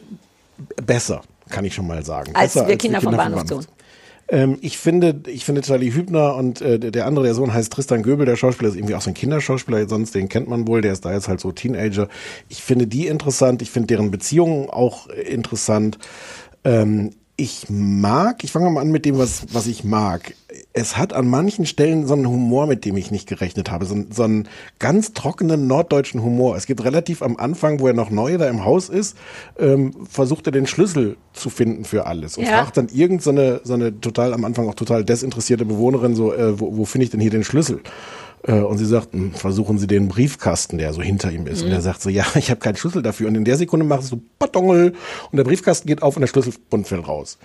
[0.75, 2.35] besser, kann ich schon mal sagen.
[2.35, 3.61] Als besser wir Kinder vom Bahnhof Zoo.
[4.31, 7.71] Ähm, ich finde, ich finde Charlie Hübner und äh, der der andere, der Sohn heißt
[7.71, 10.81] Tristan Göbel, der Schauspieler ist irgendwie auch so ein Kinderschauspieler, sonst den kennt man wohl,
[10.81, 12.07] der ist da jetzt halt so Teenager.
[12.47, 15.99] Ich finde die interessant, ich finde deren Beziehungen auch interessant.
[16.63, 17.11] Ähm,
[17.41, 20.35] ich mag, ich fange mal an mit dem, was, was ich mag.
[20.73, 23.85] Es hat an manchen Stellen so einen Humor, mit dem ich nicht gerechnet habe.
[23.85, 26.55] So, einen- so einen ganz trockenen norddeutschen Humor.
[26.55, 29.17] Es gibt relativ am Anfang, wo er noch neu da im Haus ist,
[29.57, 32.37] ähm, versucht er den Schlüssel zu finden für alles.
[32.37, 32.59] Und Ja.
[32.61, 36.31] fragt dann irgend so eine, so eine total, am Anfang auch total desinteressierte Bewohnerin so,
[36.33, 37.79] äh, wo, wo finde ich denn hier den Schlüssel?
[38.43, 41.61] Äh, Und sie sagt, "Hm, versuchen Sie den Briefkasten, der so hinter ihm ist.
[41.61, 41.73] Und Mhm.
[41.75, 43.27] er sagt so, ja, ich habe keinen Schlüssel dafür.
[43.27, 44.93] Und in der Sekunde macht es so Patongel
[45.31, 47.37] und der Briefkasten geht auf und der Schlüsselbund fällt raus.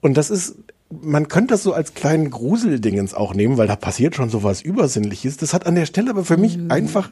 [0.00, 0.56] Und das ist,
[0.90, 4.60] man könnte das so als kleinen Gruseldingens auch nehmen, weil da passiert schon so was
[4.62, 5.36] Übersinnliches.
[5.36, 6.70] Das hat an der Stelle aber für mich Mhm.
[6.70, 7.10] einfach,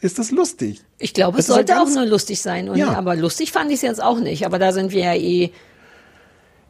[0.00, 0.82] ist das lustig.
[0.98, 2.68] Ich glaube, es Das sollte auch nur lustig sein.
[2.70, 2.94] Und, Ja.
[2.94, 4.46] Aber lustig fand ich es jetzt auch nicht.
[4.46, 5.50] Aber da sind wir ja eh.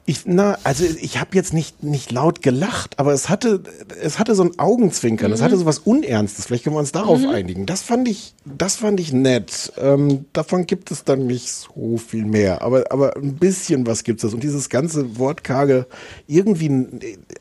[0.06, 3.62] Ich, na, also ich habe jetzt nicht, nicht laut gelacht, aber es hatte,
[4.02, 5.44] es hatte so ein Augenzwinkern, es Mhm.
[5.44, 6.44] hatte so was Unernstes.
[6.44, 7.30] Vielleicht können wir uns darauf Mhm.
[7.30, 7.64] einigen.
[7.64, 9.72] Das fand ich, das fand ich nett.
[9.78, 14.20] Ähm, davon gibt es dann nicht so viel mehr, aber, aber ein bisschen was gibt's
[14.22, 14.34] das.
[14.34, 15.86] Und dieses ganze Wortkarge,
[16.26, 16.66] irgendwie,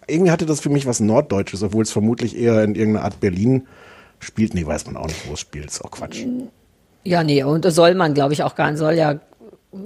[0.08, 3.68] irgendwie hatte das für mich was Norddeutsches, obwohl es vermutlich eher in irgendeiner Art Berlin
[4.20, 4.54] spielt.
[4.54, 5.66] Nee, weiß man auch nicht, wo es spielt.
[5.66, 6.26] Ist auch Quatsch.
[7.04, 9.20] Ja, nee, und soll man, glaube ich, auch gar nicht, soll ja,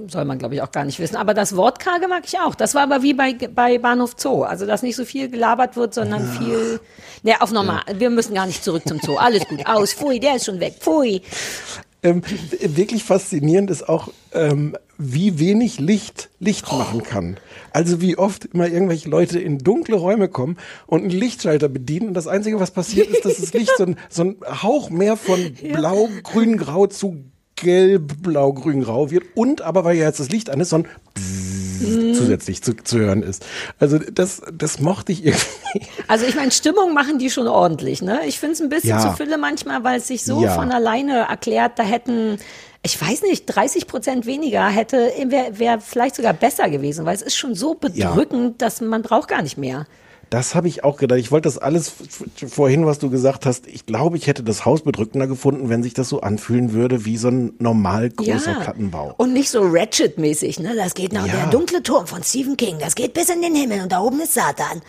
[0.08, 1.16] soll man, glaube ich, auch gar nicht wissen.
[1.16, 2.54] Aber das Wortkarge mag ich auch.
[2.54, 4.42] Das war aber wie bei, bei Bahnhof Zoo.
[4.42, 6.80] Also, dass nicht so viel gelabert wird, sondern viel,
[7.22, 7.82] ne, auf normal.
[7.94, 9.16] Wir müssen gar nicht zurück zum Zoo.
[9.16, 9.66] Alles gut.
[9.66, 9.92] Aus.
[9.92, 10.74] Pfui, der ist schon weg.
[10.80, 11.22] Pfui.
[12.02, 12.22] Ähm,
[12.60, 17.38] wirklich faszinierend ist auch, ähm, wie wenig Licht Licht machen kann.
[17.72, 22.14] Also wie oft immer irgendwelche Leute in dunkle Räume kommen und einen Lichtschalter bedienen und
[22.14, 25.54] das Einzige, was passiert, ist, dass das Licht so ein, so ein Hauch mehr von
[25.72, 27.24] blau, grün, grau zu
[27.60, 30.76] gelb, blau, grün, grau wird und aber, weil ja jetzt das Licht an ist, so
[30.76, 33.44] ein Bzzz zusätzlich zu, zu hören ist.
[33.78, 35.86] Also das, das mochte ich irgendwie.
[36.08, 38.20] Also, ich meine, Stimmung machen die schon ordentlich, ne?
[38.26, 39.00] Ich finde es ein bisschen Ja.
[39.00, 40.54] zu Fülle manchmal, weil es sich so Ja.
[40.54, 42.38] von alleine erklärt, da hätten,
[42.82, 47.22] ich weiß nicht, 30 Prozent weniger hätte, wäre wär vielleicht sogar besser gewesen, weil es
[47.22, 48.10] ist schon so Ja.
[48.10, 49.86] bedrückend, dass man braucht gar nicht mehr.
[50.30, 51.18] Das habe ich auch gedacht.
[51.18, 51.92] Ich wollte das alles
[52.48, 53.66] vorhin, was du gesagt hast.
[53.66, 57.16] Ich glaube, ich hätte das Haus bedrückender gefunden, wenn sich das so anfühlen würde wie
[57.16, 59.14] so ein normal großer Plattenbau.
[59.16, 60.74] Und nicht so Ratchet-mäßig, ne?
[60.76, 61.32] Das geht noch Ja.
[61.34, 64.20] der dunkle Turm von Stephen King, das geht bis in den Himmel und da oben
[64.20, 64.82] ist Satan.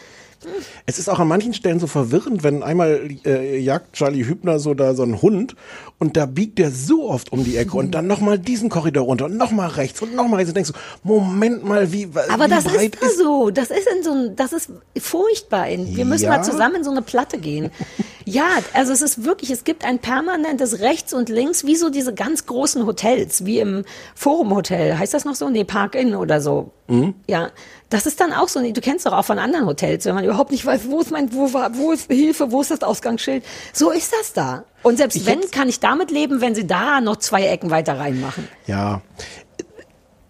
[0.86, 4.74] Es ist auch an manchen Stellen so verwirrend, wenn einmal äh, jagt Charlie Hübner so
[4.74, 5.56] da so einen Hund
[5.98, 9.26] und da biegt der so oft um die Ecke und dann nochmal diesen Korridor runter
[9.26, 12.66] und nochmal rechts und nochmal rechts und denkst du, Moment mal, wie, Aber wie das
[12.66, 13.50] ist da so.
[13.52, 15.68] Das ist in so ein, das ist furchtbar.
[15.68, 16.30] In, wir müssen Ja.
[16.38, 17.72] mal zusammen in so eine Platte gehen.
[18.26, 22.14] Ja, also es ist wirklich, es gibt ein permanentes Rechts und Links, wie so diese
[22.14, 25.00] ganz großen Hotels, wie im Forum Hotel.
[25.00, 25.50] Heißt das noch so?
[25.50, 26.70] Nee, Park Inn oder so.
[26.90, 27.16] Mhm.
[27.28, 27.50] Ja,
[27.90, 30.52] das ist dann auch so, du kennst doch auch von anderen Hotels, wenn man überhaupt
[30.52, 33.44] nicht weiß, wo ist mein, wo war, wo ist Hilfe, wo ist das Ausgangsschild.
[33.74, 34.64] So ist das da.
[34.84, 37.98] Und selbst Ich wenn, kann ich damit leben, wenn sie da noch zwei Ecken weiter
[37.98, 38.48] reinmachen.
[38.68, 39.02] Ja.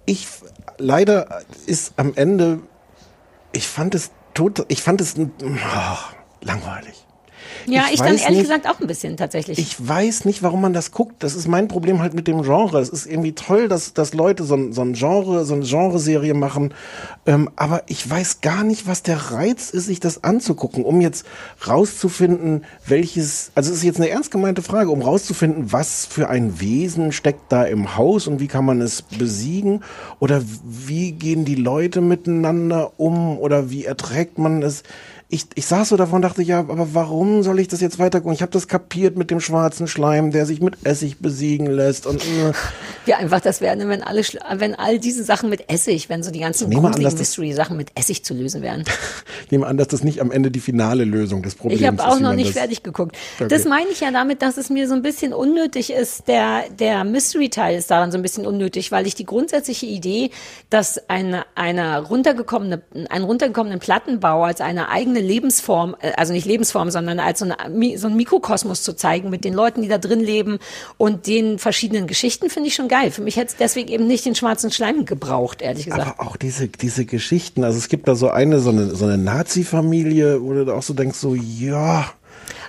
[0.06, 0.28] Ich,
[0.78, 2.62] leider ist am Ende,
[3.52, 5.98] ich fand es tot, ich fand es oh,
[6.42, 7.06] langweilig.
[7.66, 9.58] Ja, Ich ich, dann ehrlich nicht- gesagt auch ein bisschen tatsächlich.
[9.60, 11.24] Ich weiß nicht, warum man das guckt.
[11.24, 12.80] Das ist mein Problem halt mit dem Genre.
[12.80, 16.34] Es ist irgendwie toll, dass, dass Leute so ein, so ein Genre, so eine Genreserie
[16.34, 16.74] machen.
[17.26, 21.26] Ähm, aber ich weiß gar nicht, was der Reiz ist, sich das anzugucken, um jetzt
[21.68, 26.60] rauszufinden, welches, also es ist jetzt eine ernst gemeinte Frage, um rauszufinden, was für ein
[26.60, 29.84] Wesen steckt da im Haus und wie kann man es besiegen
[30.20, 34.84] oder wie gehen die Leute miteinander um oder wie erträgt man es.
[35.32, 38.20] Ich, ich saß so davon und dachte, ja, aber warum soll ich das jetzt weiter
[38.20, 38.34] gucken?
[38.34, 42.24] Ich habe das kapiert mit dem schwarzen Schleim, der sich mit Essig besiegen lässt und
[42.24, 42.52] äh,
[43.06, 44.24] Wie einfach das wäre, wenn alle,
[44.56, 48.34] wenn all diese Sachen mit Essig, wenn so die ganzen gruseligen Mystery-Sachen mit Essig zu
[48.34, 48.84] lösen wären.
[49.46, 51.98] ich nehme an, dass das nicht am Ende die finale Lösung des Problems Ich habe
[51.98, 52.04] ist.
[52.08, 53.16] auch noch nicht fertig geguckt.
[53.36, 53.50] Okay.
[53.50, 56.28] Das meine ich ja damit, dass es mir so ein bisschen unnötig ist.
[56.28, 60.32] Der, der Mystery-Teil ist daran so ein bisschen unnötig, weil ich die grundsätzliche Idee,
[60.72, 66.90] dass eine, eine runtergekommene, ein runtergekommenen Plattenbau als eine eigene Lebensform, äh, also nicht Lebensform,
[66.90, 70.20] sondern als so, eine, so ein Mikrokosmos zu zeigen mit den Leuten, die da drin
[70.20, 70.60] leben
[70.98, 73.12] und den verschiedenen Geschichten, finde ich schon geil.
[73.12, 76.20] Für mich hätte es deswegen eben nicht den schwarzen Schleim gebraucht, ehrlich gesagt.
[76.20, 79.18] Aber auch diese, diese Geschichten, also es gibt da so eine, so eine, so eine
[79.18, 82.06] Nazi-Familie, wo du da auch so denkst, so, ja,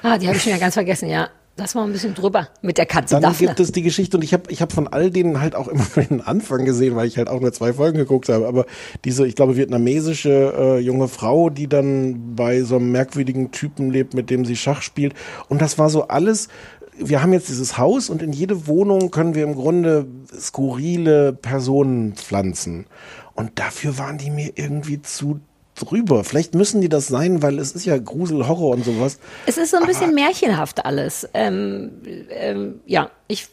[0.02, 1.28] Ah, die habe ich schon ja ganz vergessen, ja.
[1.60, 3.48] Das war ein bisschen drüber mit der Katze Dann Daphne.
[3.48, 5.84] gibt es die Geschichte und ich habe ich hab von all denen halt auch immer
[5.96, 8.48] den Anfang gesehen, weil ich halt auch nur zwei Folgen geguckt habe.
[8.48, 8.64] Aber
[9.04, 14.14] diese, ich glaube, vietnamesische äh, junge Frau, die dann bei so einem merkwürdigen Typen lebt,
[14.14, 15.12] mit dem sie Schach spielt.
[15.50, 16.48] Und das war so alles.
[16.96, 22.14] Wir haben jetzt dieses Haus und in jede Wohnung können wir im Grunde skurrile Personen
[22.14, 22.86] pflanzen.
[23.34, 25.40] Und dafür waren die mir irgendwie zu
[25.80, 26.22] drüber.
[26.24, 29.18] Vielleicht müssen die das sein, weil es ist ja Grusel, Horror und sowas.
[29.46, 31.28] Es ist so ein bisschen märchenhaft alles.
[31.34, 31.90] Ähm,
[32.30, 33.48] ähm, ja, ich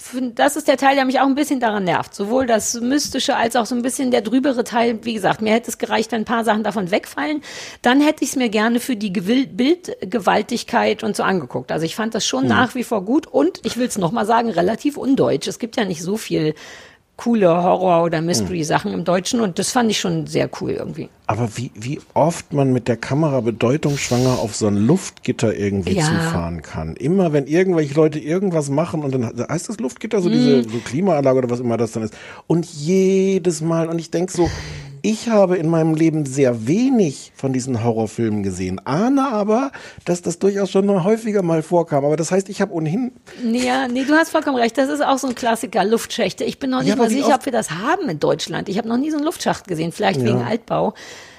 [0.00, 2.14] finde, das ist der Teil, der mich auch ein bisschen daran nervt.
[2.14, 5.00] Sowohl das Mystische als auch so ein bisschen der drübere Teil.
[5.02, 7.42] Wie gesagt, mir hätte es gereicht, wenn ein paar Sachen davon wegfallen.
[7.82, 11.72] Dann hätte ich es mir gerne für die Bildgewaltigkeit und so angeguckt.
[11.72, 12.48] Also ich fand das schon Mhm.
[12.48, 15.48] nach wie vor gut und ich will es nochmal sagen, relativ undeutsch.
[15.48, 16.54] Es gibt ja nicht so viel
[17.18, 21.08] coole Horror- oder Mystery-Sachen im Deutschen und das fand ich schon sehr cool irgendwie.
[21.26, 26.04] Aber wie, wie oft man mit der Kamera bedeutungsschwanger auf so ein Luftgitter irgendwie Ja.
[26.04, 26.94] zufahren kann.
[26.94, 30.32] Immer wenn irgendwelche Leute irgendwas machen und dann heißt das Luftgitter so Mhm.
[30.32, 32.14] diese so Klimaanlage oder was immer das dann ist.
[32.46, 34.48] Und jedes Mal, und ich denk so,
[35.02, 39.72] ich habe in meinem Leben sehr wenig von diesen Horrorfilmen gesehen, ahne aber,
[40.04, 42.04] dass das durchaus schon häufiger mal vorkam.
[42.04, 44.76] Aber das heißt, ich habe ohnehin Nee, ja, nee, du hast vollkommen recht.
[44.78, 46.44] Das ist auch so ein Klassiker, Luftschächte.
[46.44, 48.68] Ich bin noch nicht Ja, mal sicher, ob wir das haben in Deutschland.
[48.68, 50.26] Ich habe noch nie so einen Luftschacht gesehen, vielleicht Ja.
[50.26, 50.94] wegen Altbau.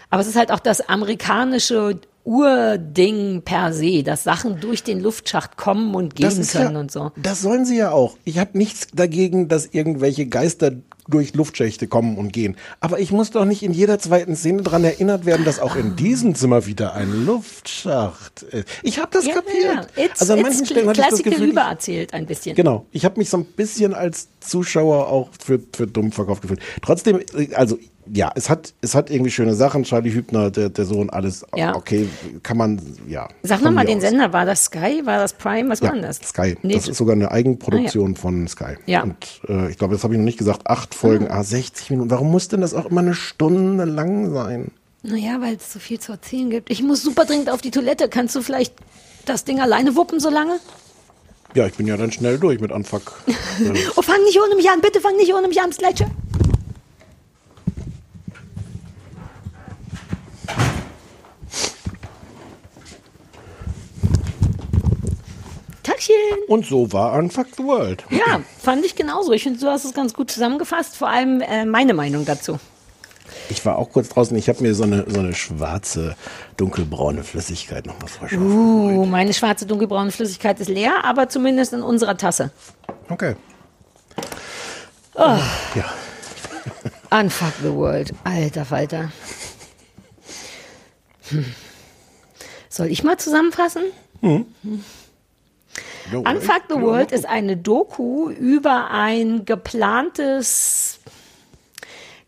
[0.09, 1.99] Aber es ist halt auch das amerikanische
[2.29, 7.11] Urding per se, dass Sachen durch den Luftschacht kommen und gehen können ja, und so.
[7.15, 8.17] Das sollen sie ja auch.
[8.23, 10.73] Ich habe nichts dagegen, dass irgendwelche Geister
[11.07, 12.55] durch Luftschächte kommen und gehen.
[12.81, 15.95] Aber ich muss doch nicht in jeder zweiten Szene daran erinnert werden, dass auch in
[15.95, 18.67] diesem Zimmer wieder ein Luftschacht ist.
[18.83, 19.89] Ich habe das Ja, kapiert.
[19.97, 20.05] ja.
[20.05, 22.55] It's, also an manchen Stellen hatte ich das Gefühl, übererzählt ein bisschen.
[22.55, 22.85] Genau.
[22.91, 26.59] Ich habe mich so ein bisschen als Zuschauer auch für, für dumm verkauft gefühlt.
[26.83, 27.79] Trotzdem, äh, also
[28.13, 29.83] ja, es hat, es hat irgendwie schöne Sachen.
[29.83, 31.75] Charlie Hübner, der, der Sohn, alles Ja.
[31.75, 32.07] okay,
[32.43, 33.27] kann man, ja.
[33.43, 34.03] Sag nochmal den aus.
[34.03, 34.33] Sender.
[34.33, 35.01] War das Sky?
[35.05, 35.69] War das Prime?
[35.69, 36.17] Was Ja, war denn das?
[36.17, 36.55] Sky.
[36.61, 38.75] Nee, das ist sogar eine Eigenproduktion von Sky.
[38.85, 39.03] Ja.
[39.03, 39.15] Und
[39.47, 40.67] äh, ich glaube, das habe ich noch nicht gesagt.
[40.67, 41.39] Acht Folgen, Ah.
[41.39, 41.43] ah.
[41.43, 42.09] 60 Minuten.
[42.11, 44.71] Warum muss denn das auch immer eine Stunde lang sein?
[45.03, 46.69] Naja, weil es so viel zu erzählen gibt.
[46.69, 48.09] Ich muss super dringend auf die Toilette.
[48.09, 48.73] Kannst du vielleicht
[49.25, 50.59] das Ding alleine wuppen so lange?
[51.55, 53.13] Ja, ich bin ja dann schnell durch mit Anfuck.
[53.95, 54.81] Oh, fang nicht ohne mich an.
[54.81, 55.69] Bitte fang nicht ohne mich an.
[55.69, 55.79] Bis
[65.99, 66.43] Tagchen.
[66.47, 68.03] Und so war Unfuck the World.
[68.09, 69.31] Ja, fand ich genauso.
[69.33, 70.95] Ich finde, du hast es ganz gut zusammengefasst.
[70.95, 72.59] Vor allem äh, meine Meinung dazu.
[73.49, 74.35] Ich war auch kurz draußen.
[74.37, 76.15] Ich habe mir so eine, so eine schwarze,
[76.57, 82.17] dunkelbraune Flüssigkeit nochmal frisch Uh, meine schwarze dunkelbraune Flüssigkeit ist leer, aber zumindest in unserer
[82.17, 82.51] Tasse.
[83.09, 83.35] Okay.
[85.15, 85.37] Oh,
[85.75, 85.85] Ja.
[87.11, 88.13] Unfuck the World.
[88.23, 89.11] Alter Falter.
[91.29, 91.45] Hm.
[92.69, 93.83] Soll ich mal zusammenfassen?
[94.21, 94.45] Hm.
[96.17, 100.99] Unfuck the World ist eine Doku über ein geplantes,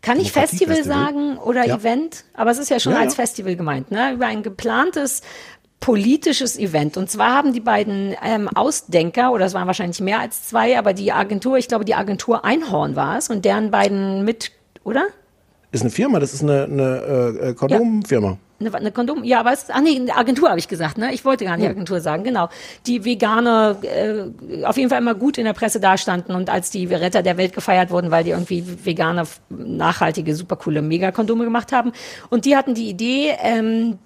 [0.00, 1.12] kann ich Festival Demokratiefestival?
[1.12, 1.76] sagen oder Ja.
[1.76, 3.22] Event, aber es ist ja schon Ja, als ja.
[3.22, 4.12] Festival gemeint, ne?
[4.12, 5.22] Über ein geplantes
[5.80, 6.96] politisches Event.
[6.96, 10.92] Und zwar haben die beiden ähm, Ausdenker, oder es waren wahrscheinlich mehr als zwei, aber
[10.92, 14.52] die Agentur, ich glaube, die Agentur Einhorn war es und deren beiden mit,
[14.84, 15.06] oder?
[15.72, 18.38] Ist eine Firma, das ist eine, eine äh, Kondomfirma.
[18.66, 21.12] Eine, eine Kondom, ja, aber es, ach nee, eine Agentur habe ich gesagt, ne?
[21.12, 22.48] Ich wollte gar nicht Agentur sagen, genau.
[22.86, 26.86] Die Veganer äh, auf jeden Fall immer gut in der Presse dastanden und als die
[26.86, 31.92] Retter der Welt gefeiert wurden, weil die irgendwie vegane, nachhaltige, supercoole Megakondome gemacht haben.
[32.30, 33.98] Und die hatten die Idee, ähm,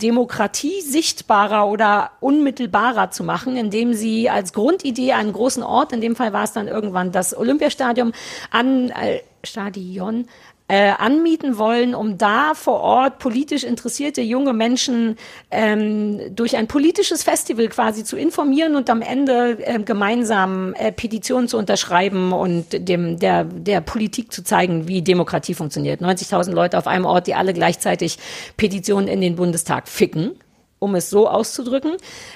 [0.00, 6.14] Demokratie sichtbarer oder unmittelbarer zu machen, indem sie als Grundidee einen großen Ort, in dem
[6.14, 8.12] Fall war es dann irgendwann das Olympiastadion,
[8.50, 10.26] an äh, Stadion
[10.68, 15.16] äh, anmieten wollen, um da vor Ort politisch interessierte junge Menschen
[15.50, 21.48] ähm, durch ein politisches Festival quasi zu informieren und am Ende äh, gemeinsam äh, Petitionen
[21.48, 26.02] zu unterschreiben und dem der der Politik zu zeigen, wie Demokratie funktioniert.
[26.02, 28.18] 90.000 Leute auf einem Ort, die alle gleichzeitig
[28.56, 30.32] Petitionen in den Bundestag ficken
[30.78, 31.92] um es so auszudrücken.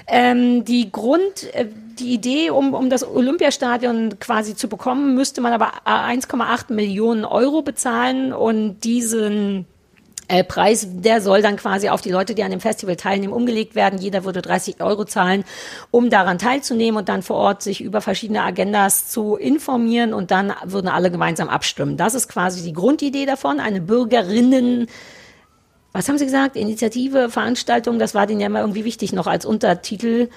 [0.07, 1.67] Ähm, die Grund, äh,
[1.99, 7.63] die Idee, um, um das Olympiastadion quasi zu bekommen, müsste man aber 1,8 Millionen Euro
[7.63, 9.67] bezahlen und diesen
[10.33, 13.75] äh, Preis, der soll dann quasi auf die Leute, die an dem Festival teilnehmen, umgelegt
[13.75, 13.99] werden.
[13.99, 15.45] Jeder würde 30 Euro zahlen,
[15.91, 20.55] um daran teilzunehmen und dann vor Ort sich über verschiedene Agendas zu informieren und dann
[20.65, 21.99] würden alle gemeinsam abstimmen.
[21.99, 24.87] Das ist quasi die Grundidee davon, eine Bürgerinnen
[25.93, 26.57] was haben Sie gesagt?
[26.57, 30.29] Initiative, Veranstaltung, das war denen ja immer irgendwie wichtig noch als Untertitel.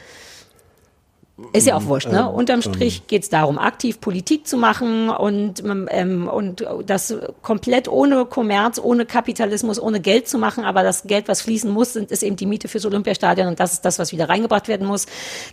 [1.52, 2.20] Ist ja auch wurscht, ne?
[2.20, 3.04] Ähm, Unterm Strich ähm.
[3.08, 9.06] geht es darum, aktiv Politik zu machen und, ähm, und das komplett ohne Kommerz, ohne
[9.06, 10.64] Kapitalismus, ohne Geld zu machen.
[10.64, 13.74] Aber das Geld, was fließen muss, sind, ist eben die Miete fürs Olympiastadion und das
[13.74, 15.08] ist das, was wieder reingebracht werden muss.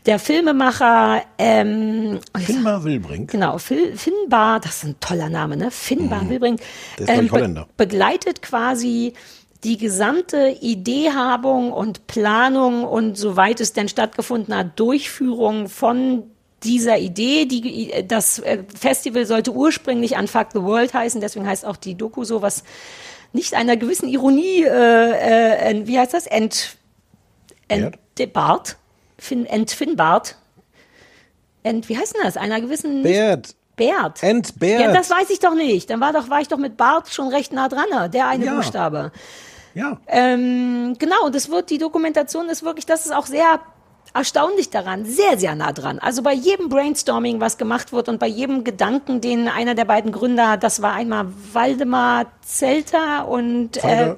[0.06, 3.32] Der Filmemacher ähm, Finbar Wilbrink.
[3.32, 5.72] Genau, Phil, Finbar, das ist ein toller Name, ne?
[5.72, 6.30] Finbar Mhm.
[6.30, 6.60] Wilbrink.
[7.00, 7.66] Der ist, glaub ich, be- Holländer.
[7.76, 9.14] begleitet quasi
[9.64, 16.24] die gesamte Ideehabung und Planung und soweit es denn stattgefunden hat, Durchführung von
[16.64, 21.64] dieser Idee, die, das äh, Festival sollte ursprünglich an Fuck the World heißen, deswegen heißt
[21.64, 22.64] auch die Doku so, was
[23.32, 26.76] nicht einer gewissen Ironie, äh, äh, wie heißt das, ent,
[27.68, 28.76] entbart,
[29.18, 30.36] fin, entfinnbart,
[31.62, 33.02] ent, wie heißt denn das, einer gewissen...
[33.02, 33.54] Bert.
[33.74, 34.22] Bert.
[34.22, 34.80] Entbert.
[34.80, 35.88] Ja, das weiß ich doch nicht.
[35.88, 38.54] Dann war doch, war ich doch mit Bart schon recht nah dran, der eine Ja.
[38.54, 39.12] Buchstabe.
[39.74, 39.98] Ja.
[40.06, 43.60] Ähm, genau, das wird, die Dokumentation ist wirklich, das ist auch sehr
[44.14, 45.98] erstaunlich daran, sehr, sehr nah dran.
[45.98, 50.12] Also bei jedem Brainstorming, was gemacht wird und bei jedem Gedanken, den einer der beiden
[50.12, 54.14] Gründer, das war einmal Waldemar Zelter und äh,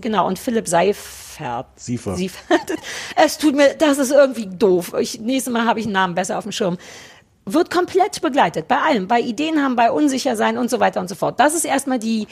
[0.00, 1.66] genau, und Philipp Seifert.
[1.76, 2.16] Siefer.
[2.16, 2.72] Seifert.
[3.16, 4.94] Es tut mir, das ist irgendwie doof.
[4.98, 6.78] Ich, nächstes Mal habe ich einen Namen besser auf dem Schirm.
[7.44, 11.08] Wird komplett begleitet, bei allem, bei Ideen haben, bei unsicher sein und so weiter und
[11.08, 11.38] so fort.
[11.38, 12.26] Das ist erstmal die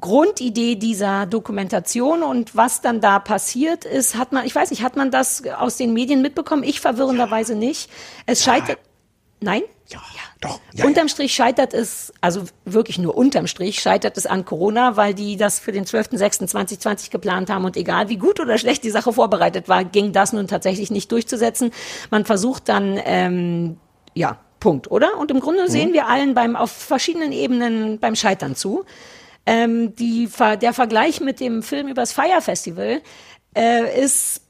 [0.00, 4.96] Grundidee dieser Dokumentation und was dann da passiert ist, hat man, ich weiß nicht, hat
[4.96, 6.62] man das aus den Medien mitbekommen?
[6.62, 7.90] Ich verwirrenderweise nicht.
[8.26, 8.78] Es scheitert,
[9.40, 9.62] nein?
[9.88, 10.00] Ja,
[10.40, 10.60] doch.
[10.72, 15.14] Ja, unterm Strich scheitert es, also wirklich nur unterm Strich scheitert es an Corona, weil
[15.14, 19.12] die das für den 12.06.2020 geplant haben und egal wie gut oder schlecht die Sache
[19.12, 21.72] vorbereitet war, ging das nun tatsächlich nicht durchzusetzen.
[22.10, 23.78] Man versucht dann, ähm,
[24.14, 25.16] ja, Punkt, oder?
[25.18, 28.84] Und im Grunde sehen wir allen beim, auf verschiedenen Ebenen beim Scheitern zu.
[29.46, 30.28] Ähm, die,
[30.60, 33.00] der Vergleich mit dem Film übers Fire Festival
[33.56, 34.42] äh, ist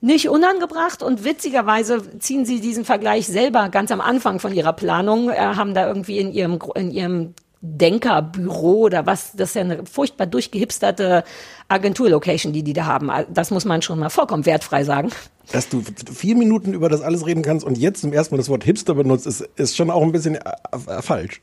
[0.00, 5.28] nicht unangebracht und witzigerweise ziehen sie diesen Vergleich selber ganz am Anfang von ihrer Planung,
[5.30, 9.84] äh, haben da irgendwie in ihrem, in ihrem Denkerbüro oder was, das ist ja eine
[9.84, 11.24] furchtbar durchgehipsterte
[11.68, 13.10] Agenturlocation, die die da haben.
[13.28, 15.10] Das muss man schon mal vollkommen wertfrei sagen.
[15.52, 15.82] Dass du
[16.14, 18.94] vier Minuten über das alles reden kannst und jetzt zum ersten Mal das Wort Hipster
[18.94, 20.40] benutzt, ist, ist schon auch ein bisschen äh,
[20.86, 21.42] äh, falsch.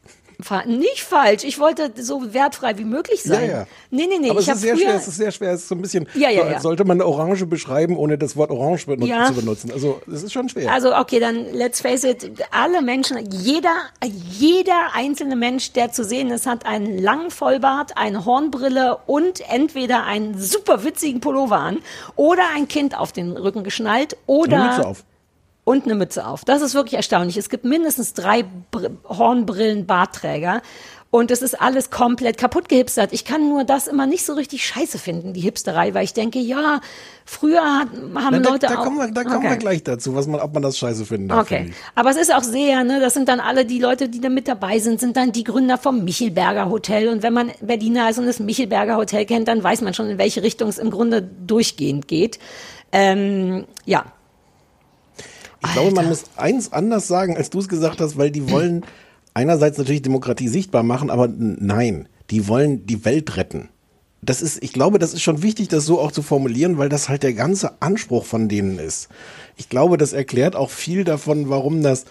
[0.67, 1.43] Nicht falsch.
[1.43, 3.49] Ich wollte so wertfrei wie möglich sein.
[3.49, 3.67] Ja, ja.
[3.89, 4.29] Nee, nee, nee.
[4.29, 6.07] Aber ich es ist sehr schwer, es ist sehr schwer, es ist so ein bisschen,
[6.13, 6.59] Ja, ja, ja.
[6.59, 9.25] sollte man Orange beschreiben, ohne das Wort Orange benut Ja.
[9.25, 9.71] zu benutzen.
[9.71, 10.71] Also, es ist schon schwer.
[10.71, 13.73] Also okay, dann let's face it, alle Menschen, jeder,
[14.05, 20.03] jeder einzelne Mensch, der zu sehen ist, hat einen langen Vollbart, eine Hornbrille und entweder
[20.05, 21.79] einen super witzigen Pullover an
[22.15, 25.03] oder ein Kind auf den Rücken geschnallt oder Eine Mütze auf.
[25.67, 26.45] Und eine Mütze auf.
[26.45, 27.35] Das ist wirklich erstaunlich.
[27.35, 30.61] Es gibt mindestens drei Br Hornbrillen Bartträger.
[31.09, 33.11] Und es ist alles komplett kaputt gehipstert.
[33.11, 36.39] Ich kann nur das immer nicht so richtig scheiße finden, die Hipsterei, weil ich denke,
[36.39, 36.79] ja,
[37.25, 38.83] früher hat, haben Na, da, Leute da auch...
[38.83, 39.49] kommen wir, da kommen Okay.
[39.49, 41.39] wir gleich dazu, was man, ob man das scheiße finden darf.
[41.39, 44.29] Okay, aber es ist auch sehr, ne, das sind dann alle die Leute, die da
[44.29, 47.07] mit dabei sind, sind dann die Gründer vom Michelberger Hotel.
[47.09, 50.17] Und wenn man Berliner ist und das Michelberger Hotel kennt, dann weiß man schon, in
[50.17, 52.37] welche Richtung es im Grunde durchgehend geht.
[52.91, 54.05] Ähm, ja,
[55.63, 58.85] Ich glaube, man muss eins anders sagen, als du es gesagt hast, weil die wollen
[59.33, 63.69] einerseits natürlich Demokratie sichtbar machen, aber nein, die wollen die Welt retten.
[64.21, 67.07] das ist, ich glaube, das ist schon wichtig, das so auch zu formulieren, weil das
[67.07, 69.09] halt der ganze Anspruch von denen ist.
[69.55, 72.05] Ich glaube, das erklärt auch viel davon, warum das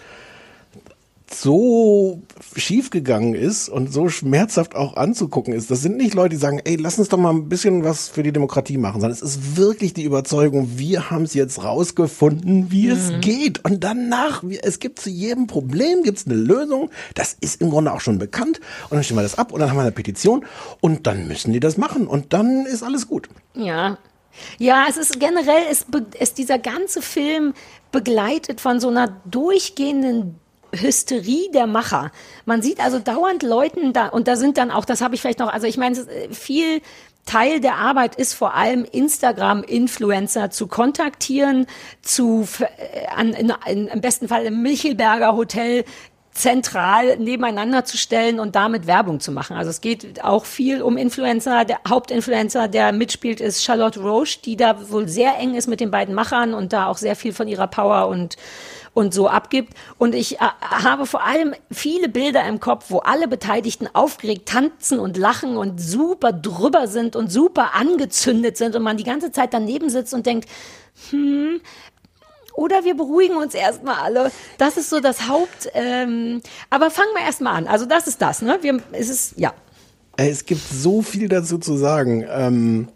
[1.29, 2.21] so
[2.55, 5.69] schief gegangen ist und so schmerzhaft auch anzugucken ist.
[5.69, 8.23] Das sind nicht Leute, die sagen, ey, lass uns doch mal ein bisschen was für
[8.23, 12.87] die Demokratie machen, sondern es ist wirklich die Überzeugung, wir haben es jetzt rausgefunden, wie
[12.87, 12.91] mhm.
[12.91, 13.63] es geht.
[13.65, 16.89] Und danach, es gibt zu jedem Problem gibt's eine Lösung.
[17.13, 18.61] Das ist im Grunde auch schon bekannt.
[18.89, 20.45] Und dann stellen wir das ab und dann haben wir eine Petition
[20.79, 23.27] und dann müssen die das machen und dann ist alles gut.
[23.53, 23.97] Ja,
[24.59, 25.87] ja, es ist generell, ist,
[26.19, 27.53] ist dieser ganze Film
[27.91, 30.39] begleitet von so einer durchgehenden
[30.73, 32.11] Hysterie der Macher.
[32.45, 35.39] Man sieht also dauernd Leuten da, und da sind dann auch, das habe ich vielleicht
[35.39, 35.97] noch, also ich meine,
[36.31, 36.81] viel
[37.25, 41.67] Teil der Arbeit ist vor allem Instagram-Influencer zu kontaktieren,
[42.01, 45.83] zu äh, an, in, in, im besten Fall im Michelberger Hotel
[46.37, 49.57] zentral nebeneinander zu stellen und damit Werbung zu machen.
[49.57, 51.65] Also es geht auch viel um Influencer.
[51.65, 55.89] Der Hauptinfluencer, der mitspielt, ist Charlotte Roche, die da wohl sehr eng ist mit den
[55.89, 58.37] beiden Machern und da auch sehr viel von ihrer Power und
[58.97, 59.75] und so abgibt.
[59.99, 64.97] Und ich äh, habe vor allem viele Bilder im Kopf, wo alle Beteiligten aufgeregt tanzen
[64.97, 69.53] und lachen und super drüber sind und super angezündet sind und man die ganze Zeit
[69.53, 70.49] daneben sitzt und denkt,
[71.11, 71.61] hm,
[72.55, 74.31] oder wir beruhigen uns erstmal alle.
[74.57, 75.69] Das ist so das Haupt.
[75.75, 76.41] Ähm,
[76.71, 77.67] aber fangen wir erstmal an.
[77.67, 78.57] Also das ist das, ne?
[78.61, 79.53] Wir, es ist, ja.
[80.17, 82.25] Es gibt so viel dazu zu sagen.
[82.27, 82.87] Ähm,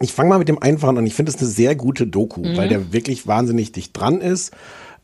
[0.00, 1.06] ich fange mal mit dem Einfachen an.
[1.06, 2.56] Ich finde es eine sehr gute Doku, mhm.
[2.56, 4.52] weil der wirklich wahnsinnig dicht dran ist.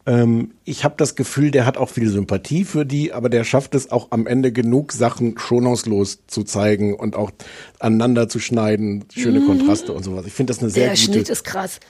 [0.06, 3.74] Ähm, ich habe das Gefühl, der hat auch viel Sympathie für die, aber der schafft
[3.74, 7.30] es auch am Ende genug Sachen schonungslos zu zeigen und auch
[7.78, 9.46] aneinander zu schneiden, schöne mhm.
[9.46, 10.26] Kontraste und sowas.
[10.26, 11.06] Ich finde das eine sehr der gute.
[11.06, 11.80] Der Schnitt ist krass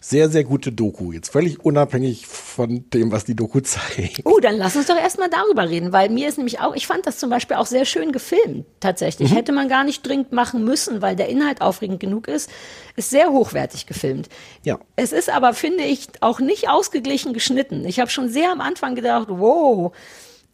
[0.00, 1.12] sehr, sehr gute Doku.
[1.12, 4.22] Jetzt völlig unabhängig von dem, was die Doku zeigt.
[4.24, 7.06] Oh, dann lass uns doch erstmal darüber reden, weil mir ist nämlich auch, ich fand
[7.06, 9.30] das zum Beispiel auch sehr schön gefilmt, tatsächlich.
[9.30, 9.36] Mhm.
[9.36, 12.50] Hätte man gar nicht dringend machen müssen, weil der Inhalt aufregend genug ist.
[12.96, 14.28] Ist sehr hochwertig gefilmt.
[14.64, 14.78] Ja.
[14.96, 17.84] Es ist aber, finde ich, auch nicht ausgeglichen geschnitten.
[17.84, 19.92] Ich habe schon sehr am Anfang gedacht, wow,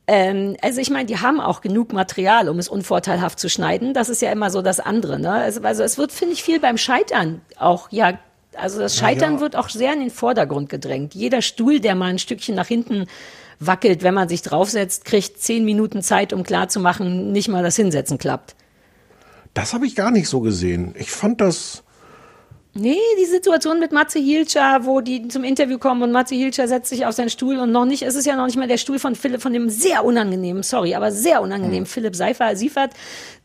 [0.09, 3.95] ähm, also ich meine, die haben auch genug Material, um es unvorteilhaft zu schneiden.
[3.95, 5.19] Das ist ja immer so das andere.
[5.19, 5.31] Ne?
[5.31, 8.19] Also, also es wird, finde ich, viel beim Scheitern auch ja
[8.59, 9.41] also das Scheitern ja.
[9.41, 11.15] wird auch sehr in den Vordergrund gedrängt.
[11.15, 13.07] Jeder Stuhl, der mal ein Stückchen nach hinten
[13.59, 18.19] wackelt, wenn man sich draufsetzt, kriegt zehn Minuten Zeit, um klarzumachen, nicht mal das Hinsetzen
[18.19, 18.55] klappt.
[19.55, 20.95] Das habe ich gar nicht so gesehen.
[20.99, 21.83] Ich fand das
[22.79, 26.91] Nee, die Situation mit Matze Hilscher, wo die zum Interview kommen und Matze Hilscher setzt
[26.91, 28.99] sich auf seinen Stuhl und noch nicht, es ist ja noch nicht mal der Stuhl
[28.99, 31.87] von Philipp, von dem sehr unangenehmen, sorry, aber sehr unangenehmen mhm.
[31.87, 32.93] Philipp Seifer, Siefert,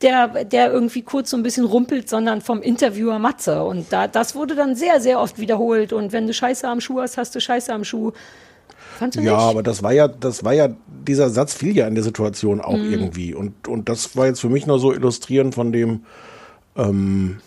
[0.01, 3.63] der, der irgendwie kurz so ein bisschen rumpelt, sondern vom Interviewer Matze.
[3.63, 5.93] Und da, das wurde dann sehr, sehr oft wiederholt.
[5.93, 8.11] Und wenn du Scheiße am Schuh hast, hast du Scheiße am Schuh.
[8.99, 9.41] Fandst du ja, nicht?
[9.41, 10.69] aber das war ja, das war ja,
[11.07, 12.91] dieser Satz fiel ja in der Situation auch mhm.
[12.91, 13.33] irgendwie.
[13.33, 16.03] Und, und das war jetzt für mich nur so illustrierend von dem,
[16.75, 17.37] ähm,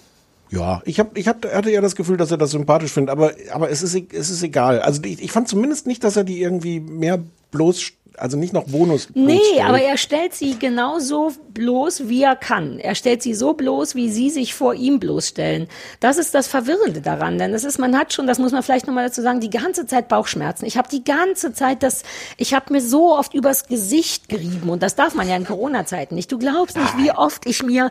[0.55, 3.33] ja, ich, hab, ich hab, hatte ja das Gefühl, dass er das sympathisch findet, aber,
[3.53, 4.81] aber es, ist, es ist egal.
[4.81, 7.21] Also ich, ich fand zumindest nicht, dass er die irgendwie mehr
[7.51, 9.09] bloß also nicht noch Bonus.
[9.15, 12.79] Nee, aber er stellt sie genauso bloß, wie er kann.
[12.79, 15.67] Er stellt sie so bloß, wie sie sich vor ihm bloßstellen.
[16.01, 18.87] Das ist das Verwirrende daran, denn es ist, man hat schon, das muss man vielleicht
[18.87, 20.65] nochmal dazu sagen, die ganze Zeit Bauchschmerzen.
[20.65, 22.03] Ich habe die ganze Zeit das,
[22.37, 26.15] ich habe mir so oft übers Gesicht gerieben und das darf man ja in Corona-Zeiten
[26.15, 26.31] nicht.
[26.31, 27.91] Du glaubst nicht, wie oft ich mir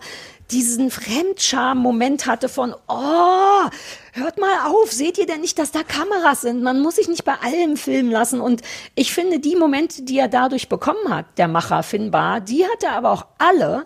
[0.53, 3.69] diesen Fremdscham-Moment hatte von, oh,
[4.13, 6.61] hört mal auf, seht ihr denn nicht, dass da Kameras sind?
[6.61, 8.39] Man muss sich nicht bei allem filmen lassen.
[8.39, 8.61] Und
[8.95, 12.93] ich finde, die Momente, die er dadurch bekommen hat, der Macher Finnbar, die hat er
[12.93, 13.85] aber auch alle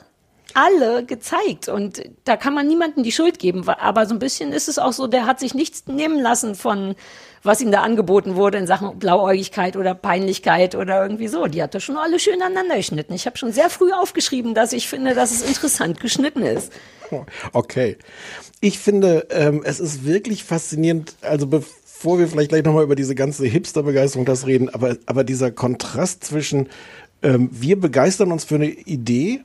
[0.53, 4.67] alle gezeigt und da kann man niemandem die Schuld geben, aber so ein bisschen ist
[4.67, 6.95] es auch so, der hat sich nichts nehmen lassen von
[7.47, 11.47] was ihm da angeboten wurde in Sachen Blauäugigkeit oder Peinlichkeit oder irgendwie so.
[11.47, 13.13] Die hat er schon alle schön aneinander geschnitten.
[13.13, 16.71] Ich habe schon sehr früh aufgeschrieben, dass ich finde, dass es interessant geschnitten ist.
[17.53, 17.97] Okay.
[18.59, 23.15] Ich finde, ähm, es ist wirklich faszinierend, also bevor wir vielleicht gleich nochmal über diese
[23.15, 26.67] ganze Hipster-Begeisterung das reden, aber, aber dieser Kontrast zwischen
[27.23, 29.41] ähm, wir begeistern uns für eine Idee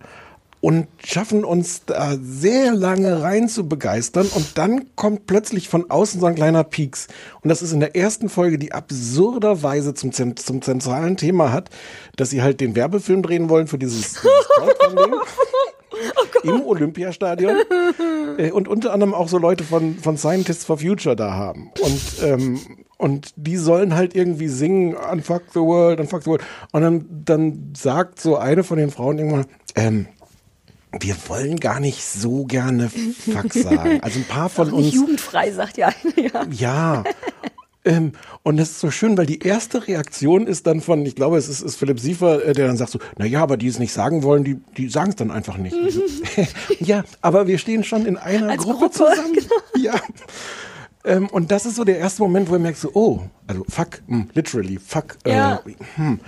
[0.62, 4.28] und schaffen uns da sehr lange rein zu begeistern.
[4.32, 7.08] Und dann kommt plötzlich von außen so ein kleiner Pieks.
[7.42, 11.70] Und das ist in der ersten Folge, die absurderweise zum, zum zentralen Thema hat,
[12.16, 14.24] dass sie halt den Werbefilm drehen wollen für dieses, dieses
[14.60, 14.68] oh
[16.44, 17.56] im Olympiastadion.
[18.38, 21.72] Äh, und unter anderem auch so Leute von, von Scientists for Future da haben.
[21.80, 22.60] Und ähm,
[22.98, 26.44] und die sollen halt irgendwie singen Unfuck the World, Unfuck the World.
[26.70, 30.06] Und dann, dann sagt so eine von den Frauen irgendwann, ähm,
[31.00, 34.00] wir wollen gar nicht so gerne Fuck sagen.
[34.02, 34.92] Also ein paar von uns.
[34.92, 35.92] jugendfrei, sagt ja
[36.50, 37.04] Ja.
[37.84, 38.12] Ähm,
[38.44, 41.48] und das ist so schön, weil die erste Reaktion ist dann von, ich glaube, es
[41.48, 43.92] ist, ist Philipp Siefer, äh, der dann sagt so, na ja, aber die es nicht
[43.92, 45.74] sagen wollen, die, die sagen es dann einfach nicht.
[46.78, 49.32] ja, aber wir stehen schon in einer Als Gruppe, Gruppe, zusammen.
[49.32, 49.54] genau.
[49.76, 50.00] Ja.
[51.04, 54.00] Ähm, und das ist so der erste Moment, wo er merkt so, oh, also fuck,
[54.06, 55.16] hm, literally, fuck.
[55.26, 55.56] Ja.
[55.66, 56.20] Äh, hm.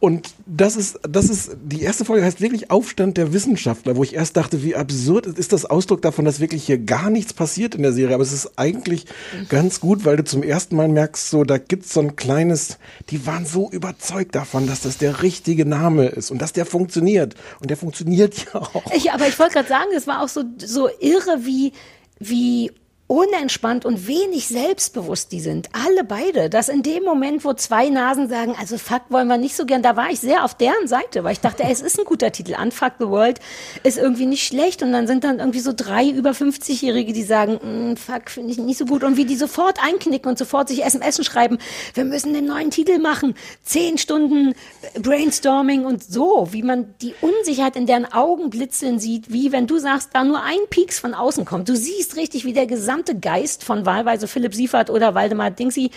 [0.00, 4.14] Und das ist, das ist, die erste Folge heißt wirklich Aufstand der Wissenschaftler, wo ich
[4.14, 7.82] erst dachte, wie absurd ist das Ausdruck davon, dass wirklich hier gar nichts passiert in
[7.82, 8.14] der Serie.
[8.14, 9.06] Aber es ist eigentlich
[9.48, 12.78] ganz gut, weil du zum ersten Mal merkst, so, da gibt's so ein kleines,
[13.10, 17.34] die waren so überzeugt davon, dass das der richtige Name ist und dass der funktioniert.
[17.60, 18.92] Und der funktioniert ja auch.
[18.94, 21.72] Ich, aber ich wollte gerade sagen, es war auch so, so irre, wie,
[22.18, 22.70] wie
[23.06, 25.68] unentspannt und wenig selbstbewusst die sind.
[25.72, 26.48] Alle beide.
[26.48, 29.82] Dass in dem Moment, wo zwei Nasen sagen, also fuck wollen wir nicht so gern,
[29.82, 32.32] da war ich sehr auf deren Seite, weil ich dachte, ey, es ist ein guter
[32.32, 32.56] Titel.
[32.60, 33.40] Unfuck the World
[33.82, 34.82] ist irgendwie nicht schlecht.
[34.82, 38.58] Und dann sind dann irgendwie so drei über 50-Jährige, die sagen, mm, fuck, finde ich
[38.58, 39.04] nicht so gut.
[39.04, 41.58] Und wie die sofort einknicken und sofort sich SMS schreiben,
[41.92, 43.34] wir müssen den neuen Titel machen.
[43.62, 44.54] Zehn Stunden
[45.00, 49.78] Brainstorming und so, wie man die Unsicherheit in deren Augen blitzeln sieht, wie wenn du
[49.78, 51.68] sagst, da nur ein Pieks von außen kommt.
[51.68, 52.66] Du siehst richtig, wie der
[53.02, 55.90] gesamte Geist von wahlweise Philipp Siefert oder Waldemar Dingsy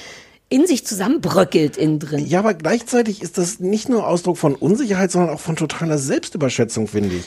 [0.49, 2.25] in sich zusammenbröckelt innen drin.
[2.25, 6.87] Ja, aber gleichzeitig ist das nicht nur Ausdruck von Unsicherheit, sondern auch von totaler Selbstüberschätzung,
[6.87, 7.25] finde ich.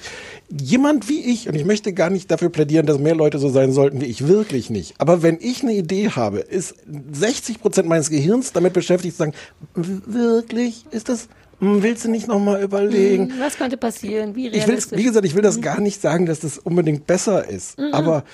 [0.49, 3.73] Jemand wie ich, und ich möchte gar nicht dafür plädieren, dass mehr Leute so sein
[3.73, 4.95] sollten wie ich, wirklich nicht.
[4.99, 6.75] Aber wenn ich eine Idee habe, ist
[7.13, 9.35] 60 Prozent meines Gehirns damit beschäftigt zu sagen,
[9.75, 11.29] "W- wirklich, ist das,
[11.61, 13.31] willst du nicht nochmal überlegen?
[13.31, 14.35] Hm, Was könnte passieren?
[14.35, 17.49] Wie Ich will, wie gesagt, ich will das gar nicht sagen, dass das unbedingt besser
[17.49, 17.79] ist.
[17.79, 17.93] Mhm.
[17.93, 18.25] Aber,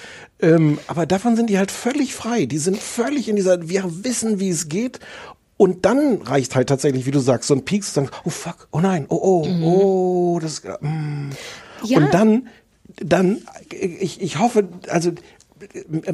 [0.41, 2.47] ähm, aber davon sind die halt völlig frei.
[2.47, 5.01] Die sind völlig in dieser, wir wissen, wie es geht.
[5.57, 8.69] Und dann reicht halt tatsächlich, wie du sagst, so ein Peak zu sagen, oh fuck,
[8.73, 11.31] oh nein, oh, oh, oh, das, mm.
[11.83, 11.99] Ja.
[11.99, 12.49] Und dann,
[12.97, 15.13] dann, ich, ich hoffe, also,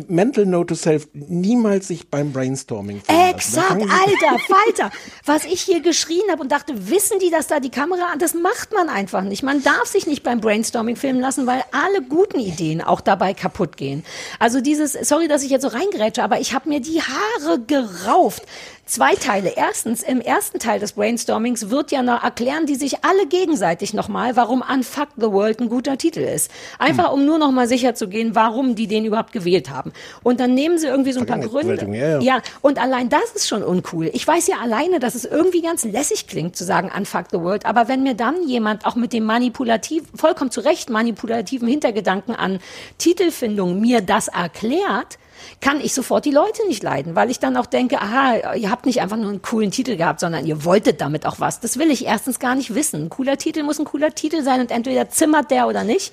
[0.07, 3.35] Mental Note to Self, niemals sich beim Brainstorming filmen lassen.
[3.35, 4.91] Exakt, Alter, Falter.
[5.25, 8.21] Was ich hier geschrien habe und dachte, wissen die, dass da die Kamera an?
[8.21, 9.43] Das macht man einfach nicht.
[9.43, 13.77] Man darf sich nicht beim Brainstorming filmen lassen, weil alle guten Ideen auch dabei kaputt
[13.77, 14.05] gehen.
[14.39, 18.45] Also dieses, sorry, dass ich jetzt so reingerätsche, aber ich habe mir die Haare gerauft.
[18.85, 19.53] Zwei Teile.
[19.57, 24.35] Erstens, im ersten Teil des Brainstormings wird ja noch erklären die sich alle gegenseitig nochmal,
[24.35, 26.51] warum Unfuck the World ein guter Titel ist.
[26.81, 29.93] Einfach, um nur nochmal sicher zu gehen, warum die den überhaupt gewählt haben.
[30.25, 31.87] Und dann nehmen sie irgendwie so ein paar Gründe.
[31.93, 32.21] Ja, ja.
[32.21, 34.11] Ja, und allein das ist schon uncool.
[34.13, 37.65] Ich weiß ja alleine, dass es irgendwie ganz lässig klingt zu sagen Unfuck the World,
[37.65, 42.59] aber wenn mir dann jemand auch mit dem manipulativ, vollkommen zu Recht manipulativen Hintergedanken an
[42.99, 45.19] Titelfindung mir das erklärt,
[45.61, 48.87] kann ich sofort die Leute nicht leiden, weil ich dann auch denke, aha, ihr habt
[48.87, 51.61] nicht einfach nur einen coolen Titel gehabt, sondern ihr wolltet damit auch was.
[51.61, 53.05] Das will ich erstens gar nicht wissen.
[53.05, 56.13] Ein cooler Titel muss ein cooler Titel sein und entweder zimmert der oder nicht.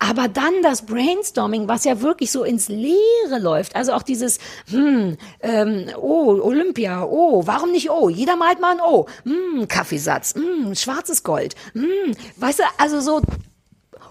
[0.00, 3.74] Aber dann das Brainstorming, was ja wirklich so ins Leere läuft.
[3.74, 4.38] Also auch dieses,
[4.70, 8.08] hm, ähm, oh, Olympia, oh, warum nicht oh?
[8.08, 9.06] Jeder malt mal ein O.
[9.24, 11.56] Hm, Kaffeesatz, hm, schwarzes Gold.
[11.72, 13.22] Hm, weißt du, also so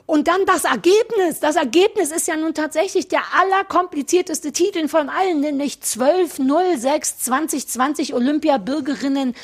[0.07, 1.39] und dann das Ergebnis.
[1.39, 9.35] Das Ergebnis ist ja nun tatsächlich der allerkomplizierteste Titel von allen, nämlich 1206 2020 Olympia-Bürgerinnen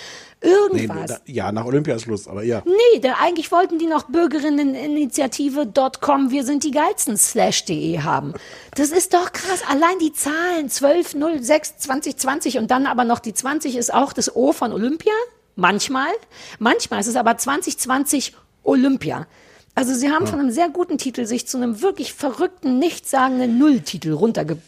[0.44, 1.10] Nee, irgendwas.
[1.10, 2.61] da, ja, nach Olympia ist Schluss, aber ja.
[2.65, 8.34] Nee, da, eigentlich wollten die noch Bürgerinneninitiative.com, wir sind die geilsten slash.de haben.
[8.76, 9.61] Das ist doch krass.
[9.69, 14.35] Allein die Zahlen 12, 06, 2020 und dann aber noch die 20 ist auch das
[14.35, 15.14] O von Olympia.
[15.56, 16.11] Manchmal.
[16.60, 19.27] Manchmal ist es aber 2020 Olympia.
[19.76, 20.30] Also sie haben Ja.
[20.32, 24.58] von einem sehr guten Titel sich zu einem wirklich verrückten, nichtssagenden Nulltitel runterge...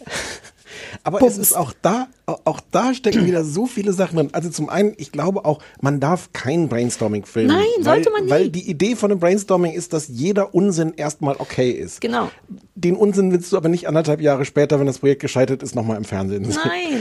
[1.03, 4.29] Aber es ist auch da, auch da stecken wieder so viele Sachen drin.
[4.31, 7.55] Also zum einen, ich glaube auch, man darf kein Brainstorming filmen.
[7.55, 8.31] Nein, weil, sollte man nie.
[8.31, 12.01] Weil die Idee von einem Brainstorming ist, dass jeder Unsinn erstmal okay ist.
[12.01, 12.29] Genau.
[12.75, 15.97] Den Unsinn willst du aber nicht anderthalb Jahre später, wenn das Projekt gescheitert ist, nochmal
[15.97, 16.59] im Fernsehen sehen.
[16.65, 16.99] Nein.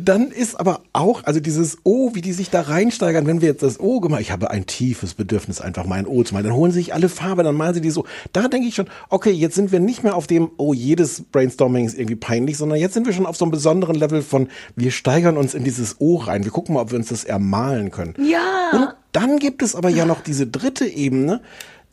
[0.00, 3.62] Dann ist aber auch, also dieses O, wie die sich da reinsteigern, wenn wir jetzt
[3.62, 6.54] das O gemacht, ich habe ein tiefes Bedürfnis, einfach mal ein O zu malen, dann
[6.54, 8.04] holen sie sich alle Farbe, dann malen sie die so.
[8.32, 11.84] Da denke ich schon, okay, jetzt sind wir nicht mehr auf dem, oh, jedes Brainstorming
[11.84, 14.90] ist irgendwie peinlich, sondern jetzt sind wir schon auf so einem besonderen Level von, wir
[14.90, 18.14] steigern uns in dieses O rein, wir gucken mal, ob wir uns das ermalen können.
[18.18, 18.70] Ja.
[18.72, 21.40] Und dann gibt es aber ja noch diese dritte Ebene,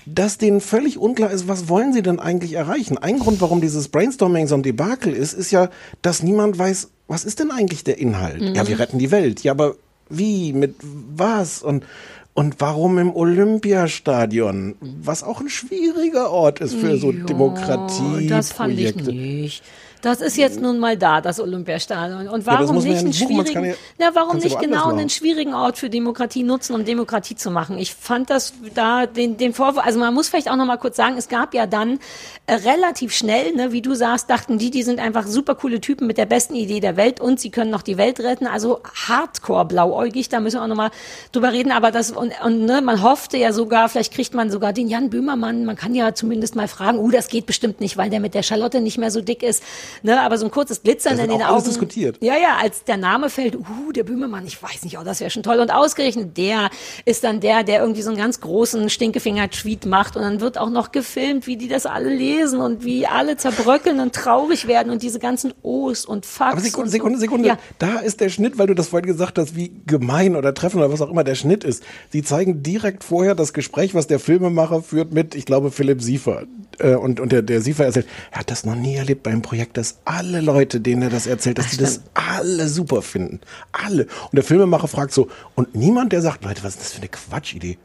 [0.05, 2.97] dass denen völlig unklar ist, was wollen sie denn eigentlich erreichen?
[2.97, 5.69] Ein Grund, warum dieses Brainstorming so ein Debakel ist, ist ja,
[6.01, 8.41] dass niemand weiß, was ist denn eigentlich der Inhalt?
[8.41, 8.55] Mhm.
[8.55, 9.43] Ja, wir retten die Welt.
[9.43, 9.75] Ja, aber
[10.09, 10.53] wie?
[10.53, 11.63] Mit was?
[11.63, 11.85] Und,
[12.33, 14.75] und warum im Olympiastadion?
[14.79, 18.27] Was auch ein schwieriger Ort ist für so Ja, Demokratie.
[18.27, 19.63] Das fand ich nicht.
[20.05, 22.27] Das ist jetzt nun mal da, das Olympiastadion.
[22.27, 25.55] Und Ja, warum man nicht ja einen schwierigen, kann na, warum nicht genau einen schwierigen
[25.55, 27.79] Ort für Demokratie nutzen, um Demokratie zu machen?
[27.79, 30.95] Ich fand das da den, den Vorwurf, also man muss vielleicht auch noch mal kurz
[30.95, 31.97] sagen, es gab ja dann
[32.45, 36.05] äh, relativ schnell, ne, wie du sagst, dachten die, die sind einfach super coole Typen
[36.05, 38.45] mit der besten Idee der Welt und sie können noch die Welt retten.
[38.45, 40.91] Also hardcore blauäugig, da müssen wir auch noch mal
[41.31, 41.71] drüber reden.
[41.71, 45.09] Aber das, und, und ne, man hoffte ja sogar, vielleicht kriegt man sogar den Jan
[45.09, 48.35] Böhmermann, man kann ja zumindest mal fragen, uh, das geht bestimmt nicht, weil der mit
[48.35, 49.63] der Charlotte nicht mehr so dick ist.
[50.03, 51.65] Ne, aber so ein kurzes Glitzern in den auch alles Augen.
[51.65, 52.17] diskutiert.
[52.21, 55.29] Ja, ja, als der Name fällt, uh, der Böhmermann, ich weiß nicht, oh, das wäre
[55.29, 55.59] schon toll.
[55.59, 56.69] Und ausgerechnet der
[57.05, 60.69] ist dann der, der irgendwie so einen ganz großen Stinkefinger-Tweet macht und dann wird auch
[60.69, 65.01] noch gefilmt, wie die das alle lesen und wie alle zerbröckeln und traurig werden und
[65.01, 66.53] diese ganzen O's und Fax.
[66.53, 67.19] Aber Sekunde, und Sekunde.
[67.19, 67.47] Sekunde.
[67.47, 67.57] Ja.
[67.79, 70.91] Da ist der Schnitt, weil du das vorhin gesagt hast, wie gemein oder treffend oder
[70.91, 71.83] was auch immer der Schnitt ist.
[72.11, 76.43] Sie zeigen direkt vorher das Gespräch, was der Filmemacher führt mit, ich glaube, Philipp Siefer.
[76.79, 79.77] Äh, Und, und der, der Siefer erzählt, er hat das noch nie erlebt beim Projekt,
[79.77, 83.39] dass alle Leute, denen er das erzählt, dass die das alle super finden.
[83.71, 84.03] Alle.
[84.03, 87.09] Und der Filmemacher fragt so, und niemand, der sagt, Leute, was ist das für eine
[87.09, 87.77] Quatschidee?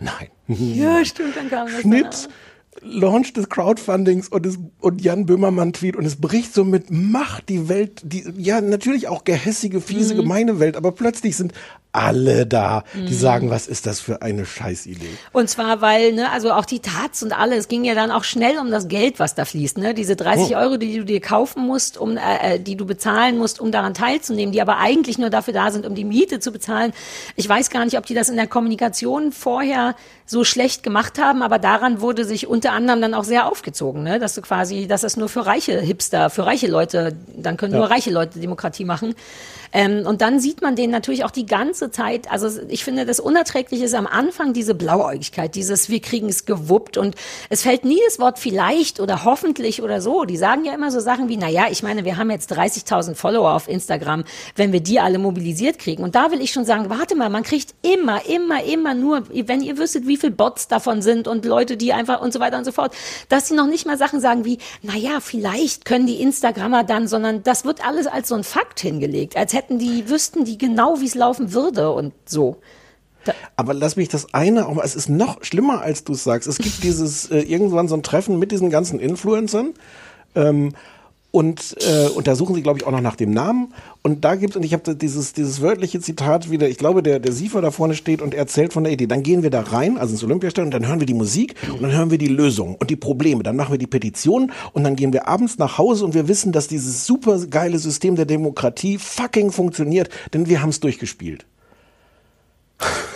[0.00, 0.28] Nein.
[0.48, 1.80] Ja, stimmt, dann kam das.
[1.80, 2.28] Schnitt,
[2.82, 7.48] Launch des Crowdfundings und, es, und Jan Böhmermann Tweet und es bricht so mit Macht
[7.48, 10.18] die Welt, die, ja, natürlich auch gehässige, fiese, Mhm.
[10.18, 11.52] gemeine Welt, aber plötzlich sind
[11.94, 13.12] alle da, die Mhm.
[13.14, 15.08] sagen, was ist das für eine Scheißidee?
[15.32, 18.24] Und zwar, weil, ne, also auch die Tats und alle, es ging ja dann auch
[18.24, 19.94] schnell um das Geld, was da fließt, ne?
[19.94, 20.58] Diese 30 Oh.
[20.58, 23.94] Euro, die du dir kaufen musst, um, äh, äh, die du bezahlen musst, um daran
[23.94, 26.92] teilzunehmen, die aber eigentlich nur dafür da sind, um die Miete zu bezahlen.
[27.36, 29.94] Ich weiß gar nicht, ob die das in der Kommunikation vorher
[30.26, 34.18] so schlecht gemacht haben, aber daran wurde sich unter anderem dann auch sehr aufgezogen, ne?
[34.18, 37.80] Dass du quasi, dass das nur für reiche Hipster, für reiche Leute, dann können Ja.
[37.80, 39.14] nur reiche Leute Demokratie machen.
[39.74, 43.18] Ähm, und dann sieht man den natürlich auch die ganze Zeit, also ich finde, das
[43.18, 47.16] Unerträgliche ist am Anfang diese Blauäugigkeit, dieses wir kriegen es gewuppt und
[47.50, 50.24] es fällt nie das Wort vielleicht oder hoffentlich oder so.
[50.24, 53.16] Die sagen ja immer so Sachen wie, na ja, ich meine, wir haben jetzt 30.000
[53.16, 54.24] Follower auf Instagram,
[54.54, 56.04] wenn wir die alle mobilisiert kriegen.
[56.04, 59.60] Und da will ich schon sagen, warte mal, man kriegt immer, immer, immer nur, wenn
[59.60, 62.64] ihr wüsstet, wie viel Bots davon sind und Leute, die einfach und so weiter und
[62.64, 62.94] so fort,
[63.28, 67.08] dass sie noch nicht mal Sachen sagen wie, na ja, vielleicht können die Instagrammer dann,
[67.08, 71.00] sondern das wird alles als so ein Fakt hingelegt, als hätten die, wüssten die genau,
[71.00, 72.56] wie es laufen würde und so.
[73.56, 76.46] Aber lass mich das eine auch mal, es ist noch schlimmer, als du es sagst.
[76.46, 79.72] Es gibt dieses, äh, irgendwann so ein Treffen mit diesen ganzen Influencern.
[80.34, 80.72] Ähm,
[81.34, 83.74] und, äh, und da suchen sie, glaube ich, auch noch nach dem Namen.
[84.02, 87.32] Und da gibt's und ich habe dieses, dieses wörtliche Zitat wieder, ich glaube, der, der
[87.32, 89.08] Siefer da vorne steht und erzählt von der Idee.
[89.08, 91.82] Dann gehen wir da rein, also ins Olympiastadion, und dann hören wir die Musik und
[91.82, 93.42] dann hören wir die Lösung und die Probleme.
[93.42, 96.52] Dann machen wir die Petition und dann gehen wir abends nach Hause und wir wissen,
[96.52, 101.46] dass dieses super geile System der Demokratie fucking funktioniert, denn wir haben es durchgespielt.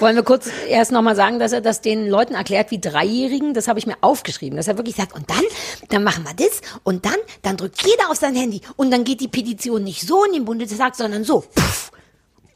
[0.00, 3.54] Wollen wir kurz erst nochmal sagen, dass er das den Leuten erklärt wie Dreijährigen?
[3.54, 5.42] Das habe ich mir aufgeschrieben, dass er wirklich sagt, und dann,
[5.88, 9.20] dann machen wir das und dann, dann drückt jeder auf sein Handy und dann geht
[9.20, 11.40] die Petition nicht so in den Bundestag, sondern so.
[11.40, 11.90] Puff.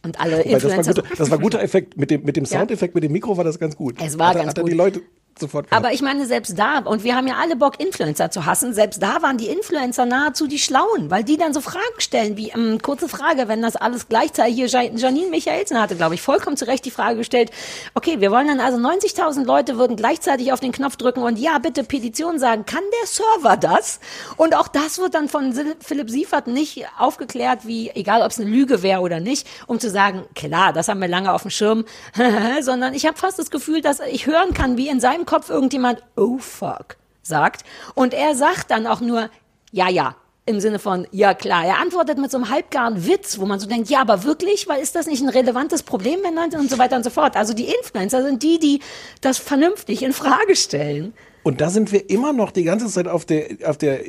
[0.05, 0.95] Und alle Weil das, war Influencer.
[0.95, 1.97] guter, das war guter Effekt.
[1.97, 2.45] Mit dem, mit dem.
[2.45, 3.97] Soundeffekt, mit dem Mikro war das ganz gut.
[4.03, 4.71] Es war hat, ganz hat gut.
[4.71, 5.01] die Leute
[5.39, 5.85] sofort gehabt.
[5.85, 9.03] Aber ich meine, selbst da, und wir haben ja alle Bock, Influencer zu hassen, selbst
[9.03, 12.81] da waren die Influencer nahezu die Schlauen, weil die dann so Fragen stellen, wie, ähm,
[12.83, 16.67] kurze Frage, wenn das alles gleichzeitig, hier Ja- Janine Michaelsen hatte, glaube ich, vollkommen zu
[16.67, 17.51] Recht die Frage gestellt,
[17.95, 21.59] okay, wir wollen dann also 90.000 Leute würden gleichzeitig auf den Knopf drücken und ja,
[21.59, 24.01] bitte Petition sagen, kann der Server das?
[24.37, 28.49] Und auch das wird dann von Philipp Siefert nicht aufgeklärt, wie, egal ob es eine
[28.51, 31.85] Lüge wäre oder nicht, um zu sagen, klar, das haben wir lange auf dem Schirm,
[32.61, 36.03] sondern ich habe fast das Gefühl, dass ich hören kann, wie in seinem Kopf irgendjemand,
[36.17, 37.65] oh fuck, sagt.
[37.95, 39.31] Und er sagt dann auch nur,
[39.71, 40.17] ja, ja.
[40.45, 43.69] Im Sinne von, ja klar, er antwortet mit so einem halbgaren Witz, wo man so
[43.69, 46.79] denkt, ja, aber wirklich, weil ist das nicht ein relevantes Problem, wenn Leute und so
[46.79, 47.37] weiter und so fort.
[47.37, 48.81] Also die Influencer sind die, die
[49.21, 51.15] das vernünftig in Frage stellen.
[51.45, 54.01] Und da sind wir immer noch die ganze Zeit auf der, auf der,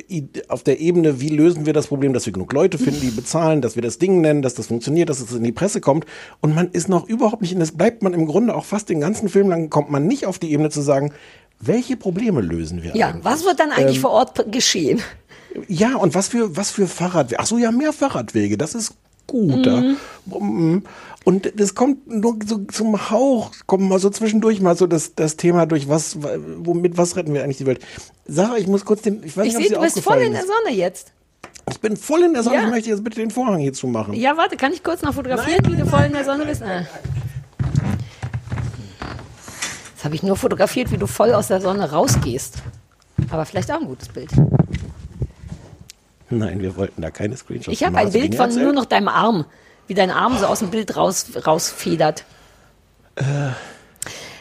[0.48, 3.60] auf der Ebene, wie lösen wir das Problem, dass wir genug Leute finden, die bezahlen,
[3.60, 6.06] dass wir das Ding nennen, dass das funktioniert, dass es in die Presse kommt.
[6.40, 9.00] Und man ist noch überhaupt nicht, und das bleibt man im Grunde auch fast den
[9.00, 11.12] ganzen Film lang, kommt man nicht auf die Ebene zu sagen,
[11.60, 13.24] welche Probleme lösen wir Ja, eigentlich?
[13.24, 15.00] was wird dann eigentlich Ähm, vor Ort geschehen?
[15.68, 17.40] Ja, und was für, was für Fahrradwege?
[17.40, 18.94] Ach so, ja, mehr Fahrradwege, das ist
[19.26, 19.64] gut.
[19.66, 19.82] da.
[21.24, 25.36] Und das kommt nur so zum Hauch, kommt mal so zwischendurch mal so das, das
[25.36, 27.80] Thema durch, was, womit, was retten wir eigentlich die Welt?
[28.26, 30.18] Sarah, ich muss kurz den, ich weiß Ich nicht, ob sehe, sie du bist voll
[30.20, 30.42] in der.
[30.42, 31.12] Sonne jetzt.
[31.70, 32.64] Ich bin voll in der Sonne, Ja.
[32.64, 34.12] ich möchte jetzt bitte den Vorhang hier zumachen.
[34.12, 36.62] Ja, warte, kann ich kurz noch fotografieren, wie du voll in der Sonne bist?
[36.62, 36.84] Ah.
[39.94, 42.58] Jetzt habe ich nur fotografiert, wie du voll aus der Sonne rausgehst.
[43.30, 44.30] Aber vielleicht auch ein gutes Bild.
[46.28, 48.64] Nein, wir wollten da keine Screenshots Ich habe ein Bild von erzählt?
[48.64, 49.44] nur noch deinem Arm,
[49.86, 52.24] wie dein Arm so aus dem Bild raus, rausfedert.
[53.16, 53.24] Äh,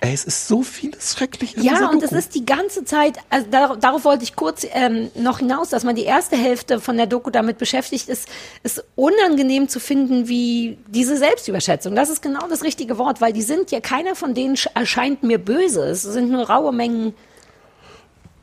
[0.01, 1.55] Ey, es ist so vieles schrecklich.
[1.55, 5.09] in Ja, und es ist die ganze Zeit, also darauf, darauf wollte ich kurz ähm,
[5.15, 8.27] noch hinaus, dass man die erste Hälfte von der Doku damit beschäftigt ist,
[8.63, 11.95] es unangenehm zu finden, wie diese Selbstüberschätzung.
[11.95, 15.23] Das ist genau das richtige Wort, weil die sind ja, keiner von denen sch- erscheint
[15.23, 15.85] mir böse.
[15.85, 17.13] Es sind nur raue Mengen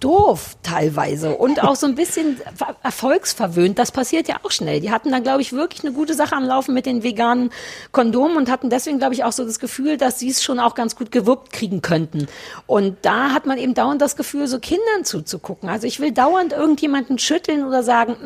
[0.01, 3.79] doof teilweise und auch so ein bisschen ver- erfolgsverwöhnt.
[3.79, 4.81] Das passiert ja auch schnell.
[4.81, 7.51] Die hatten da, glaube ich, wirklich eine gute Sache am Laufen mit den veganen
[7.93, 10.75] Kondomen und hatten deswegen, glaube ich, auch so das Gefühl, dass sie es schon auch
[10.75, 12.27] ganz gut gewuppt kriegen könnten.
[12.67, 15.69] Und da hat man eben dauernd das Gefühl, so Kindern zuzugucken.
[15.69, 18.17] Also ich will dauernd irgendjemanden schütteln oder sagen,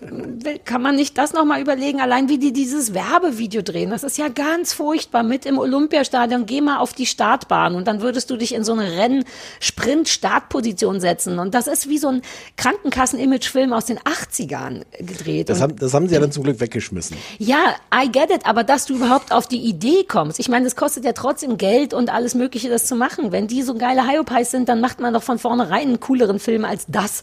[0.00, 3.90] "Mm, kann man nicht das nochmal überlegen, allein wie die dieses Werbevideo drehen.
[3.90, 6.46] Das ist ja ganz furchtbar mit im Olympiastadion.
[6.46, 11.38] Geh mal auf die Startbahn und dann würdest du dich in so eine Renn-Sprint-Startposition setzen.
[11.38, 12.22] Und das ist wie so ein
[12.56, 15.48] Krankenkassen-Image-Film aus den 80ern gedreht.
[15.48, 17.16] Das haben, das haben sie ja dann zum Glück weggeschmissen.
[17.38, 20.40] ja, I get it, aber dass du überhaupt auf die Idee kommst.
[20.40, 23.32] Ich meine, das kostet ja trotzdem Geld und alles Mögliche, das zu machen.
[23.32, 26.64] Wenn die so geile Hyopies sind, dann macht man doch von vornherein einen cooleren Film
[26.64, 27.22] als das.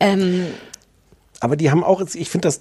[0.00, 0.46] Ähm,
[1.40, 2.60] Aber die haben auch, ich finde das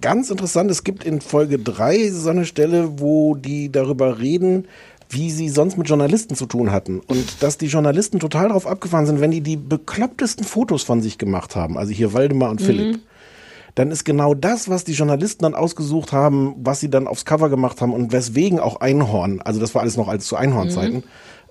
[0.00, 4.66] ganz interessant, es gibt in Folge 3 so eine Stelle, wo die darüber reden,
[5.08, 7.00] wie sie sonst mit Journalisten zu tun hatten.
[7.00, 11.18] Und dass die Journalisten total darauf abgefahren sind, wenn die die beklopptesten Fotos von sich
[11.18, 11.78] gemacht haben.
[11.78, 13.00] Also hier Waldemar und Philipp.
[13.76, 17.50] Dann ist genau das, was die Journalisten dann ausgesucht haben, was sie dann aufs Cover
[17.50, 21.04] gemacht haben und weswegen auch Einhorn, also das war alles noch als zu Einhornzeiten,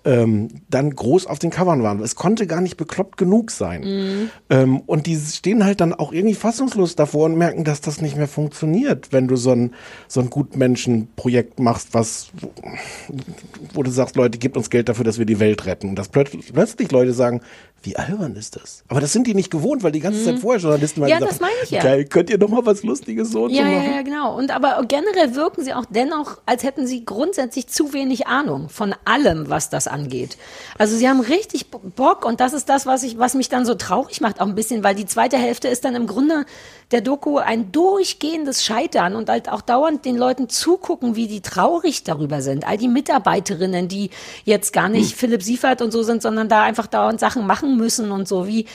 [0.05, 2.01] ähm, dann groß auf den Covern waren.
[2.01, 4.29] Es konnte gar nicht bekloppt genug sein.
[4.49, 8.15] Ähm, und die stehen halt dann auch irgendwie fassungslos davor und merken, dass das nicht
[8.15, 9.73] mehr funktioniert, wenn du so ein,
[10.07, 12.51] so ein Gutmenschenprojekt machst, was, wo,
[13.73, 15.89] wo du sagst, Leute, gebt uns Geld dafür, dass wir die Welt retten.
[15.89, 17.41] Und dass plötzlich Leute sagen,
[17.85, 18.83] wie albern ist das?
[18.87, 21.33] Aber das sind die nicht gewohnt, weil die ganze Zeit vorher Journalisten mal Ja, gesagt
[21.33, 21.81] das meine ich ja.
[21.83, 23.91] geil, könnt ihr noch mal was Lustiges so und ja, so ja, machen?
[23.93, 24.35] ja, genau.
[24.37, 28.95] Und aber generell wirken sie auch dennoch, als hätten sie grundsätzlich zu wenig Ahnung von
[29.05, 30.37] allem, was das angeht.
[30.77, 33.65] Also sie haben richtig Bo- Bock und das ist das, was ich, was mich dann
[33.65, 36.45] so traurig macht, auch ein bisschen, weil die zweite Hälfte ist dann im Grunde
[36.91, 42.03] der Doku ein durchgehendes Scheitern und halt auch dauernd den Leuten zugucken, wie die traurig
[42.03, 42.67] darüber sind.
[42.67, 44.11] All die Mitarbeiterinnen, die
[44.43, 45.17] jetzt gar nicht Hm.
[45.17, 48.65] Philipp Siefert und so sind, sondern da einfach dauernd Sachen machen müssen und so, wie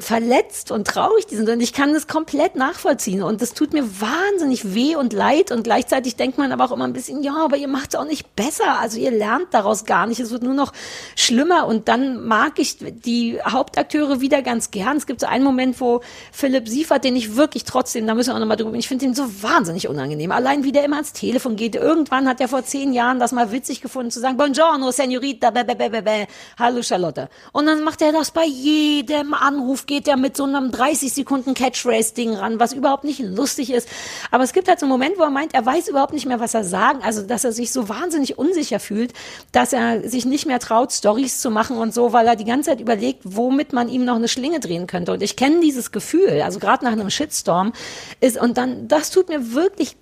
[0.00, 1.48] verletzt und traurig die sind.
[1.48, 3.22] Und ich kann das komplett nachvollziehen.
[3.22, 5.52] Und das tut mir wahnsinnig weh und leid.
[5.52, 8.04] Und gleichzeitig denkt man aber auch immer ein bisschen, ja, aber ihr macht es auch
[8.04, 8.78] nicht besser.
[8.80, 10.20] Also ihr lernt daraus gar nicht.
[10.20, 10.72] Es wird nur noch
[11.14, 11.66] schlimmer.
[11.66, 14.96] Und dann mag ich die Hauptakteure wieder ganz gern.
[14.96, 16.00] Es gibt so einen Moment, wo
[16.32, 19.14] Philipp Siefert, den ich wirklich trotzdem, da müssen wir auch nochmal drüber, ich finde ihn
[19.14, 20.32] so wahnsinnig unangenehm.
[20.32, 21.74] Allein wie der immer ans Telefon geht.
[21.74, 25.64] Irgendwann hat er vor zehn Jahren das mal witzig gefunden, zu sagen, Buongiorno, Senorita, bä,
[25.64, 26.26] bä, bä, bä, bä.
[26.58, 27.28] hallo Charlotte.
[27.52, 31.54] Und dann macht er das bei jedem Anruf, geht er mit so einem 30 Sekunden
[31.54, 33.88] Catchphrase-Ding ran, was überhaupt nicht lustig ist.
[34.30, 36.40] Aber es gibt halt so einen Moment, wo er meint, er weiß überhaupt nicht mehr,
[36.40, 39.12] was er sagen, also dass er sich so wahnsinnig unsicher fühlt,
[39.52, 42.70] dass er sich nicht mehr traut, Stories zu machen und so, weil er die ganze
[42.70, 45.12] Zeit überlegt, womit man ihm noch eine Schlinge drehen könnte.
[45.12, 47.72] Und ich kenne dieses Gefühl, also gerade nach einem Shitstorm
[48.20, 49.96] ist, und dann, das tut mir wirklich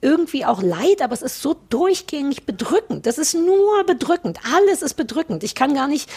[0.00, 3.06] irgendwie auch leid, aber es ist so durchgängig bedrückend.
[3.06, 4.38] Das ist nur bedrückend.
[4.54, 5.44] Alles ist bedrückend.
[5.44, 6.08] Ich kann gar nicht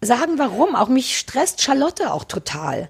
[0.00, 0.74] sagen, warum.
[0.74, 2.88] Auch mich stresst Charlotte auch total.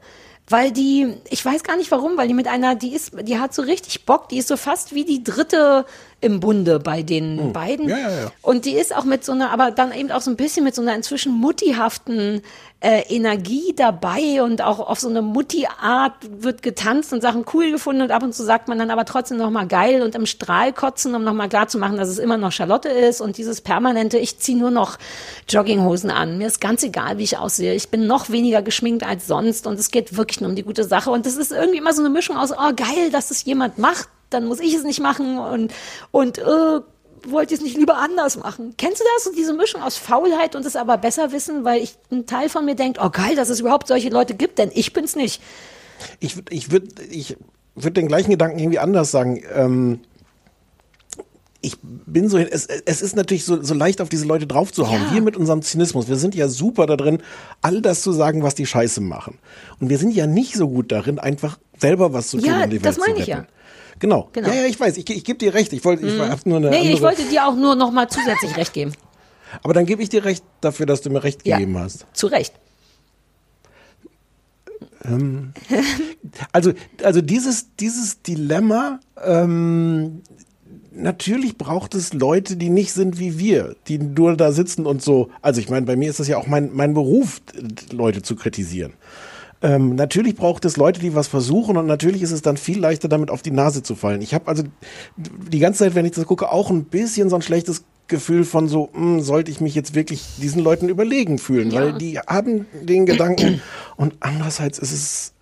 [0.48, 3.52] Weil die, ich weiß gar nicht warum, weil die mit einer, die ist, die hat
[3.52, 5.84] so richtig Bock, die ist so fast wie die dritte
[6.20, 7.88] im Bunde bei den beiden.
[7.88, 8.32] Ja, ja, ja.
[8.40, 10.74] Und die ist auch mit so einer, aber dann eben auch so ein bisschen mit
[10.74, 12.40] so einer inzwischen muttihaften
[12.80, 18.02] äh, Energie dabei und auch auf so eine Mutti-Art wird getanzt und Sachen cool gefunden
[18.02, 21.14] und ab und zu sagt man dann aber trotzdem nochmal geil und im Strahl kotzen,
[21.14, 24.38] um nochmal klar zu machen, dass es immer noch Charlotte ist und dieses permanente, ich
[24.38, 24.98] ziehe nur noch
[25.48, 29.26] Jogginghosen an, mir ist ganz egal, wie ich aussehe, ich bin noch weniger geschminkt als
[29.26, 31.10] sonst und es geht wirklich nur um die gute Sache.
[31.10, 34.08] Und das ist irgendwie immer so eine Mischung aus, oh geil, dass es jemand macht,
[34.30, 35.72] dann muss ich es nicht machen und,
[36.10, 36.80] und äh,
[37.28, 38.74] wollt ihr es nicht lieber anders machen?
[38.76, 39.26] Kennst du das?
[39.26, 42.64] Und diese Mischung aus Faulheit und es aber besser wissen, weil ich ein Teil von
[42.64, 45.42] mir denkt, oh geil, dass es überhaupt solche Leute gibt, denn ich bin's nicht.
[46.20, 47.36] Ich, ich würde ich
[47.74, 49.42] würd den gleichen Gedanken irgendwie anders sagen.
[49.54, 50.00] Ähm,
[51.62, 55.02] ich bin so, es, es ist natürlich so, so leicht auf diese Leute draufzuhauen.
[55.08, 55.14] Ja.
[55.14, 57.22] Wir mit unserem Zynismus, wir sind ja super da drin,
[57.60, 59.38] all das zu sagen, was die Scheiße machen.
[59.80, 62.70] Und wir sind ja nicht so gut darin, einfach selber was zu tun, Ja, um
[62.70, 63.46] die Welt das meine ich ja.
[63.98, 64.28] Genau.
[64.32, 64.48] Genau.
[64.48, 65.72] Ja, ja, ich weiß, ich, ich gebe dir recht.
[65.72, 66.20] Ich wollte, ich Mhm.
[66.28, 66.92] habe nur eine Nee, andere.
[66.94, 68.92] ich wollte dir auch nur noch mal zusätzlich recht geben.
[69.62, 71.56] aber dann gebe ich dir recht dafür, dass du mir recht Ja.
[71.58, 72.06] gegeben hast.
[72.12, 72.52] Zu Recht.
[75.04, 75.52] Ähm,
[76.52, 80.22] also, also dieses, dieses Dilemma, ähm,
[80.92, 85.30] natürlich braucht es Leute, die nicht sind wie wir, die nur da sitzen und so.
[85.42, 87.40] Also ich meine, bei mir ist das ja auch mein, mein Beruf,
[87.92, 88.94] Leute zu kritisieren.
[89.66, 93.08] Ähm, natürlich braucht es Leute, die was versuchen und natürlich ist es dann viel leichter,
[93.08, 94.22] damit auf die Nase zu fallen.
[94.22, 94.62] Ich habe also
[95.16, 98.68] die ganze Zeit, wenn ich das gucke, auch ein bisschen so ein schlechtes Gefühl von
[98.68, 101.80] so, mh, sollte ich mich jetzt wirklich diesen Leuten überlegen fühlen, Ja.
[101.80, 103.60] weil die haben den Gedanken
[103.96, 105.32] und andererseits ist es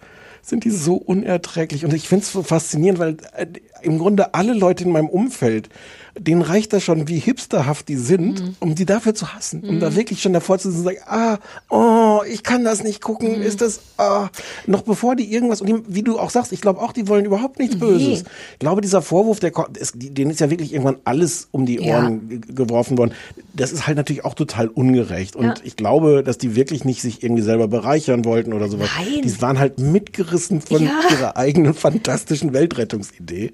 [0.41, 3.47] sind die so unerträglich und ich finde es so faszinierend, weil äh,
[3.85, 5.69] im Grunde alle Leute in meinem Umfeld,
[6.17, 8.57] denen reicht das schon, wie hipsterhaft die sind, Mhm.
[8.61, 11.39] um die dafür zu hassen, um da wirklich schon davor zu sitzen und sagen, ah,
[11.71, 13.43] oh, ich kann das nicht gucken, Mhm.
[13.43, 14.29] ist das, ah,
[14.67, 17.25] noch bevor die irgendwas, und die, wie du auch sagst, ich glaube auch, die wollen
[17.25, 18.21] überhaupt nichts Böses.
[18.53, 19.51] Ich glaube, dieser Vorwurf, der,
[19.97, 21.97] die- denen ist ja wirklich irgendwann alles um die Ja.
[21.99, 23.13] Ohren ge- geworfen worden.
[23.53, 25.35] Das ist halt natürlich auch total ungerecht.
[25.35, 25.55] Und Ja.
[25.65, 28.89] ich glaube, dass die wirklich nicht sich irgendwie selber bereichern wollten oder sowas.
[28.97, 29.23] Nein.
[29.23, 30.93] Die waren halt mitgerissen von Ja.
[31.11, 33.53] ihrer eigenen fantastischen Weltrettungsidee.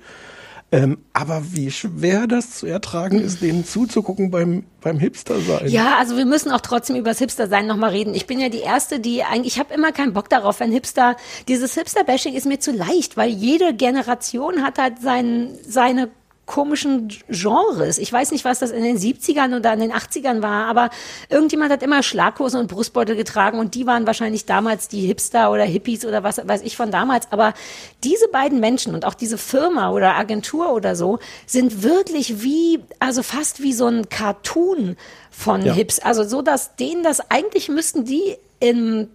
[0.72, 5.68] Ähm, aber wie schwer das zu ertragen ist, denen zuzugucken beim, beim Hipster sein.
[5.68, 8.14] Ja, also wir müssen auch trotzdem über das Hipster-Sein nochmal reden.
[8.14, 11.16] Ich bin ja die Erste, die eigentlich, ich habe immer keinen Bock darauf, wenn Hipster,
[11.48, 16.08] dieses Hipster-Bashing ist mir zu leicht, weil jede Generation hat halt sein, seine
[16.50, 17.96] komischen Genres.
[17.98, 20.90] Ich weiß nicht, was das in den 70ern oder in den 80ern war, aber
[21.28, 25.62] irgendjemand hat immer Schlaghosen und Brustbeutel getragen und die waren wahrscheinlich damals die Hipster oder
[25.62, 27.30] Hippies oder was weiß ich von damals.
[27.30, 27.54] Aber
[28.02, 33.22] diese beiden Menschen und auch diese Firma oder Agentur oder so sind wirklich wie, also
[33.22, 34.96] fast wie so ein Cartoon
[35.30, 35.72] von Ja.
[35.72, 36.00] Hips.
[36.00, 39.06] Also so, dass denen das eigentlich müssten die im,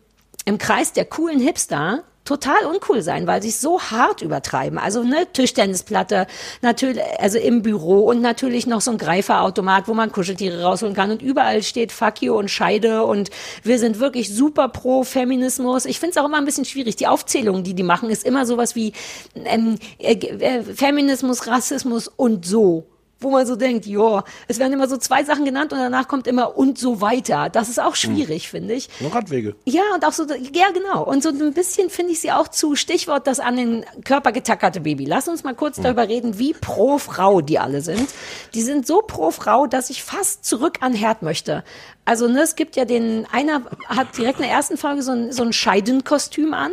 [0.46, 4.78] im Kreis der coolen Hipster total uncool sein, weil sie es so hart übertreiben.
[4.78, 6.28] Also eine Tischtennisplatte,
[6.62, 11.12] natürlich, also im Büro und natürlich noch so ein Greiferautomat, wo man Kuscheltiere rausholen kann
[11.12, 13.30] und überall steht Fuck you und Scheide und
[13.64, 15.86] wir sind wirklich super pro Feminismus.
[15.86, 16.96] Ich finde es auch immer ein bisschen schwierig.
[16.96, 18.94] Die Aufzählung, die die machen, ist immer sowas wie
[19.36, 22.88] ähm, äh, äh, Feminismus, Rassismus und so
[23.20, 26.28] wo man so denkt, ja, es werden immer so zwei Sachen genannt und danach kommt
[26.28, 27.50] immer und so weiter.
[27.50, 28.90] Das ist auch schwierig, finde ich.
[29.00, 29.56] Nur Radwege.
[29.66, 31.04] Ja, und auch so, ja, genau.
[31.04, 34.82] Und so ein bisschen finde ich sie auch zu, Stichwort das an den Körper getackerte
[34.82, 35.06] Baby.
[35.06, 38.10] Lass uns mal kurz darüber reden, wie pro Frau die alle sind.
[38.54, 41.64] Die sind so pro Frau, dass ich fast zurück an Herd möchte.
[42.04, 45.32] Also, ne, es gibt ja den, einer hat direkt in der ersten Folge so ein,
[45.32, 46.72] so ein Scheidenkostüm an.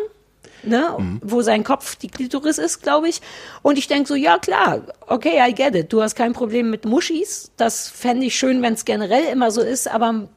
[0.64, 3.20] Ne, wo sein Kopf die Klitoris ist, glaube ich.
[3.62, 5.92] Und ich denke so, ja klar, okay, I get it.
[5.92, 7.50] Du hast kein Problem mit Muschis.
[7.56, 10.28] Das fände ich schön, wenn es generell immer so ist, aber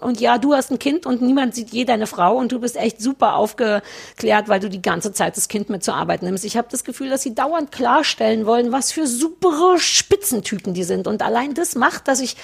[0.00, 2.76] und ja, du hast ein Kind und niemand sieht je deine Frau und du bist
[2.76, 6.44] echt super aufgeklärt, weil du die ganze Zeit das Kind mit zur Arbeit nimmst.
[6.44, 11.06] Ich habe das Gefühl, dass sie dauernd klarstellen wollen, was für supere Spitzentypen die sind.
[11.06, 12.36] Und allein das macht, dass ich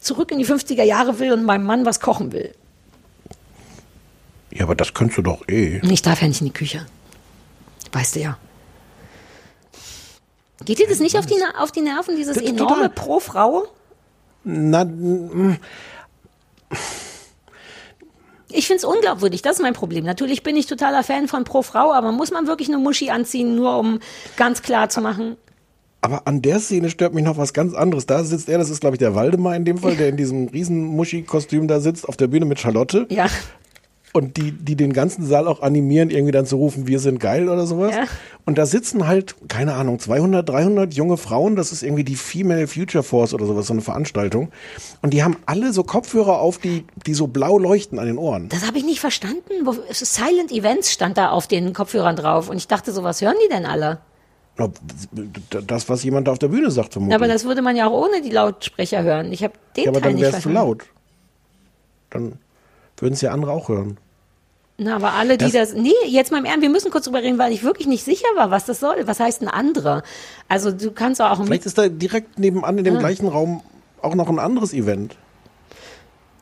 [0.00, 2.52] zurück in die 50er Jahre will und meinem Mann was kochen will.
[4.54, 5.80] Ja, aber das könntest du doch eh.
[5.90, 6.86] Ich darf ja nicht in die Küche.
[7.92, 8.38] Weißt du ja.
[10.64, 12.88] Geht dir das nicht auf die, auf die Nerven, dieses Das- enorme total.
[12.90, 13.64] pro Frau?
[14.44, 14.86] Na,
[18.50, 20.04] Ich finde es unglaubwürdig, das ist mein Problem.
[20.04, 23.56] Natürlich bin ich totaler Fan von pro Frau, aber muss man wirklich eine Muschi anziehen,
[23.56, 23.98] nur um
[24.36, 25.36] ganz klar zu machen,
[26.02, 28.04] aber an der Szene stört mich noch was ganz anderes.
[28.04, 30.48] Da sitzt er, das ist glaube ich der Waldemar in dem Fall, der in diesem
[30.48, 33.06] riesen Muschi-Kostüm da sitzt, auf der Bühne mit Charlotte.
[33.10, 33.26] ja.
[34.16, 37.48] Und die, die den ganzen Saal auch animieren, irgendwie dann zu rufen, wir sind geil
[37.48, 37.96] oder sowas.
[37.96, 38.04] Ja.
[38.44, 41.56] Und da sitzen halt, keine Ahnung, 200, 300 junge Frauen.
[41.56, 44.52] Das ist irgendwie die Female Future Force oder sowas, so eine Veranstaltung.
[45.02, 48.48] Und die haben alle so Kopfhörer auf, die, die so blau leuchten an den Ohren.
[48.50, 49.50] Das habe ich nicht verstanden.
[49.64, 53.34] Wo- Silent Events stand da auf den Kopfhörern drauf und ich dachte so, was hören
[53.44, 53.98] die denn alle?
[55.66, 57.16] Das, was jemand da auf der Bühne sagt, vermutlich.
[57.16, 59.32] Aber das würde man ja auch ohne die Lautsprecher hören.
[59.32, 60.68] Ich habe den ja, aber Teil dann nicht wäre es zu verstanden.
[60.68, 60.84] laut.
[62.10, 62.38] Dann
[62.98, 63.98] würden es ja andere auch hören.
[64.76, 67.38] Na, aber alle, die das, nee, jetzt mal im Ernst, wir müssen kurz drüber reden,
[67.38, 68.96] weil ich wirklich nicht sicher war, was das soll.
[69.06, 70.02] Was heißt ein andere?
[70.48, 72.98] Also du kannst auch ein Vielleicht ist da direkt nebenan in dem Ah.
[72.98, 73.62] gleichen Raum
[74.02, 75.16] auch noch ein anderes Event.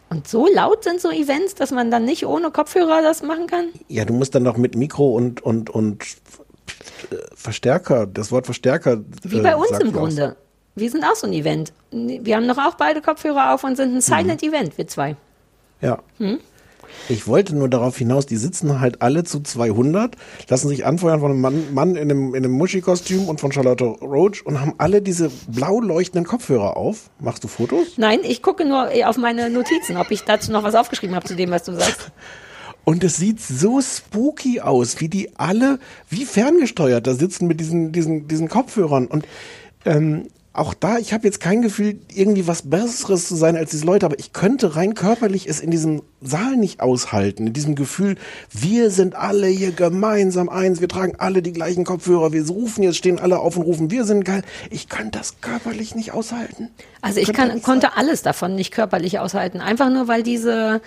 [0.09, 3.67] Und so laut sind so Events, dass man dann nicht ohne Kopfhörer das machen kann?
[3.89, 6.03] Ja, du musst dann noch mit Mikro und, und, und
[7.11, 9.01] äh, Verstärker, das Wort Verstärker.
[9.23, 9.93] Wie äh, bei uns im.
[9.93, 10.37] Grunde.
[10.75, 11.73] Wir sind auch so ein Event.
[11.91, 15.17] Wir haben doch auch beide Kopfhörer auf und sind ein Silent Event, wir zwei.
[15.83, 15.99] Ja.
[16.19, 16.39] Hm?
[17.09, 20.17] Ich wollte nur darauf hinaus, die sitzen halt alle zu 200,
[20.49, 23.85] lassen sich anfeuern von einem Mann, Mann in einem, in einem Muschi-Kostüm und von Charlotte
[23.85, 27.11] Roach und haben alle diese blau leuchtenden Kopfhörer auf.
[27.21, 27.97] Machst du Fotos?
[27.97, 31.27] Nein, ich gucke nur äh, auf meine Notizen, ob ich dazu noch was aufgeschrieben habe
[31.27, 32.13] zu dem, was du sagst.
[32.85, 35.79] Und es sieht so spooky aus, wie die alle,
[36.09, 39.07] wie ferngesteuert da sitzen mit diesen, diesen, diesen Kopfhörern.
[39.07, 39.27] Und
[39.85, 43.87] ähm, auch da, ich habe jetzt kein Gefühl, irgendwie was Besseres zu sein als diese
[43.87, 48.17] Leute, aber ich könnte rein körperlich es in diesem Saal nicht aushalten, in diesem Gefühl,
[48.51, 52.97] wir sind alle hier gemeinsam eins, wir tragen alle die gleichen Kopfhörer, wir rufen jetzt,
[52.97, 54.43] stehen alle auf und rufen, wir sind geil.
[54.71, 56.69] Ich könnte das körperlich nicht aushalten.
[57.01, 59.61] Also ich Könnte kann, konnte alles davon nicht körperlich aushalten.
[59.61, 60.83] Einfach nur, weil diese,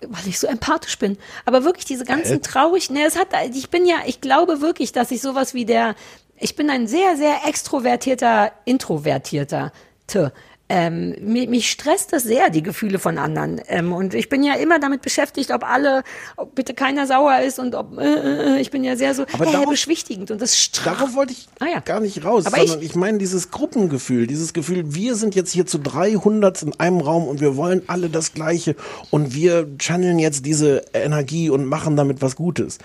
[0.00, 1.16] weil ich so empathisch bin.
[1.44, 2.40] Aber wirklich diese ganzen Äh?
[2.40, 5.94] traurig, ne, es hat, ich bin ja, ich glaube wirklich, dass ich sowas wie der,
[6.40, 9.72] ich bin ein sehr, sehr extrovertierter, introvertierter,
[10.06, 10.28] T.
[10.70, 13.60] ähm, mich, mich stresst das sehr, die Gefühle von anderen.
[13.68, 16.02] Ähm, und ich bin ja immer damit beschäftigt, ob alle,
[16.36, 19.46] ob bitte keiner sauer ist und ob, äh, äh, ich bin ja sehr so Aber
[19.46, 20.86] äh, darauf- beschwichtigend und das stresst.
[20.86, 21.80] Darauf wollte ich Ah, ja.
[21.80, 25.64] gar nicht raus, Aber sondern ich, meine dieses Gruppengefühl, dieses Gefühl, wir sind jetzt hier
[25.66, 28.76] zu 300 in einem Raum und wir wollen alle das Gleiche
[29.10, 32.78] und wir channeln jetzt diese Energie und machen damit was Gutes.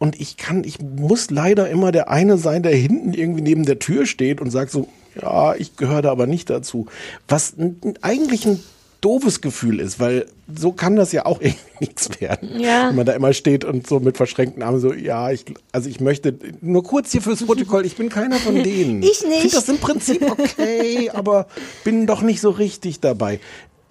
[0.00, 3.78] Und ich kann, ich muss leider immer der eine sein, der hinten irgendwie neben der
[3.78, 4.88] Tür steht und sagt so,
[5.20, 6.86] ja, ich gehöre da aber nicht dazu.
[7.28, 7.54] Was
[8.00, 8.60] eigentlich ein
[9.02, 12.58] doofes Gefühl ist, weil so kann das ja auch irgendwie nichts werden.
[12.58, 12.88] Ja.
[12.88, 16.00] Wenn man da immer steht und so mit verschränkten Armen so, ja, ich, also ich
[16.00, 19.02] möchte, nur kurz hier fürs Protokoll, ich bin keiner von denen.
[19.02, 19.40] Ich nicht.
[19.40, 21.46] Finde das im Prinzip okay, aber
[21.84, 23.38] bin doch nicht so richtig dabei.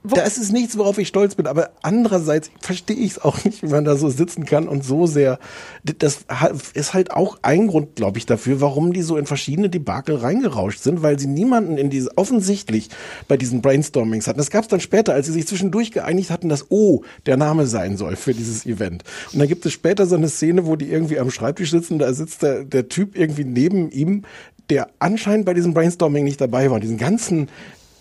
[0.03, 3.67] Da ist nichts, worauf ich stolz bin, aber andererseits verstehe ich es auch nicht, wie
[3.67, 5.39] man da so sitzen kann und so sehr.
[5.83, 6.25] Das
[6.73, 10.79] ist halt auch ein Grund, glaube ich, dafür, warum die so in verschiedene Debakel reingerauscht
[10.79, 12.89] sind, weil sie niemanden in diese offensichtlich
[13.27, 14.37] bei diesen Brainstormings hatten.
[14.37, 17.67] Das gab es dann später, als sie sich zwischendurch geeinigt hatten, dass O der Name
[17.67, 19.03] sein soll für dieses Event.
[19.33, 22.13] Und dann gibt es später so eine Szene, wo die irgendwie am Schreibtisch sitzen, da
[22.13, 24.23] sitzt der, der Typ irgendwie neben ihm,
[24.69, 26.79] der anscheinend bei diesem Brainstorming nicht dabei war.
[26.79, 27.49] Diesen ganzen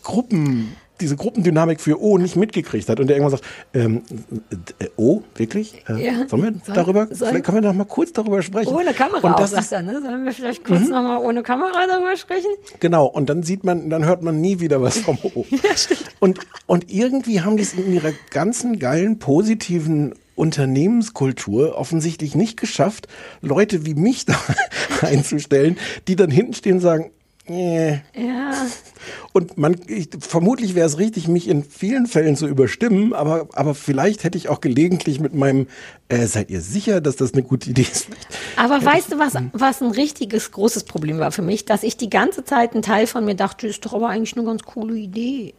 [0.05, 0.69] Gruppen,
[1.01, 3.45] diese Gruppendynamik für O nicht mitgekriegt hat und der irgendwann sagt,
[3.75, 4.03] ähm,
[4.79, 5.85] äh, O, wirklich?
[5.89, 6.29] Äh, Ja.
[6.29, 8.75] Sollen wir darüber, soll- vielleicht können wir noch mal kurz darüber sprechen.
[8.75, 10.01] Ohne Kamera und auch, das sagt ist, er, ne?
[10.03, 10.89] Sollen wir vielleicht kurz Mhm.
[10.91, 12.51] noch mal ohne Kamera darüber sprechen?
[12.81, 15.45] Genau, und dann sieht man, dann hört man nie wieder was vom O.
[16.21, 20.15] und, und irgendwie haben die es in ihrer ganzen geilen, positiven
[20.79, 23.09] Unternehmenskultur offensichtlich nicht geschafft,
[23.41, 24.37] Leute wie mich da
[25.03, 25.77] einzustellen,
[26.07, 27.11] die dann hinten stehen und sagen,
[27.49, 28.53] nee, Ja.
[29.33, 33.75] Und man, ich, vermutlich wäre es richtig, mich in vielen Fällen zu überstimmen, aber, aber
[33.75, 35.67] vielleicht hätte ich auch gelegentlich mit meinem,
[36.09, 38.09] äh, seid ihr sicher, dass das eine gute Idee ist?
[38.57, 41.65] Aber weißt du, was, was ein richtiges großes Problem war für mich?
[41.65, 44.47] Dass ich die ganze Zeit ein Teil von mir dachte, ist doch aber eigentlich eine
[44.47, 45.55] ganz coole Idee.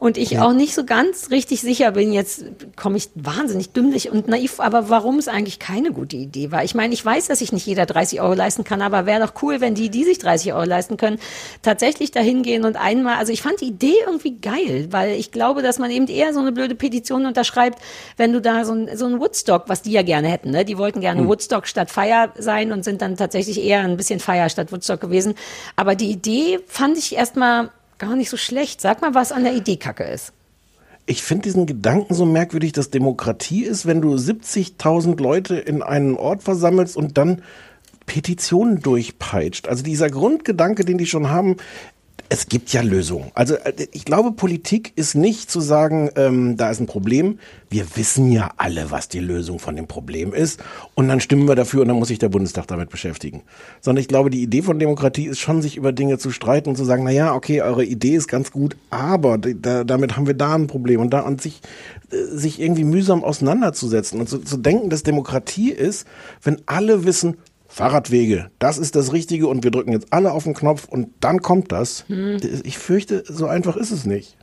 [0.00, 4.28] Und ich auch nicht so ganz richtig sicher bin, jetzt komme ich wahnsinnig dümmlich und
[4.28, 6.64] naiv, aber warum es eigentlich keine gute Idee war.
[6.64, 9.34] Ich meine, ich weiß, dass sich nicht jeder 30 Euro leisten kann, aber wäre doch
[9.42, 11.18] cool, wenn die, die sich 30 Euro leisten können,
[11.60, 15.60] tatsächlich dahin gehen und einmal, also ich fand die Idee irgendwie geil, weil ich glaube,
[15.60, 17.78] dass man eben eher so eine blöde Petition unterschreibt,
[18.16, 20.64] wenn du da so ein, so ein Woodstock, was die ja gerne hätten, ne?
[20.64, 21.28] die wollten gerne Hm.
[21.28, 25.34] Woodstock statt Feier sein und sind dann tatsächlich eher ein bisschen Feier statt Woodstock gewesen.
[25.76, 27.68] Aber die Idee fand ich erstmal
[28.00, 28.80] gar nicht so schlecht.
[28.80, 30.32] Sag mal, was an der Idee kacke ist.
[31.06, 36.16] Ich finde diesen Gedanken so merkwürdig, dass Demokratie ist, wenn du 70.000 Leute in einen
[36.16, 37.42] Ort versammelst und dann
[38.06, 39.68] Petitionen durchpeitscht.
[39.68, 41.56] Also dieser Grundgedanke, den die schon haben,
[42.28, 43.30] es gibt ja Lösungen.
[43.34, 47.38] Also äh, ich glaube, Politik ist nicht zu sagen, ähm, da ist ein Problem.
[47.68, 50.60] Wir wissen ja alle, was die Lösung von dem Problem ist.
[50.94, 53.42] Und dann stimmen wir dafür und dann muss sich der Bundestag damit beschäftigen.
[53.80, 56.76] Sondern ich glaube, die Idee von Demokratie ist schon, sich über Dinge zu streiten und
[56.76, 60.34] zu sagen, na ja, okay, eure Idee ist ganz gut, aber da, damit haben wir
[60.34, 61.60] da ein Problem und da und sich,
[62.10, 66.06] äh, sich irgendwie mühsam auseinanderzusetzen und zu, zu denken, dass Demokratie ist,
[66.42, 67.36] wenn alle wissen,
[67.70, 71.40] Fahrradwege, das ist das Richtige und wir drücken jetzt alle auf den Knopf und dann
[71.40, 72.04] kommt das.
[72.08, 72.38] Hm.
[72.64, 74.36] Ich fürchte, so einfach ist es nicht.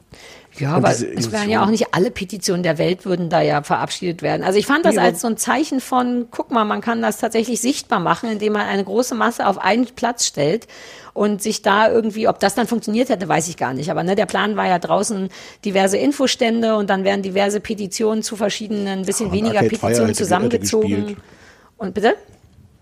[0.58, 3.62] Ja, Und aber es wären ja auch nicht alle Petitionen der Welt würden da ja
[3.62, 4.44] verabschiedet werden.
[4.44, 7.18] Also ich fand das aber- als so ein Zeichen von, guck mal, man kann das
[7.18, 10.68] tatsächlich sichtbar machen, indem man eine große Masse auf einen Platz stellt
[11.14, 13.92] und sich da irgendwie, ob das dann funktioniert hätte, weiß ich gar nicht.
[13.92, 15.30] Aber ne, der Plan war ja draußen
[15.66, 21.18] diverse Infostände und dann werden diverse Petitionen zu verschiedenen, ein bisschen Und weniger Petitionen zusammengezogen.
[21.78, 22.16] Und bitte?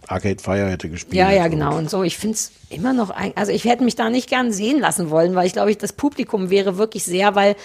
[0.08, 1.16] Arcade Fire hätte gespielt.
[1.16, 1.78] Ja, ja, genau.
[1.78, 4.52] Und so, ich finde es immer noch, ein, also ich hätte mich da nicht gern
[4.52, 7.56] sehen lassen wollen, weil ich glaube, ich, das Publikum wäre wirklich sehr, weil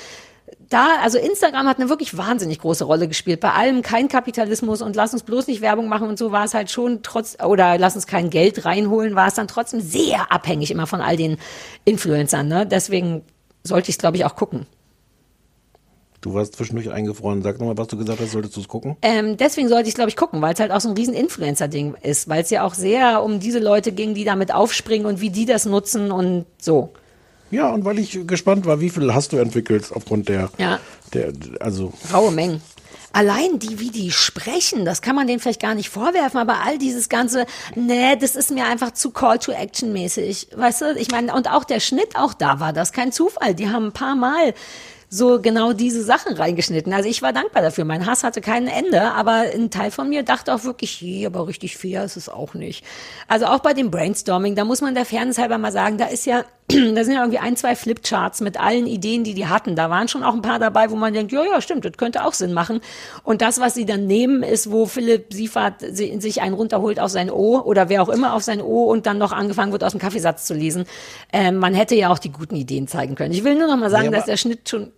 [0.68, 3.40] da, also Instagram hat eine wirklich wahnsinnig große Rolle gespielt.
[3.40, 6.54] Bei allem kein Kapitalismus und lass uns bloß nicht Werbung machen und so war es
[6.54, 10.70] halt schon trotz, oder lass uns kein Geld reinholen, war es dann trotzdem sehr abhängig
[10.70, 11.38] immer von all den
[11.84, 12.48] Influencern.
[12.48, 12.66] Ne?
[12.66, 13.22] Deswegen
[13.62, 14.66] sollte ich es, glaube ich, auch gucken.
[16.20, 17.42] Du warst zwischendurch eingefroren.
[17.42, 18.96] Sag nochmal, was du gesagt hast, solltest du es gucken?
[19.00, 21.94] Ähm, deswegen sollte ich, glaube ich, gucken, weil es halt auch so ein riesen Influencer-Ding
[22.02, 25.30] ist, weil es ja auch sehr um diese Leute ging, die damit aufspringen und wie
[25.30, 26.90] die das nutzen und so.
[27.50, 30.78] Ja, und weil ich gespannt war, wie viel hast du entwickelt aufgrund der, Ja.
[31.14, 32.60] der also Raue Mengen.
[33.12, 36.78] Allein die, wie die sprechen, das kann man denen vielleicht gar nicht vorwerfen, aber all
[36.78, 37.44] dieses ganze,
[37.74, 40.48] nee, das ist mir einfach zu Call to Action mäßig.
[40.54, 43.54] Weißt du, ich meine, und auch der Schnitt, auch da war das kein Zufall.
[43.56, 44.54] Die haben ein paar Mal
[45.12, 46.92] so genau diese Sachen reingeschnitten.
[46.92, 47.84] Also ich war dankbar dafür.
[47.84, 51.48] Mein Hass hatte kein Ende, aber ein Teil von mir dachte auch wirklich, je, aber
[51.48, 52.84] richtig fair ist es auch nicht.
[53.26, 56.26] Also auch bei dem Brainstorming, da muss man der Fairness halber mal sagen, da ist
[56.26, 59.74] ja da sind ja irgendwie ein, zwei Flipcharts mit allen Ideen, die die hatten.
[59.74, 62.24] Da waren schon auch ein paar dabei, wo man denkt, ja, ja, stimmt, das könnte
[62.24, 62.80] auch Sinn machen.
[63.24, 67.10] Und das, was sie dann nehmen, ist, wo Philipp Siefert si- sich einen runterholt auf
[67.10, 69.90] sein O oder wer auch immer auf sein O und dann noch angefangen wird, aus
[69.90, 70.84] dem Kaffeesatz zu lesen.
[71.32, 73.32] Ähm, man hätte ja auch die guten Ideen zeigen können.
[73.34, 74.92] Ich will nur noch mal sagen, aber- dass der Schnitt schon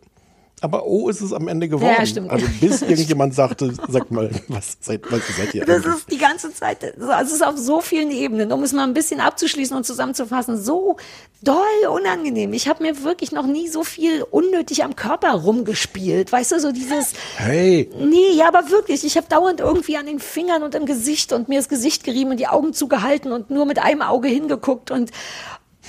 [0.63, 1.95] Aber oh, ist es am Ende geworden.
[1.99, 2.31] Ja, stimmt.
[2.31, 5.95] Also bis irgendjemand sagte, sag mal, was seid, was seid ihr Das eigentlich?
[5.97, 8.85] ist die ganze Zeit, so- also es ist auf so vielen Ebenen, um es mal
[8.85, 10.97] ein bisschen abzuschließen und zusammenzufassen, so
[11.43, 11.57] doll
[11.93, 12.53] unangenehm.
[12.53, 16.31] Ich habe mir wirklich noch nie so viel unnötig am Körper rumgespielt.
[16.31, 20.21] Weißt du, so dieses, Hey, nee, ja, aber wirklich, ich habe dauernd irgendwie an den
[20.21, 23.67] Fingern und im Gesicht und mir das Gesicht gerieben und die Augen zugehalten und nur
[23.67, 25.11] mit einem Auge hingeguckt und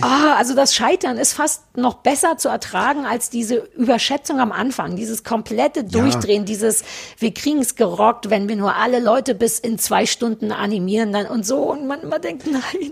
[0.01, 4.95] Ah, also das Scheitern ist fast noch besser zu ertragen als diese Überschätzung am Anfang,
[4.95, 6.83] dieses komplette Durchdrehen, dieses
[7.19, 11.27] wir kriegen es gerockt, wenn wir nur alle Leute bis in zwei Stunden animieren dann
[11.27, 12.91] und so und man immer denkt, nein.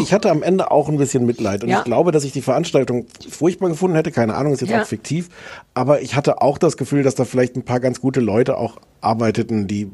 [0.00, 1.78] ich hatte am Ende auch ein bisschen Mitleid und Ja.
[1.78, 4.12] ich glaube, dass ich die Veranstaltung furchtbar gefunden hätte.
[4.12, 4.82] Keine Ahnung, ist jetzt Ja.
[4.82, 5.28] auch fiktiv.
[5.74, 8.76] Aber ich hatte auch das Gefühl, dass da vielleicht ein paar ganz gute Leute auch
[9.00, 9.90] arbeiteten, die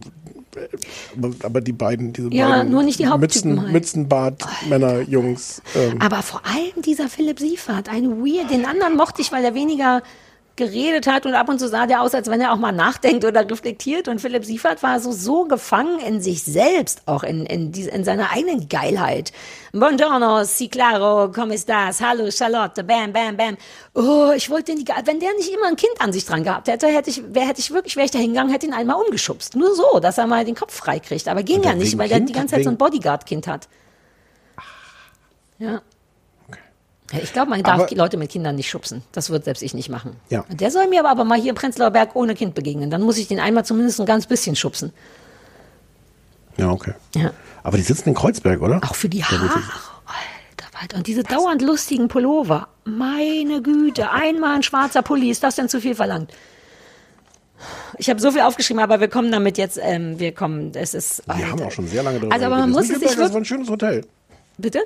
[1.43, 3.73] aber die beiden, diese Ja, beiden nur nicht die Mützen, halt.
[3.73, 5.63] Mützenbart, Männer, Jungs.
[5.75, 9.55] Ähm, Aber vor allem dieser Philipp Siefert, ein weird, den anderen mochte ich, weil er
[9.55, 10.03] weniger
[10.57, 13.25] geredet hat und ab und zu sah der aus, als wenn er auch mal nachdenkt
[13.25, 14.07] oder reflektiert.
[14.07, 18.05] Und Philipp Siefert war so, so gefangen in sich selbst, auch in, in, diese, in
[18.05, 19.33] seiner eigenen Geilheit.
[19.73, 22.01] Buongiorno, si claro, come estás?
[22.01, 23.57] Hallo, Charlotte, bam, bam, bam.
[23.95, 26.87] Oh, ich wollte den, wenn der nicht immer ein Kind an sich dran gehabt hätte,
[26.87, 29.57] hätte ich, wär, hätte ich wirklich, wäre ich da hingegangen, hätte ihn einmal umgeschubst.
[29.57, 31.27] Nur so, dass er mal den Kopf frei kriegt.
[31.27, 32.29] Aber ging ja der nicht, weil der Kind?
[32.29, 33.69] die ganze Zeit so ein Bodyguard-Kind hat.
[35.59, 35.83] Ja.
[37.23, 39.03] Ich glaube, man darf Aber- die Leute mit Kindern nicht schubsen.
[39.13, 40.17] Das wird selbst ich nicht machen.
[40.31, 40.45] Ja.
[40.49, 42.91] Der soll mir aber, aber mal hier im Prenzlauer Berg ohne Kind begegnen.
[42.91, 44.93] Dann muss ich den einmal zumindest ein ganz bisschen schubsen.
[46.57, 46.95] ja, okay.
[47.15, 47.31] Ja.
[47.63, 48.81] Aber die sitzen in Kreuzberg, oder?
[48.85, 49.43] Auch für die Haare.
[49.45, 50.97] Alter, Walter.
[50.99, 52.69] Und diese dauernd lustigen Pullover.
[52.85, 55.31] Meine Güte, einmal ein schwarzer Pulli.
[55.31, 56.31] Ist das denn zu viel verlangt?
[57.97, 61.23] Ich habe so viel aufgeschrieben, aber wir kommen damit jetzt, ähm, wir kommen, es ist.
[61.35, 63.37] Wir haben auch schon sehr lange darüber Also, aber man muss es sich Das war
[63.41, 64.05] ein schönes Hotel.
[64.59, 64.81] Bitte?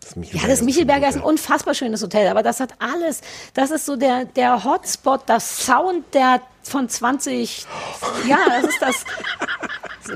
[0.00, 3.20] Das Ja, das Michelberger ist ein unfassbar schönes Hotel, aber das hat alles.
[3.54, 7.66] Das ist so der, der Hotspot, das Sound der von 20.
[8.28, 9.04] Ja, das ist das.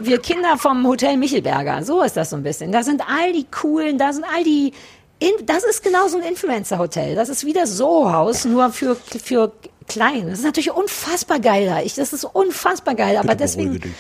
[0.01, 2.73] Wir Kinder vom Hotel Michelberger, so ist das so ein bisschen.
[2.73, 4.73] Da sind all die coolen, da sind all die.
[5.19, 7.15] In, das ist genau so ein Influencer-Hotel.
[7.15, 9.53] Das ist wie das Soho-Haus, nur für, für
[9.87, 10.29] klein.
[10.29, 11.81] Das ist natürlich unfassbar geil da.
[11.81, 13.95] Ich, das ist unfassbar geil, aber Bitte deswegen.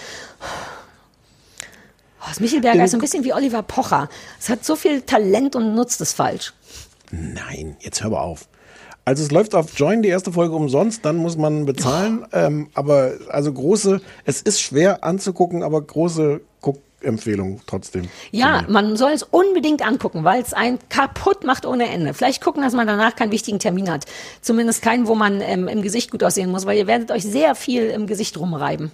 [2.22, 4.08] Oh, das Michelberger ist so ein bisschen wie Oliver Pocher.
[4.38, 6.52] Es hat so viel Talent und nutzt es falsch.
[7.10, 8.46] Nein, jetzt hör mal auf.
[9.04, 12.24] Also es läuft auf Join die erste Folge umsonst, dann muss man bezahlen.
[12.32, 18.08] Ähm, aber also große, es ist schwer anzugucken, aber große Guckempfehlung trotzdem.
[18.30, 22.14] Ja, man soll es unbedingt angucken, weil es einen kaputt macht ohne Ende.
[22.14, 24.04] Vielleicht gucken, dass man danach keinen wichtigen Termin hat.
[24.40, 27.56] Zumindest keinen, wo man ähm, im Gesicht gut aussehen muss, weil ihr werdet euch sehr
[27.56, 28.92] viel im Gesicht rumreiben.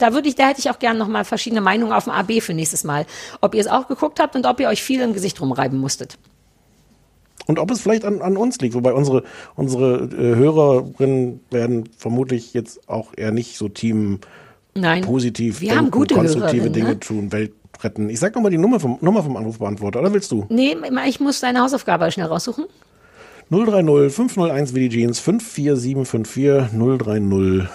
[0.00, 2.40] Da würde ich, da hätte ich auch gerne noch mal verschiedene Meinungen auf dem AB
[2.40, 3.06] für nächstes Mal.
[3.40, 6.18] Ob ihr es auch geguckt habt und ob ihr euch viel im Gesicht rumreiben musstet.
[7.46, 9.24] Und ob es vielleicht an, an uns liegt, wobei unsere,
[9.56, 14.20] unsere äh, Hörerinnen werden vermutlich jetzt auch eher nicht so Team
[14.74, 15.02] Nein.
[15.02, 17.00] positiv Wir haben gute konstruktive Dinge ne?
[17.00, 17.52] tun, Welt
[17.82, 18.08] retten.
[18.08, 20.46] Ich sag nochmal die Nummer vom, Nummer vom Anrufbeantworter, oder willst du?
[20.48, 22.66] Nee, ich muss deine Hausaufgabe schnell raussuchen.
[23.50, 27.68] 030 501 wie die Jeans 54754 030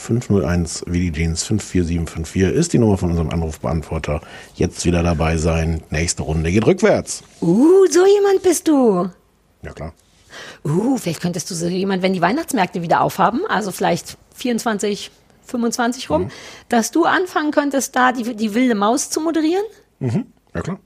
[0.00, 4.20] 501 wie die Jeans 54754 ist die Nummer von unserem Anrufbeantworter.
[4.54, 5.82] Jetzt wieder dabei sein.
[5.90, 7.22] Nächste Runde geht rückwärts.
[7.40, 9.10] Uh, so jemand bist du.
[9.62, 9.92] Ja klar.
[10.64, 15.10] Uh, vielleicht könntest du so jemand, wenn die Weihnachtsmärkte wieder aufhaben, also vielleicht 24,
[15.44, 16.30] 25 rum,
[16.68, 19.64] dass du anfangen könntest, da die, die wilde Maus zu moderieren?
[19.98, 20.26] Mhm.
[20.54, 20.78] Ja klar.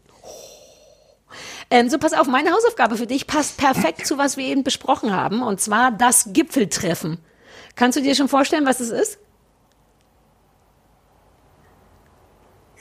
[1.71, 5.13] Ähm, so, pass auf, meine Hausaufgabe für dich passt perfekt zu, was wir eben besprochen
[5.13, 7.19] haben, und zwar das Gipfeltreffen.
[7.77, 9.19] Kannst du dir schon vorstellen, was es ist?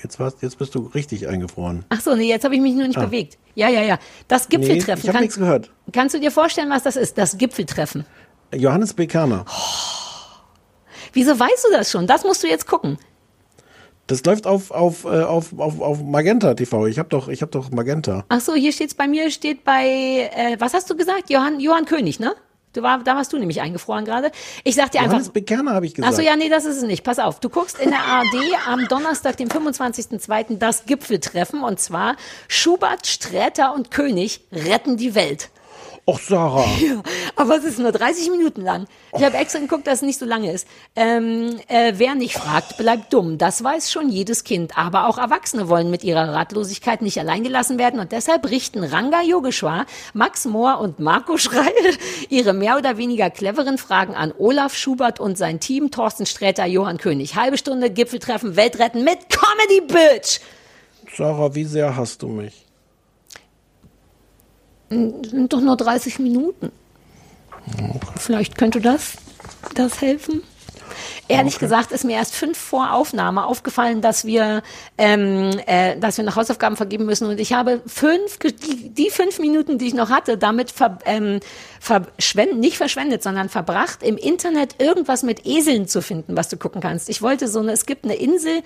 [0.03, 1.85] Jetzt, warst, jetzt bist du richtig eingefroren.
[1.89, 3.05] Ach so, nee, jetzt habe ich mich nur nicht Ah.
[3.05, 3.37] bewegt.
[3.55, 3.97] Ja, ja, ja.
[4.27, 5.01] Das Gipfeltreffen.
[5.03, 5.71] Nee, ich habe nichts gehört.
[5.93, 7.17] kannst du dir vorstellen, was das ist?
[7.17, 8.05] Das Gipfeltreffen.
[8.53, 9.07] Johannes B.
[9.07, 9.45] Kerner.
[11.13, 12.05] Wieso weißt du das schon?
[12.05, 12.97] Das musst du jetzt gucken.
[14.07, 16.87] Das läuft auf, auf, äh, auf, auf, auf Magenta TV.
[16.87, 18.25] Ich habe doch, ich hab doch Magenta.
[18.27, 21.29] Ach so, hier steht's bei mir, steht bei, äh, was hast du gesagt?
[21.29, 22.35] Johann, Johann König, ne?
[22.73, 24.31] Du war, da warst du nämlich eingefroren gerade.
[24.63, 25.13] Ich sag dir einfach.
[25.13, 25.41] Johannes B.
[25.41, 26.11] Kerner habe ich gesagt.
[26.11, 27.03] Ach so, ja, nee, das ist es nicht.
[27.03, 27.39] Pass auf.
[27.39, 30.57] Du guckst in der ARD am Donnerstag, dem 25.02.
[30.57, 32.15] das Gipfeltreffen und zwar
[32.47, 35.49] Schubert, Sträter und König retten die Welt.
[36.05, 36.65] Och, Sarah.
[36.81, 37.01] Ja,
[37.37, 38.87] aber es ist nur 30 Minuten lang.
[39.15, 40.67] Ich habe extra geguckt, dass es nicht so lange ist.
[40.97, 43.37] Ähm, äh, wer nicht fragt, bleibt dumm.
[43.37, 44.77] Das weiß schon jedes Kind.
[44.77, 48.01] Aber auch Erwachsene wollen mit ihrer Ratlosigkeit nicht alleingelassen werden.
[48.01, 51.71] Und deshalb richten Ranga Yogeshwar, Max Mohr und Marco Schreil
[52.29, 56.97] ihre mehr oder weniger cleveren Fragen an Olaf Schubert und sein Team, Thorsten Sträter, Johann
[56.97, 57.35] König.
[57.35, 60.41] Halbe Stunde Gipfeltreffen, Weltretten mit Comedy Bitch.
[61.15, 62.62] Sarah, wie sehr hast du mich?
[64.93, 66.71] Sind doch nur 30 Minuten.
[68.17, 69.13] Vielleicht könnte das,
[69.75, 70.43] das helfen.
[71.27, 71.65] Ehrlich Okay.
[71.65, 74.61] gesagt ist mir erst fünf vor Aufnahme aufgefallen, dass wir,
[74.97, 77.27] ähm, äh, dass wir noch Hausaufgaben vergeben müssen.
[77.27, 81.39] Und ich habe fünf, die, die fünf Minuten, die ich noch hatte, damit ver, ähm,
[81.79, 86.81] verschwendet, nicht verschwendet, sondern verbracht, im Internet irgendwas mit Eseln zu finden, was du gucken
[86.81, 87.09] kannst.
[87.09, 88.61] Ich wollte so eine, es gibt eine Insel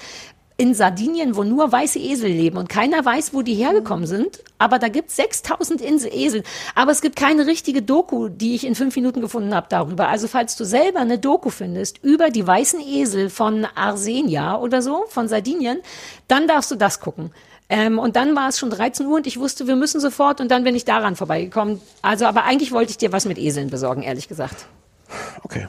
[0.58, 4.44] in Sardinien, wo nur weiße Esel leben und keiner weiß, wo die hergekommen sind.
[4.58, 6.44] Aber da gibt es 6000 Insel Esel.
[6.74, 10.08] Aber es gibt keine richtige Doku, die ich in fünf Minuten gefunden habe darüber.
[10.08, 15.06] Also falls du selber eine Doku findest über die weißen Esel von Arsenia oder so,
[15.10, 15.80] von Sardinien,
[16.28, 17.32] dann darfst du das gucken.
[17.70, 20.50] Ähm, und dann war es schon 13 Uhr und ich wusste, wir müssen sofort und
[20.50, 21.82] dann bin ich daran vorbeigekommen.
[22.02, 24.66] Also, aber eigentlich wollte ich dir was mit Eseln besorgen, ehrlich gesagt.
[25.44, 25.68] Okay.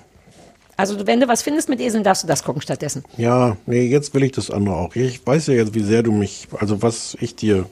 [0.78, 3.04] Also, wenn du was findest mit Eseln, darfst du das gucken stattdessen.
[3.16, 4.94] Ja, nee, jetzt will ich das andere auch.
[4.94, 7.66] Ich weiß ja jetzt, wie sehr du mich, also was ich dir.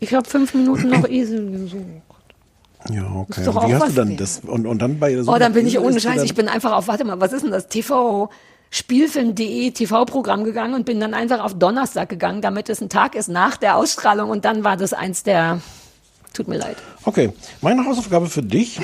[0.00, 1.84] Ich habe fünf Minuten noch Esel gesucht.
[2.90, 3.40] Ja, okay.
[3.40, 4.40] Ist doch auch wie hast du dann das?
[4.40, 6.24] Und, und dann bei Oh, dann bin ich ohne Scheiß.
[6.24, 7.68] Ich bin einfach auf, warte mal, was ist denn das?
[7.68, 8.30] TV,
[8.70, 13.28] Spielfilm.de TV-Programm gegangen und bin dann einfach auf Donnerstag gegangen, damit es ein Tag ist
[13.28, 15.60] nach der Ausstrahlung und dann war das eins der,
[16.34, 16.78] tut mir leid.
[17.04, 18.80] Okay, meine Hausaufgabe für dich.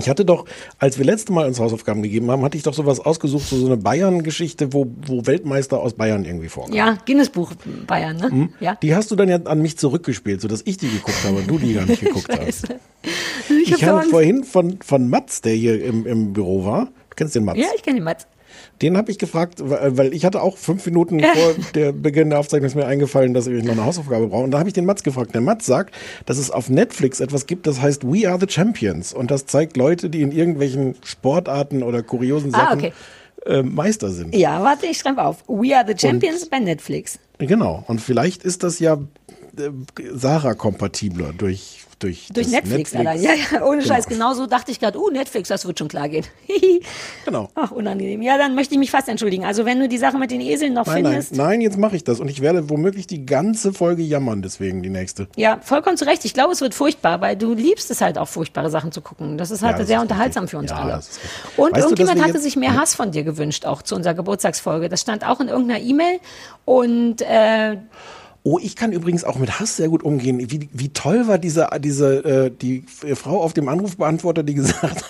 [0.00, 0.44] Ich hatte doch,
[0.78, 3.66] als wir letzte Mal uns Hausaufgaben gegeben haben, hatte ich doch sowas ausgesucht, so, so
[3.66, 6.76] eine Bayern-Geschichte, wo, wo Weltmeister aus Bayern irgendwie vorkommen.
[6.76, 7.52] Ja, Guinness-Buch
[7.86, 8.30] Bayern, ne?
[8.30, 8.48] Hm?
[8.60, 8.76] Ja.
[8.76, 11.58] Die hast du dann ja an mich zurückgespielt, sodass ich die geguckt habe und du
[11.58, 12.68] die gar nicht geguckt hast.
[13.48, 17.14] Ich, Ich, hab habe vorhin von, von Mats, der hier im, im Büro war, du
[17.16, 18.26] kennst den Mats, Ja, ich kenne den Mats.
[18.82, 22.38] Den habe ich gefragt, weil weil ich hatte auch fünf Minuten vor der Beginn der
[22.38, 24.44] Aufzeichnung ist mir eingefallen, dass ich noch eine Hausaufgabe brauche.
[24.44, 25.34] Und da habe ich den Mats gefragt.
[25.34, 25.94] Der Mats sagt,
[26.26, 29.12] dass es auf Netflix etwas gibt, das heißt We Are the Champions.
[29.12, 32.92] Und das zeigt Leute, die in irgendwelchen Sportarten oder kuriosen Ah, Sachen okay.
[33.46, 34.34] äh, Meister sind.
[34.34, 35.44] Ja, warte, ich schreibe auf.
[35.48, 37.18] We are the Champions bei Netflix.
[37.38, 37.84] Genau.
[37.86, 38.98] Und vielleicht ist das ja
[39.58, 39.70] äh,
[40.12, 43.22] Sarah-kompatibler durch, durch, Durch das Netflix, allein.
[43.22, 44.06] Ja, ja, ohne Scheiß.
[44.06, 46.24] Genauso dachte ich gerade, uh, Netflix, das wird schon klar gehen.
[47.24, 47.48] Genau.
[47.56, 48.22] Ach, unangenehm.
[48.22, 49.44] Ja, dann möchte ich mich fast entschuldigen.
[49.44, 51.34] Also, wenn du die Sache mit den Eseln noch Nein, nein, findest.
[51.34, 52.20] nein, jetzt mache ich das.
[52.20, 55.26] Und ich werde womöglich die ganze Folge jammern, deswegen die nächste.
[55.36, 56.24] Ja, vollkommen zu Recht.
[56.24, 59.38] Ich glaube, es wird furchtbar, weil du liebst es halt auch, furchtbare Sachen zu gucken.
[59.38, 60.98] Das ist halt Ja, das sehr ist unterhaltsam für uns Ja, alle.
[60.98, 61.18] richtig.
[61.56, 64.14] Und Weißt du, irgendjemand wir hatte sich mehr Hass von dir gewünscht, auch zu unserer
[64.14, 64.88] Geburtstagsfolge.
[64.88, 66.20] Das stand auch in irgendeiner E-Mail.
[66.64, 67.78] Und äh,
[68.48, 70.38] Oh, ich kann übrigens auch mit Hass sehr gut umgehen.
[70.52, 72.84] Wie, wie toll war diese, diese äh, die
[73.16, 75.04] Frau auf dem Anrufbeantworter, die gesagt hat,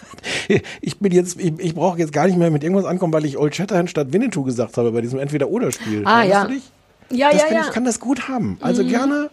[0.81, 3.37] ich bin jetzt, ich, ich brauche jetzt gar nicht mehr mit irgendwas ankommen, weil ich
[3.37, 6.05] Old Shatterhand statt Winnetou gesagt habe bei diesem Entweder-Oder-Spiel.
[6.07, 6.45] Ah, Erinnerst ja.
[6.47, 6.73] du dich?
[7.11, 7.61] ja, das ja, ja.
[7.67, 8.57] ich kann das gut haben.
[8.63, 8.89] Also Mhm.
[8.89, 9.31] gerne,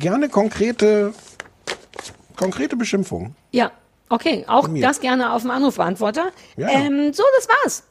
[0.00, 1.14] gerne konkrete,
[2.34, 3.36] konkrete Beschimpfung.
[3.52, 3.70] ja,
[4.08, 4.44] okay.
[4.48, 6.32] Auch das gerne auf dem Anrufbeantworter.
[6.56, 6.70] Ja.
[6.70, 7.82] Ähm, so, das war's.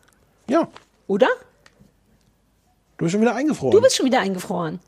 [0.50, 0.68] Ja.
[1.08, 1.28] Oder?
[2.98, 3.72] Du bist schon wieder eingefroren.
[3.72, 4.82] Du bist schon wieder eingefroren.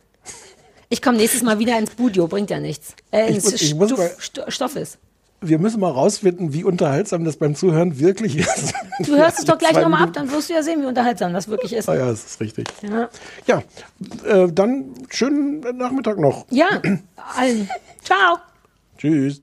[0.89, 2.93] Ich komme nächstes Mal wieder ins Studio, bringt ja nichts.
[3.11, 4.97] Äh, Ich ins ich muss mal- Sto- Stoff ist.
[5.41, 8.73] Wir müssen mal rausfinden, wie unterhaltsam das beim Zuhören wirklich ist.
[9.05, 11.47] Du hörst es doch gleich nochmal ab, dann wirst du ja sehen, wie unterhaltsam das
[11.47, 11.89] wirklich ist.
[11.89, 12.67] Ah ja, das ist richtig.
[12.81, 13.09] Ja,
[13.45, 13.63] Ja,
[14.25, 16.45] äh, dann schönen Nachmittag noch.
[16.49, 16.67] ja
[17.37, 17.69] allen.
[18.03, 18.37] Ciao.
[18.97, 19.33] Tschüss.